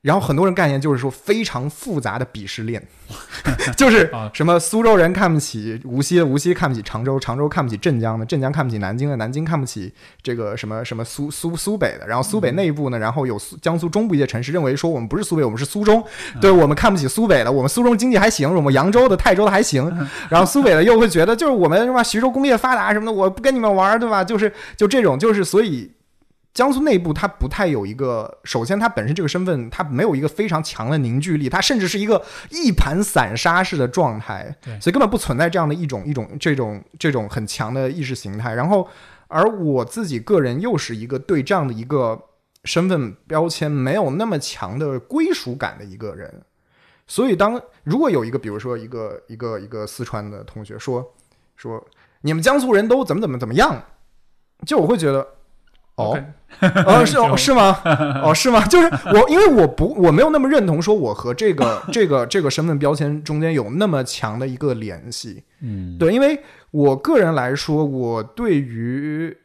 [0.00, 2.80] 然后很多人概念就是说非常复杂的鄙视链，
[3.76, 4.30] 就是啊。
[4.32, 9.92] 什么苏州人看不起无锡的，无锡看不起常州，常州看不起镇江的，镇江看不起南京的，南京看不起
[10.22, 16.02] 这个什么什么苏苏苏北的，然后苏北内部呢，然后有苏江苏中部一些城市认为说我们不是苏北，我们是苏中，
[16.40, 19.92] 对我们看不起苏北的，我们苏中经济还行，我们扬州的、泰州的还行，
[20.30, 24.22] 然后苏北的又会觉得就是我们什么，徐州工业发达什么的，我不跟你们玩儿，对吧？
[24.22, 25.90] 就是就这种，就是所以。
[26.58, 32.20] 江苏内部它不太有一个，首先它本身这个身份它没有一个非常强的凝聚力，它甚至是一个
[32.50, 38.54] 一盘散沙式的状态，所以根本不存在这样的一种一种这种这种很强的意识形态。
[38.54, 38.88] 然后，
[39.28, 42.20] 而我自己个人又是一个对这样的一个
[42.64, 46.42] 身份标签没有那么强的归属感的一个人，
[47.06, 51.14] 所以当如果有一个比如说一个一个一个四川的同学说
[51.54, 51.86] 说
[52.22, 53.80] 你们江苏人都怎么怎么怎么样，
[54.66, 55.37] 就我会觉得。
[55.98, 56.18] 哦
[56.86, 57.78] 哦，是 哦，是吗？
[58.24, 58.64] 哦，是吗？
[58.66, 65.42] 就是我，因为我不，我没有那么认同说我和这个这个这个身份标签中间有那么强的一个联系。
[65.60, 69.36] 嗯，对，因为我个人来说，我对于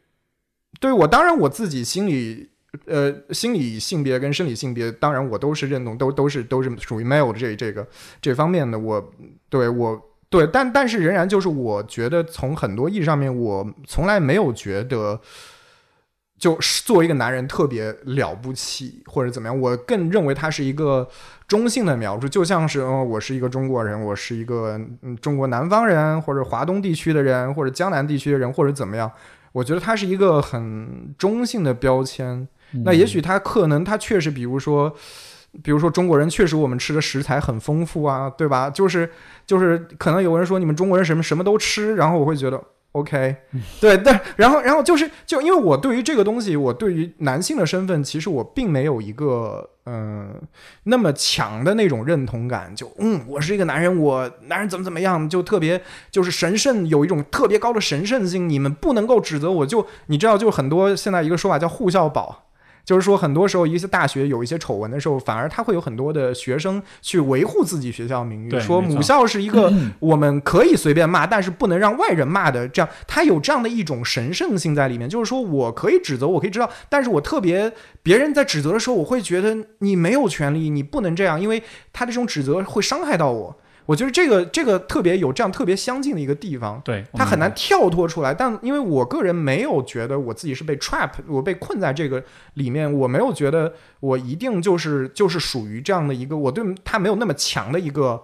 [0.80, 2.48] 对我当然我自己心里
[2.86, 7.86] 呃心理性别跟生理性别，当然我都是认同，都都是都是属于 male 的这这个
[8.22, 8.78] 这方面的。
[8.78, 9.12] 我
[9.50, 10.00] 对我
[10.30, 15.20] 对，但但是仍然就是我觉得从很多意义上面，我从来没有觉得。
[16.44, 21.08] 就是作为一个男人特别了不起，或者怎么样，我更认为他是一个
[21.48, 29.10] 中性的描述，就像是，哦，我是一个中国人，我是一个嗯中国南方人，或者华东地区的人，或者江南地区的人，或者怎么样，
[29.52, 32.46] 我觉得他是一个很中性的标签。
[32.84, 34.94] 那也许他可能他确实，比如说，
[35.62, 38.68] 比如说中国人确实我们吃的食材很丰富啊，对吧？
[38.68, 39.08] 就是
[39.46, 42.62] 就是可能有人说你们中国人什么什么都吃，然后我会觉得
[42.94, 43.36] OK，
[43.80, 50.48] 对，但然后然后就是就因为我对于这个东西，我对于男性的身份，其实我并没有一个嗯、呃
[50.84, 62.43] 那么强的那种认同感，就嗯我是一个男人，我男人怎么怎么样，就特别就是神圣，有一种特别高的神圣性，你们不能够指责我，就你知道，就很多现在一个说法叫护校保。
[62.84, 75.08] 就是说，很多时候一些大学有一些丑闻的时候，反而他会有很多的学生去维护自己学校名誉，说母校是一个我们可以随便骂，但是不能让外人骂的，这样他有这样的一种神圣性在里面。
[75.08, 81.62] 就是说我可以指责，我可以知道，但是我特别别人在指责的时候，我会觉得你没有权利，你不能这样，因为
[81.92, 83.56] 他的这种指责会伤害到我。
[83.86, 86.80] 我觉得这个这个特别有这样特别相近的一个地方。
[86.84, 88.32] 对，我他很难跳脱出来。
[88.32, 92.22] 但因为我个人没有觉得我自己是被 trap，我被困在这个
[92.54, 98.22] 里面，我没有觉得我一定就是就是属于这样的一个，我对他没有那么强的一个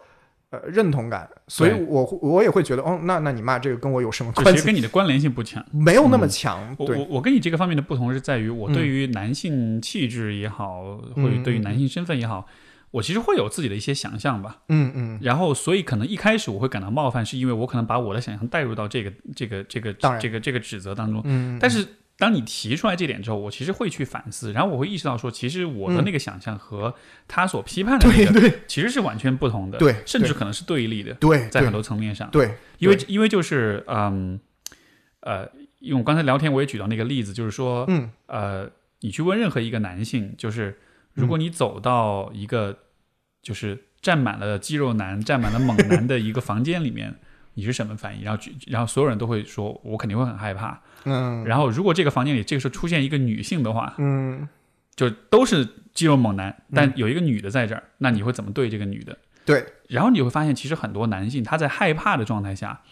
[0.50, 4.52] 呃认同感，所以我会我也会觉得，哦，那那你骂这个跟我有什么关系？
[4.52, 5.64] 其实跟你的关联性不强。
[5.70, 12.46] 没有那么强，我对我我跟你这个方面的不同是在于，我嗯对于男性气质也好，或者对于男性身份也好，
[12.92, 14.62] 我其实会有自己的一些想象吧。
[14.68, 21.20] 嗯嗯，然后，所以可能一开始我会感到冒犯，是因为我可能把我的想象带入到这个这个这个这个这个指责当中。
[21.24, 21.86] 嗯，但是
[22.18, 26.94] 当你提出来这点之后，我其实会去反思，然后我会意识到说，其实我的那个想象和
[27.26, 32.28] 他所批判的那个其实是完全不同的，对甚至可能是对立的，对，在很多层面上。
[32.30, 34.38] 对，因为因为就是嗯
[35.20, 35.48] 呃，
[35.78, 38.10] 因为我刚才聊天我也举到那个例子，就是说嗯。
[38.26, 40.78] 呃，你去问任何一个男性，就是
[41.14, 42.78] 如果你走到一个
[43.42, 47.14] 就是站满了肌肉男、站满了猛男的一个房间里面，
[47.54, 48.24] 你是什么反应？
[48.24, 50.80] 然后然后所有人都会说，我肯定会很害怕。
[51.04, 54.48] 嗯然后如果这个房间里这个时候出现一个女性的话，嗯，
[54.94, 59.18] 就都是肌肉猛男，但有一个女的在这儿，那你会怎么对这个女的？
[59.46, 62.82] 对，然后你会发现，其实很多男性他在害怕的状态下，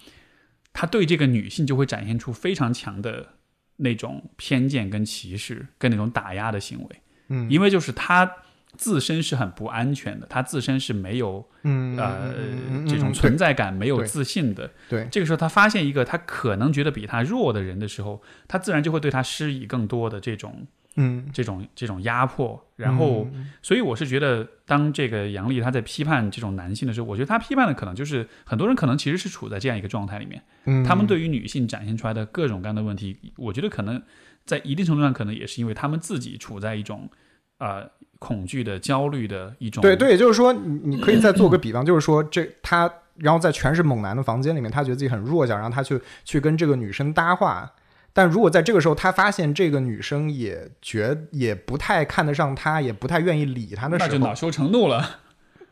[0.73, 3.35] 他对这个女性就会展现出非常强的
[3.77, 7.51] 那种偏见跟歧视，跟那种打压的行为，嗯。
[7.51, 8.31] 因为就是他
[8.77, 12.35] 自身是很不安全的，他自身是没有嗯呃
[12.87, 14.71] 这种嗯存在感、没有自信的。
[14.89, 15.09] 对。
[15.11, 20.67] 这个时候他发现一个他可能觉得比他弱的人的时候，他自然就会对他施以更多的这种
[21.01, 23.27] 嗯，这种这种压迫，然后。
[23.33, 23.51] 嗯。
[23.63, 30.85] 所以我是觉得，当这个杨笠他在批判这种男性的时候，我觉得他批判的可能就是很多人可能其实是处在这样一个状态里面，嗯。
[30.85, 34.03] 他们对于女性展现出来的各种各样的问题，我觉得可能
[34.49, 37.09] 在一定程度上，可能也是因为他们自己处在一种
[37.59, 37.89] 呃
[38.19, 47.71] 恐惧的、焦虑的一种对对，也就是说，你你可以再做个比方，就是说这他，然后在全是猛男的房间里面，他觉得自己很弱小，然后他去去跟这个女生搭话。
[48.15, 55.21] 但如果在这个时候，他发现这个女生也觉也不太看得上他，也不太愿意理他的时候，那就恼羞成怒了，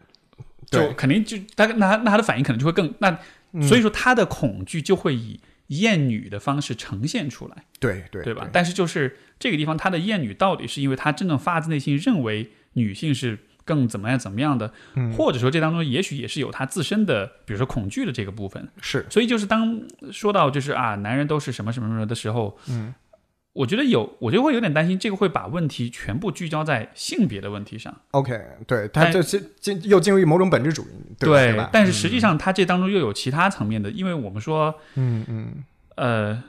[0.70, 3.18] 就肯定就他那那他的反应可能就会更那，
[3.52, 7.64] 嗯所以说他的恐惧就会以厌女的方式呈现出来。
[7.78, 8.48] 对对对吧？
[8.52, 18.68] 但是就是这个地方，他的厌女到底是因为他真正发自内心认为女性是更怎么样怎么样的，嗯或者说这当中也许也是有他自身的，比如说恐惧的这个部分。
[18.80, 19.82] 是所以就是当
[20.12, 22.94] 说到就是啊，男人都是什么什么什么的时候，嗯，
[23.56, 28.02] 我觉得有，我就会有点担心，这个会把问题全部聚焦在性别的问题上。
[28.10, 31.66] OK，对他但这进进又进入某种本质主义，对？
[31.72, 35.64] 但是实际上它这当中又有其他层面的，因为我们说，嗯嗯
[35.96, 36.42] 呃，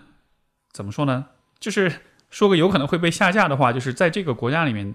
[0.73, 1.27] 怎么说呢？
[1.59, 1.91] 就是
[2.29, 4.93] 说个有可能会被下架的话，就是在这个国家里面，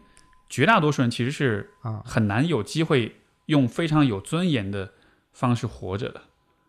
[0.50, 3.16] 绝大多数人其实是啊，很难有机会
[3.46, 4.92] 用非常有尊严的
[5.32, 6.20] 方式活着的。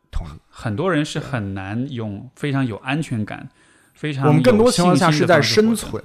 [0.10, 0.40] 同意。
[0.50, 3.50] 很多人是很难用非常有安全感、
[3.94, 6.04] 非常我们更多情况下是在生存，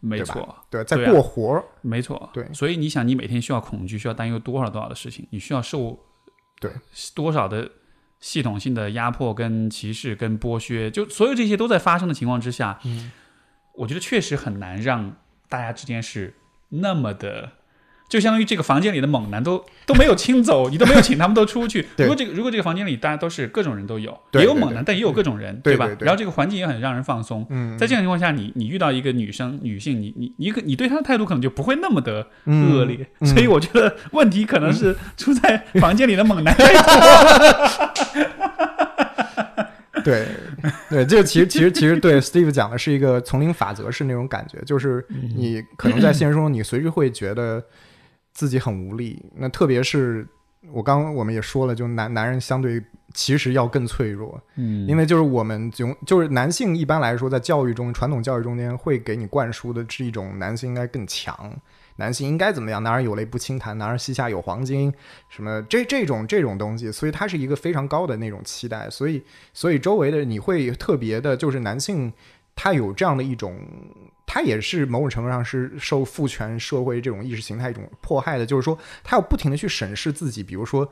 [0.00, 5.98] 没错，对，在过活儿，没错，对所以你想，你每天需要恐惧，需要担忧多少多少的事情，你需要受
[6.60, 6.70] 对
[7.14, 7.70] 多少的
[8.20, 13.10] 系统性的压迫、跟歧视、跟剥削，就所有这些都在发生的情况之下，嗯
[13.74, 15.16] 我觉得确实很难让
[15.48, 16.34] 大家之间是
[16.68, 17.52] 那么的。
[18.08, 21.86] 就相当于这个房间里的猛男都都没有清走，你都没有请他们都出去。
[21.98, 25.86] 如果这个如果这个房间里大家都是各种人都有，也有猛男，但也有各种人，对吧？
[26.00, 27.46] 然后这个环境也很让人放松。
[27.50, 36.82] 嗯，在这种情况下，你你遇到一个女生女性，你你你可你对她的态度可能就不会那么的嗯恶劣，嗯所以我觉得问题可能是出在房间里的猛男太多。
[40.04, 40.26] 对
[40.88, 47.62] 对，这个其实其实其实对 Steve 讲的是一个丛林法则是那种感觉，就是嗯你可能在现实中你随时会觉得
[48.38, 50.24] 自己很无力，那特别是
[50.70, 52.80] 我刚刚我们也说了，就男男人相对
[53.12, 54.86] 其实要更脆弱，嗯。
[54.86, 61.52] 因为就是我们就就是男性一般来说在教育中传统教育中间会给你灌输的是一种男性应该更强。
[61.96, 62.80] 男性应该怎么样？
[62.80, 64.94] 男儿有泪不轻弹，男儿膝下有黄金，
[65.28, 69.20] 什么这这种这种东西，所以它是一个非常高的那种期待，所以
[69.52, 72.12] 所以周围的你会特别的，就是男性
[72.60, 73.56] 他有这样的一种，
[74.26, 80.90] 他也是某种程度上是受父权社会这种意识形态一种迫害的，就是说他要不停的去审视自己，比如说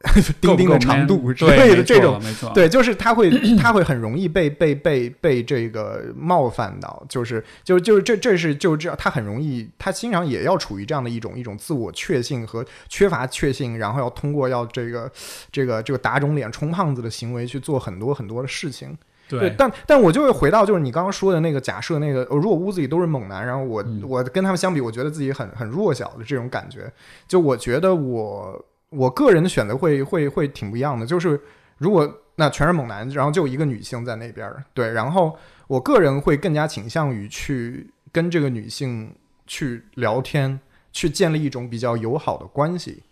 [0.40, 15.12] 钉钉的长度之类的这种，没错，对，就是他会， 他会很容易被被被被这个冒犯到，就是就就是这这是就这样，他很容易，他经常也要处于这样的一种一种自我确信和缺乏确信，然后要通过要这个
[15.52, 18.96] 这个这个打肿脸充胖子的行为去做很多很多的事情。
[19.28, 24.02] 对，但但我就会回到就是你刚刚说的那个假设，那个呃如果屋子里都是猛男，然后我、嗯。
[24.06, 26.88] 我跟他们相比，我觉得自己很很弱小的这种感觉，
[27.26, 31.40] 就我觉得我我个人的选择会会会挺不一样的，就是
[31.78, 35.36] 如果那全是猛男，然后就一个女性在那边儿，对，然后
[35.66, 39.12] 我个人会更加倾向于去跟这个女性
[39.46, 40.60] 去聊天，
[40.92, 43.02] 去建立一种比较友好的关系，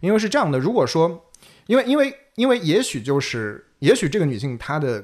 [0.00, 1.24] 因为是这样的，如果说
[1.66, 5.02] 因为因为因为也许就是也许这个女性她的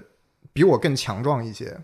[0.52, 1.78] 比我更强壮一些。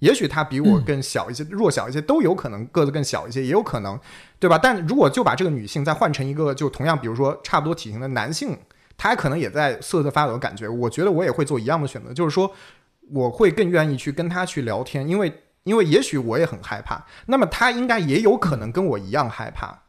[0.00, 3.98] 也许他比我更小一些、弱小一些，都有可能个子更小一些，也有可能，
[4.38, 4.56] 对吧？
[4.56, 8.56] 但如果就把这个女性再换成一个就同样，比如说差不多体型的男性，
[8.96, 12.48] 他可能也在瑟瑟发抖的感觉，我觉得我也会做一样的选择，就是说
[13.10, 15.32] 我会更愿意去跟他去聊天，因为
[15.64, 19.82] 因为也许我也很害怕，那么他应该也有可能跟我一样害怕。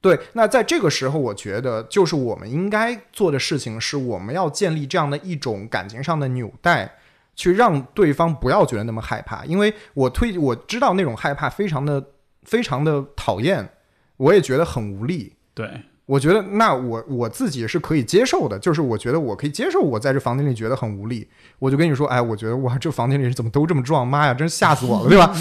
[0.00, 6.94] 对，那在这个时候，我觉得就是我们应该做的事情，是我们要建立这样的一种感情上的纽带，
[7.34, 9.44] 去让对方不要觉得那么害怕。
[9.44, 12.04] 因为我推我知道那种害怕非常的
[12.44, 13.68] 非常的讨厌，
[14.16, 15.34] 我也觉得很无力。
[15.54, 15.68] 对，
[16.06, 21.28] 我觉得那我我自己是可以接受的，就是我觉得我可以接受我在这房间里觉得很无力，
[21.58, 25.34] 我就跟你说，哎，我觉得哇，这房间里人怎么都这么壮，妈呀，真吓死我了，对吧？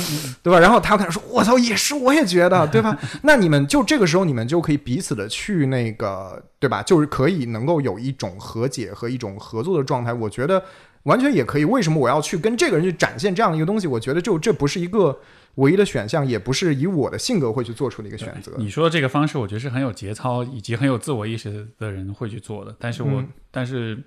[0.43, 0.59] 对吧？
[0.59, 2.97] 然后他可能说，我操，也是，我也觉得，对吧？
[3.23, 6.83] 那你们就这个时候，你们就可以彼此的去那个，对吧？
[6.83, 10.13] 就是可以能够有一种和解和一种合作的状态。
[10.13, 10.61] 我觉得，
[11.03, 11.65] 完全也可以。
[11.65, 13.87] 为什么我要去跟这个人去展现这样的一个东西？
[13.87, 15.19] 我觉得就这不是一个
[15.55, 18.51] 唯一的选项，也不是以我的性格会去做出的一个选择。
[18.57, 22.75] 你说这个方式，我觉得是很有节操以及很有自我意识的人会去做的。
[22.79, 23.97] 但是我，但是。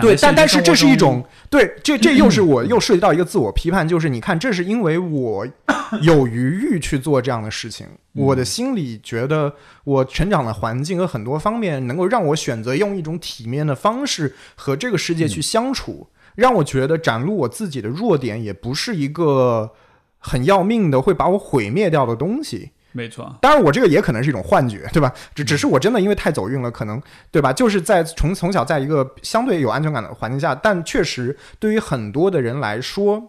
[0.00, 5.46] 对，但但是这是一种对，这这又是我 又涉及到一个自我批判，就是你看，这是因为我
[6.00, 19.72] 有余欲去做这样的事情，我的心里觉得我成长的环境和很多方面能够让我选择用一种体面的方式和这个世界去相处，让我觉得展露我自己的弱点也不是一个
[20.18, 22.70] 很要命的会把我毁灭掉的东西。
[22.96, 25.12] 没错，当然我这个也可能是一种幻觉，对吧？
[25.34, 27.02] 只只是我真的因为太走运了，可能
[27.32, 27.52] 对吧？
[27.52, 33.20] 就是在从从小在一个相对有安全感的环境下，但确实对于很多的人来说，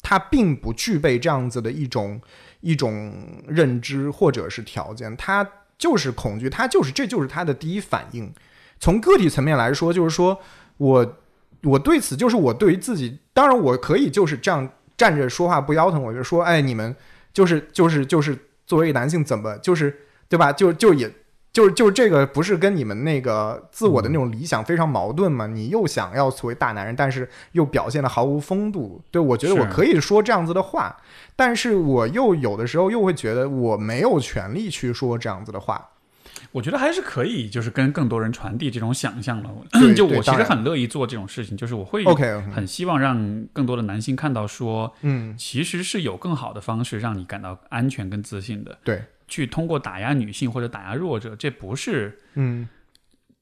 [0.00, 2.18] 他并不具备这样子的一种
[2.60, 3.12] 一种
[3.46, 5.46] 认知或者是条件，他
[5.76, 8.32] 就是恐惧，他就是这就是他的第一反应。
[8.78, 10.40] 从个体层面来说，就是说
[10.78, 11.19] 我
[11.62, 16.94] 我对此就是我对于自己，当然我可以就是这样站着说话不腰疼，我就说，哎，你们
[17.32, 18.38] 就是就是就是。
[18.66, 19.92] 作为男性，怎么就是
[20.28, 20.52] 对吧？
[20.52, 21.12] 就就也
[21.52, 25.48] 就是就这个不是跟你们那个自我的那种理想非常矛盾吗？
[25.48, 29.02] 你又想要作为大男人，但是又表现的毫无风度。
[29.10, 30.96] 对我觉得我可以说这样子的话，
[31.34, 35.88] 但是我又有的时候又会觉得我没有权利去说这样子的话。
[36.52, 39.50] 我觉得还是可以，就是跟更多人传递这种想象了。
[39.94, 42.04] 就我其实很乐意做这种事情，就是我会
[42.52, 48.78] 很希望让更多的男性看到，说，嗯，其实是有更好的方式让你感到安全跟自信的。
[48.82, 52.68] 对，去通过打压女性或者打压弱者，这不是，嗯，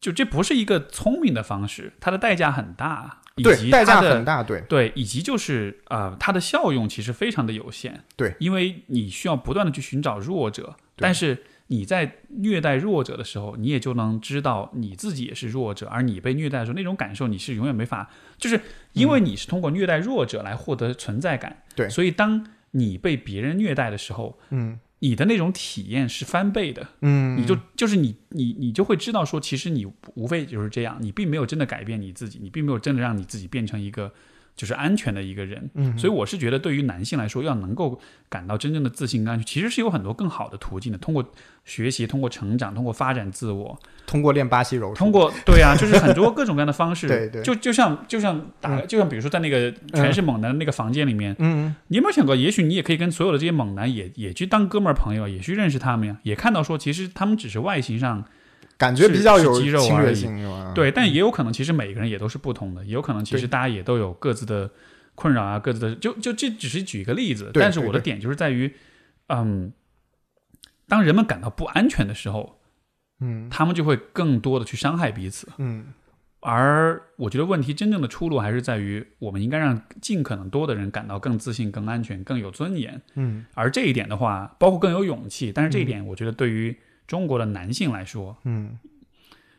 [0.01, 11.45] 就这不是一个聪明的方式，它的代价很大，以及，代价很大，对，对，以及就是啊，它的效用其实非常的有限，对，因为你需要不断的去寻找弱者，但是。
[11.69, 18.61] 你在虐待弱者的时候，你也就能知道你自己也是弱者，而你被虐待的时候，那种感受你是永远没法，就是
[18.95, 34.13] 因为你是通过虐待弱者来获得存在感，对，所以当你被别人虐待的时候，嗯，你的那种体验是翻倍的，嗯，你就就是你你你就会知道说，其实你无非就是这样，你并没有真的改变你自己，你并没有真的让你自己变成一个。
[34.59, 37.99] 就是安全的一个人，嗯，所以我是觉得，对于男性来说，要能够
[38.29, 40.99] 感到真正的自信跟安全，其实是有很多更好的途径的。
[40.99, 41.25] 通过
[41.65, 47.07] 学习，通过成长，通过发展自我，通过练巴西柔术，通过对啊，就是很多各种各样的方式。
[47.09, 58.25] 对对，就就像就像打，就像比如说在那个全是猛男的那个房间里面，嗯，你有没有想过，也许你也可以跟所有的这些猛男也也去当哥们儿朋友，也去认识他们呀，也看到说，其实他们只是外形上。
[58.79, 64.71] 感觉比较有肌肉侵略性，对，但也有可能，其实每个人也都是不同的，也有可能，其实大家也都有各自的
[65.17, 68.73] 困扰啊，各自的，就就这只是举一个例子，但是我的点就是在于，
[69.27, 69.73] 嗯，
[70.87, 72.61] 当人们感到不安全的时候，
[73.19, 75.87] 嗯，他们就会更多的去伤害彼此，嗯，
[76.39, 86.77] 而我觉得问题真正的出路还是在于，我们应该让尽可能多的人感到更自信、更安全、更有尊严，嗯，而这一点的话，包括更有勇气，但是这一点，我觉得对于。
[87.09, 88.79] 中国的男性来说，嗯，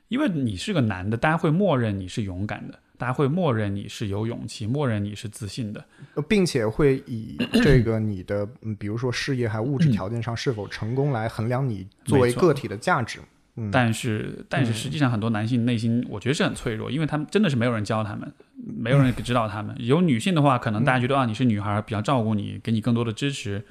[0.07, 5.83] 因为你是个男的，大家会默认你是勇敢的，大家会默认你是有勇气，默认你是自信的，
[6.27, 8.47] 并且会以这个你的，
[8.77, 13.19] 比如说事业还物质条件上是否成功来衡量你作为个体的价值。
[13.71, 19.75] 但是，但是实际上很多男性内心，我觉得是很脆弱，因为他们真的是没有人教他们，没有人指导他们。
[19.83, 23.65] 有女性的话，可能大家觉得啊，你是女孩，比较照顾你，给你更多的支持，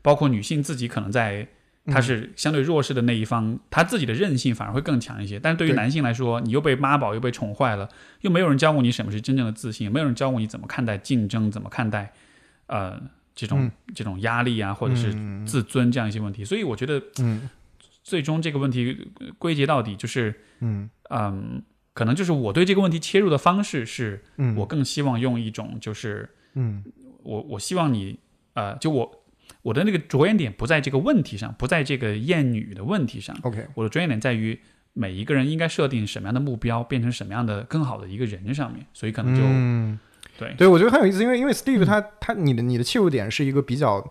[0.00, 1.48] 包括女性自己可能在。
[1.86, 5.36] 他是相对弱势的那一方，他自己的韧性反而会更强一些。
[5.40, 7.88] 但是对于男性来说，你又被妈宝，又被宠坏了，
[8.20, 12.12] 又没有人教过你什么是真正的自信，没有人教过你怎么看待竞争，怎么看待
[12.68, 13.02] 呃
[13.34, 15.12] 这种这种压力啊，或者是
[15.44, 16.44] 自尊这样一些问题。
[16.44, 17.50] 所以我觉得，嗯，
[18.04, 20.88] 最终这个问题归结到底就是，嗯。
[21.10, 21.62] 嗯，
[21.94, 26.84] 可能就是我对这个问题切入的方式是，嗯，我更希望用一种就是，嗯，
[27.24, 28.18] 我我希望你，
[28.54, 29.21] 呃，就我。
[29.62, 33.36] 我的那个着眼点不在这个问题上，不在这个厌女的问题上。
[33.42, 34.60] OK，我的着眼点在于
[34.92, 38.86] 每一个人应该设定什么样的目标，变成什么样的更好的一个人上面。
[38.92, 40.02] 所以可能就。
[40.38, 44.02] 对，对我觉得很有意思，因为因为 Steve 他他你的你的切入点是一个比较，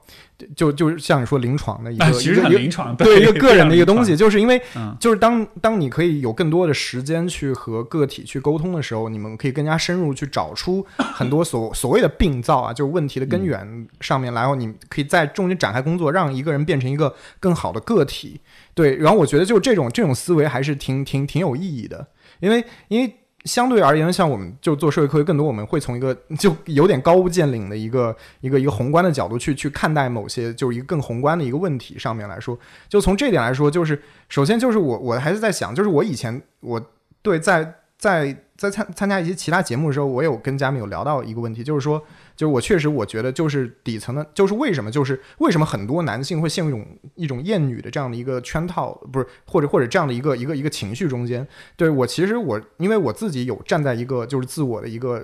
[0.56, 4.62] 就就是像你说临床的一个，其实很临床，对一个个人的一个东西，就是因为
[5.00, 18.40] 就是当当你可以有更多的时间去和个体去沟通的时候，你们可以更加深入去找出 很多所所谓的病灶啊，就是问题的根源上面，然后你可以在中间展开工作，让一个人变成一个更好的个体。
[18.74, 22.08] 对，然后我觉得就这种这种思维还是挺挺挺有意义的，
[22.40, 23.16] 因为因为。
[23.46, 32.58] 相对而言，像我们就做社会科学更多，我们会从一个就有点高屋建瓴的一个一个一个宏观的角度去去看待某些就是一个更宏观的一个问题上面来说。
[32.88, 34.00] 就从这点来说，就是
[34.30, 36.80] 首先就是我我还是在想，就是我以前我
[37.22, 42.04] 对在在在参参加一些其他节目的时候，我有跟嘉宾有聊到一个问题，就是说，
[42.42, 51.48] 就是我确实我觉得就是底层的，就是为什么就是为什么很多男性会陷入一种一种厌女的这样的一个圈套，不是或者或者这样的一个一个一个情绪中间。
[51.78, 55.24] 对我其实我因为我自己有站在一个就是自我的一个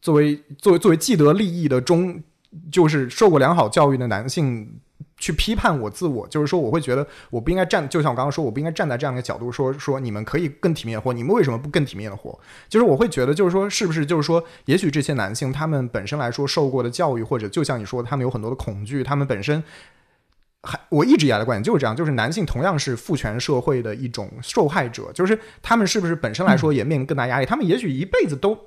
[0.00, 2.22] 作为作为作为既得利益的中，
[2.70, 4.78] 就是受过良好教育的男性。
[5.22, 12.36] 去批判我自我，就是说，我会觉得我不应该站，就像我刚刚说，我不应该站在这样一个角度说说你们可以更体面的活，你们为什么不更体面的活？
[12.68, 19.62] 就是我会觉得，就是说，是不是就是说，也许这些男性他们本身来说受过的教育，或者就像你说，他们有很多的恐惧，他们本身
[20.64, 27.46] 还我一直以来的观点就是这样，就是男性同样是父权社会的一种受害者，就是他们是不是本身来说也面临更大压力？
[27.46, 28.58] 他们也许一辈子都。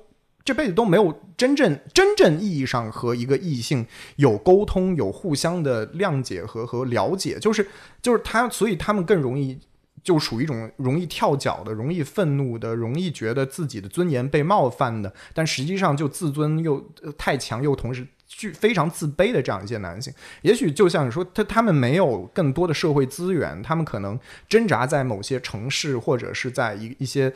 [0.46, 7.68] 这辈子都没有真正真正意义上和一个异性有沟通、有互相的谅解和和了解，就是
[8.00, 9.58] 就是他，所以他们更容易
[10.04, 20.14] 就属于一种容易跳脚的、容易愤怒的、容易觉得自己的尊严被冒犯的，但实际上就自尊又太强，又同时具非常自卑的这样一些男性。
[20.42, 24.16] 也许就像你说，他他们没有更多的社会资源，他们可能
[24.48, 27.32] 挣扎在某些城市或者是在一一些。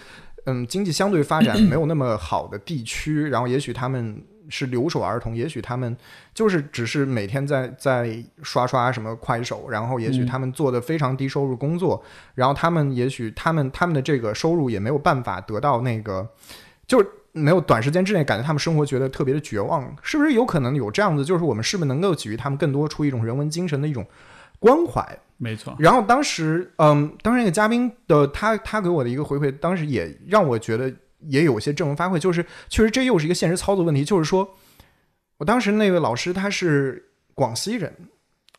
[0.46, 5.96] 嗯，经济相对发展没有那么好的地区，然后也许他们是留守儿童，也许他们
[6.34, 12.02] 就是只是每天在在刷刷什么快手，然后也许他们做的非常低收入工作，
[12.34, 16.28] 然后他们也许他们他们的这个收入也没有办法得到那个，
[16.86, 21.24] 就是没有短时间之内感觉他们生活觉得特别的绝望，是不是有可能有这样子？
[21.24, 24.04] 就是我们是不是能够给予他们更多出一种人文精神的一种
[24.60, 25.18] 关怀？
[25.42, 34.46] 没错，然后当时，嗯，当时那个嘉宾的他，他给我的一个回馈，当时也让我觉得也有些正文发挥，就是确实这又是一个现实操作问题，就是说，
[35.38, 37.02] 我当时那位老师他是
[37.34, 37.90] 广西人，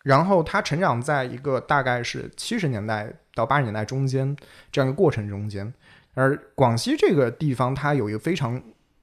[0.03, 4.35] 然后他成长在一个大概是七十年代到八十年代中间
[4.71, 5.71] 这样一个过程中间，
[6.15, 8.59] 而广西这个地方它有一个非常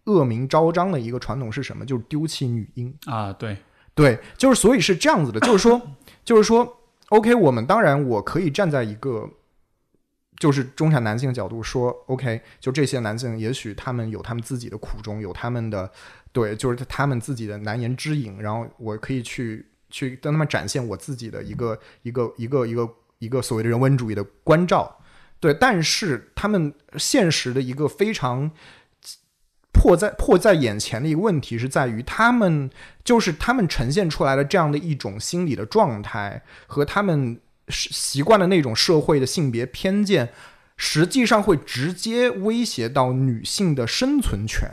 [0.06, 1.86] 恶名昭彰的一个传统是什么？
[1.86, 3.56] 就是丢弃女婴啊，对
[3.94, 5.80] 对，就是所以是这样子的，就是说，
[6.24, 6.74] 就是说。
[7.09, 9.28] OK，我们当然我可以站在一个
[10.39, 15.90] 就是中产男性的角度说，OK，就这些男性也许他们有他们自己的苦衷，有他们的
[16.32, 24.98] 对，就是他们自己的难言之隐，然后我可以去去跟他们展现我自己的一个一个一个一个一个所谓的人文主义的关照，
[25.40, 28.51] 对，但是他们现实的一个非常。
[29.78, 32.68] 迫在迫在眼前的一个问题是在于，他们
[33.05, 37.38] 就是他们呈现出来的这样的一种心理的状态和他们
[37.68, 40.30] 习惯的那种社会的性别偏见，
[40.76, 44.68] 实际上会直接威胁到女性的生存权。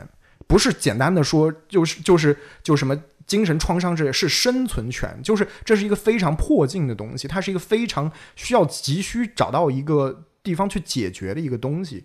[0.48, 5.16] 不是简单的说，就是就是就什么精神创伤之类，是生存权。
[5.22, 12.04] 就是这是一个非常迫近的东西，它是一个非常需要急需找到一个地方去解决的一个东西。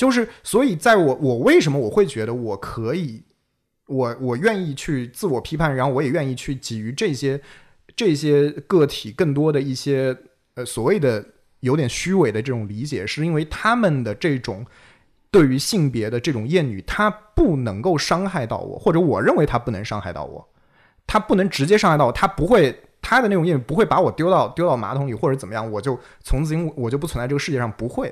[0.00, 3.22] 就是，所以在我我为什么我会觉得我可以，
[3.86, 7.38] 我我愿意去自我批判，然后我也愿意去给予这些
[7.94, 10.16] 这些个体更多的一些
[10.54, 11.22] 呃所谓的
[11.60, 14.64] 有点虚伪的这种理解，是因为他们的这种
[15.30, 20.48] 对于性别的这种厌女，它不能够伤害到我，或者我认为它不能伤害到我，
[21.06, 28.10] 它不能直接伤害到我，它不会他的那种厌女不会把我丢到丢到马桶里或者怎么样，我就从此我就不存在这个世界上，不会。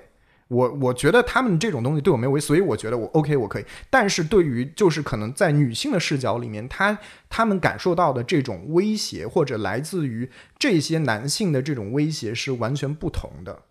[0.48, 3.64] 我我觉得他们这种东西对我没有威，所以我觉得我 OK，我可以。
[3.90, 6.98] 但是对于就是可能在女性的视角里面，她
[7.28, 13.62] 她们感受到的这种威胁，或者来自于这些男性的这种威胁是完全不同的。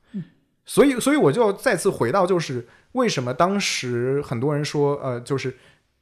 [0.66, 5.58] 所以所以我就再次回到，就是为什么当时很多人说，呃，就是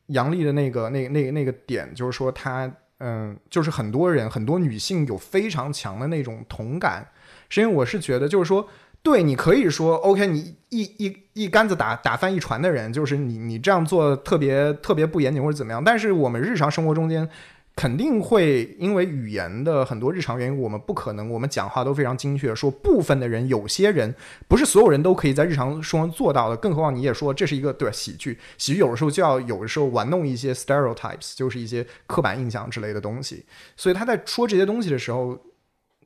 [0.08, 7.08] 杨丽的那个那那那个点，就是说她嗯，就是很多人很多女性有非常强的那种同感，
[7.48, 8.68] 是因为我是觉得就是说。
[9.06, 15.84] 对你可以说，OK，你一一一竿子打打翻一船的人，就是你，你这样做特别特别不严谨或者怎么样。
[15.84, 17.30] 但是我们日常生活中间
[17.76, 22.56] 肯定会因为语言的很多日常原因，我们不可能我们讲话都非常精确。
[22.56, 24.12] 说部分的人，有些人
[24.48, 26.58] 不是所有人都可以在日常生活做到的。
[26.58, 33.46] 更何况你也说这是一个对喜剧，喜剧有的时候就要有的时候玩弄一些 stereotypes，就是一些刻板印象之类的东西。
[33.78, 35.38] 所以他在说这些东西的时候，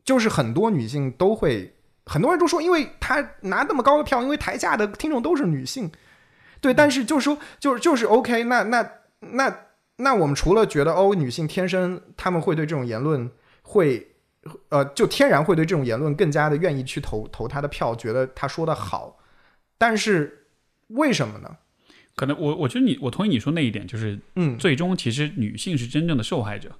[0.03, 1.73] 就是很多女性都会。
[2.09, 5.91] 很多人都说，因为他拿那么高的票，因为台下的听众都是女性，
[6.59, 6.73] 对。
[6.73, 9.55] 但是就是说，就是就是 OK，那那那
[9.97, 13.29] 那我们除了觉得哦，女性天生他们会对这种言论
[13.61, 14.07] 会
[14.69, 19.19] 呃，就天然会对这种言论更加的愿意去投投他的票，觉得他说的好。
[19.77, 20.47] 但是
[20.87, 21.57] 为什么呢？
[22.15, 26.71] 可能我我觉得你我同意你说那一点，就是嗯，最终其实女性是真正的受害者，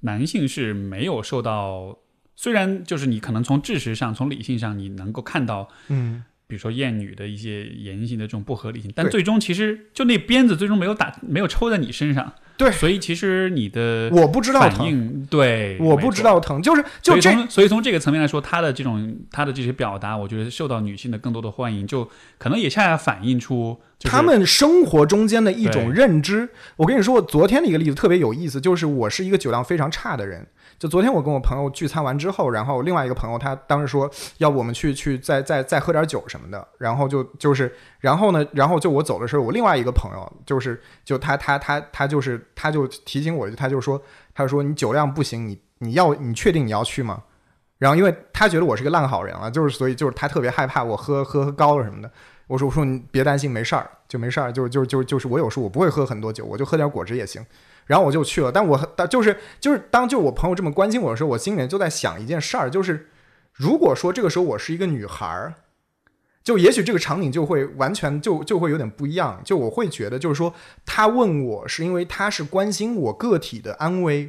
[0.00, 1.96] 男性是没有受到。
[2.42, 12.72] 虽然就是你可能从知识上、从理性上，你能够看到，嗯，比如说厌女的一些言行的这种不合理性，但最终其实就那鞭子最终没有打，没有抽在你身上，对。
[12.72, 22.08] 所以其实你的我不知道反疼，应对，我不知道疼，就是就这从所以从这个层面来说，他的这种他的这些表达，我觉得受到女性的更多的欢迎，就
[22.38, 26.48] 可能也恰恰反映出、就是、他们生活中间的一种认知。
[26.76, 30.46] 我跟你说，我昨天的一个例子特别有意思，就是我是一个酒量非常差的人。
[30.78, 37.72] 就昨天我跟我朋友聚餐完之后，然后另外一个朋友他当时说要不我们去去再再再喝点酒什么的，然后就就是
[38.02, 44.02] 然后呢，然后就我走的时候，我另外一个朋友就是就他他他他就是他就提醒我，他就说
[44.34, 47.22] 他就说你酒量不行，你你要你确定你要去吗？
[47.78, 52.10] 然后因为他觉得我是个烂好人了，就是所以就是他特别害怕我喝喝喝高了什么的。
[52.48, 57.40] 我说我说你别担心，没事儿，就没事儿，就就就就是我有时候我不会喝很多酒，我就喝点果汁也行。
[57.86, 63.08] 然后我就去了，但我但就是就是当就我朋友这么关心我的时候，我心里面就在想一件事儿，就是
[63.52, 65.54] 如果说这个时候我是一个女孩儿，
[66.42, 70.52] 就也许这个场景就会完全就就会有点不一样，就我会觉得就是说
[70.84, 74.28] 他问我是因为他是关心我个体的安危。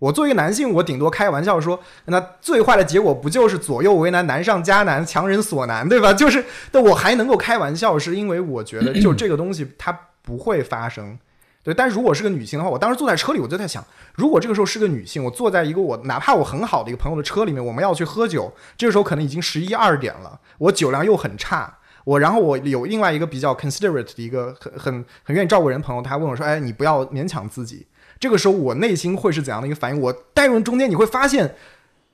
[0.00, 6.12] 我作为一个男性，我顶多开玩笑说，那最坏的结果不就是左右为难、难上加难、强人所难，对吧？
[6.12, 9.90] 就是，但我还能够开玩笑，是因为我觉得就这个东西它
[10.22, 11.18] 不会发生。
[11.62, 27.86] 对，但是如果是个女性的话，我当时坐在车里，我就在想，如果这个时候是个女性，我坐在一个我哪怕我很好的一个朋友的车里面，我们要去喝酒，这个时候可能已经十一二点了，我酒量又很差，我然后我有另外一个比较 considerate 的一个很很很愿意照顾人的朋友，他问我说，哎，你不要勉强自己。
[28.18, 30.00] 这个时候我内心会是怎样的一个反应？
[30.00, 31.54] 我带入中间，你会发现，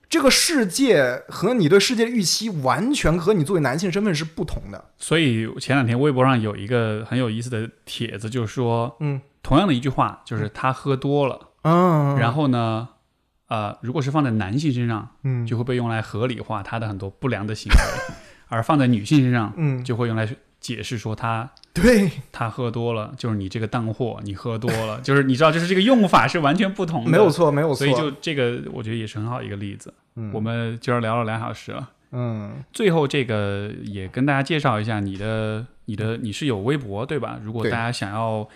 [0.07, 4.85] 这个世界和你对世界的预期完全和你作为男性身份是不同的。
[4.97, 12.89] 所以前两天微博上有一个很有意思的帖子，就是说，嗯，同样的一句话，就是他喝多了，嗯，然后呢，
[13.47, 15.45] 呃，如果是放在男性身上，嗯。
[15.45, 17.77] 就会被用来合理化他的很多不良的行为，
[18.49, 20.27] 而放在女性身上，嗯，就会用来
[20.59, 27.75] 解释说他对，他喝多了，就是你这个当货，你喝多了， 就是你知道，就是这个用法是完全不同的，没有错，没有错。
[27.75, 29.93] 所以就这个，我觉得也是很好一个例子。
[30.15, 30.31] 嗯。
[30.33, 37.39] 我们今儿聊了两小时了，嗯，最后这个也跟大家介绍一下你的你的你是有微博对吧？
[37.43, 38.47] 如果大家想要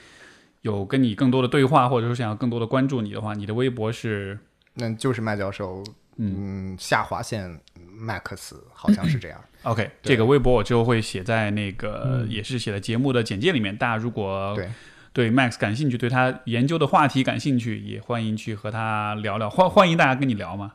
[0.61, 4.37] 有跟你更多的对话，或者说想要更多的关注你的话，你的微博是
[4.73, 5.83] 那就是麦教授，
[6.17, 7.59] 嗯，下划线
[7.97, 9.39] Max 好像是这样。
[9.63, 13.75] OK，这个微博我之后会写在那个、嗯也是写在节目的简介里面。
[13.75, 14.69] 大家如果对
[15.11, 19.49] 对 Max 感兴趣，对他研究的话题感兴趣，也欢迎去和他聊聊。
[19.49, 20.73] 欢欢迎大家跟你聊嘛。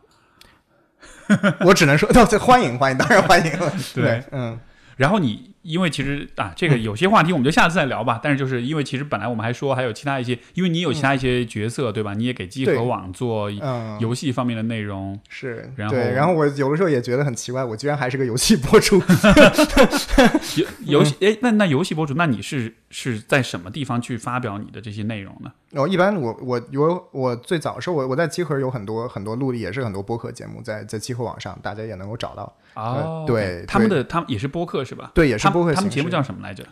[1.64, 3.72] 我只能说，对，欢迎欢迎，当然欢迎 了。
[3.94, 4.58] 对，嗯，
[4.96, 8.20] 然后你因为其实啊，这个有些话题我们就下次再聊吧。
[8.22, 12.14] 但是就是因为其实本来我们还说还有其他一些，因为你有其他一些角色、对吧？
[12.14, 15.18] 你也给集对合网做嗯，游戏方面的内容。
[15.28, 19.02] 是，然后对，然后我有的时候也觉得很奇怪，我居然还是个游戏博主。
[20.56, 25.50] 游游戏哎，那那游戏博主，那你是是在什么地方去发表你的这些内容呢？
[25.72, 32.54] 哦，一般我我有我最早是我我在集合有很多很多录的也是很多播客节目在在集合网上，大家也能够找到。
[32.74, 35.10] 哦，对他们的他们也是播客是吧？
[35.14, 36.64] 对，也是他播客们他们节目叫什么来着？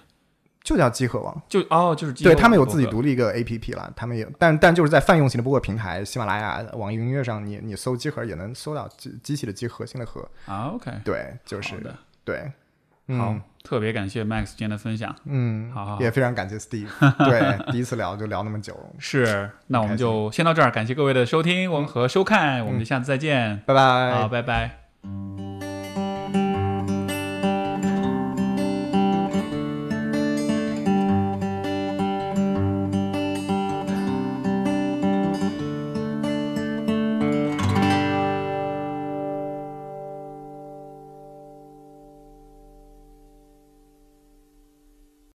[0.62, 1.42] 就叫集合网。
[1.48, 10.20] 就哦，就是对他们有自己独立一个 A P P 了，他们也但但就是在泛用型的播客平台，喜马拉雅、网易云音乐上，你你搜集合也能搜到机机器的机核心的核。
[10.46, 11.92] 啊，OK，对，就是的，
[12.24, 12.52] 对，
[13.08, 15.12] 好嗯，特别感谢 Max 今天的分享。
[15.24, 16.86] 嗯，好好好也非常感谢 Steve，
[17.28, 23.60] 对，第一次聊就聊那么久， 是，那我们就先到这儿，感谢各位的收听我们和收看，我们就下次再见。
[23.66, 24.12] 拜拜。
[24.12, 24.78] 好，拜拜。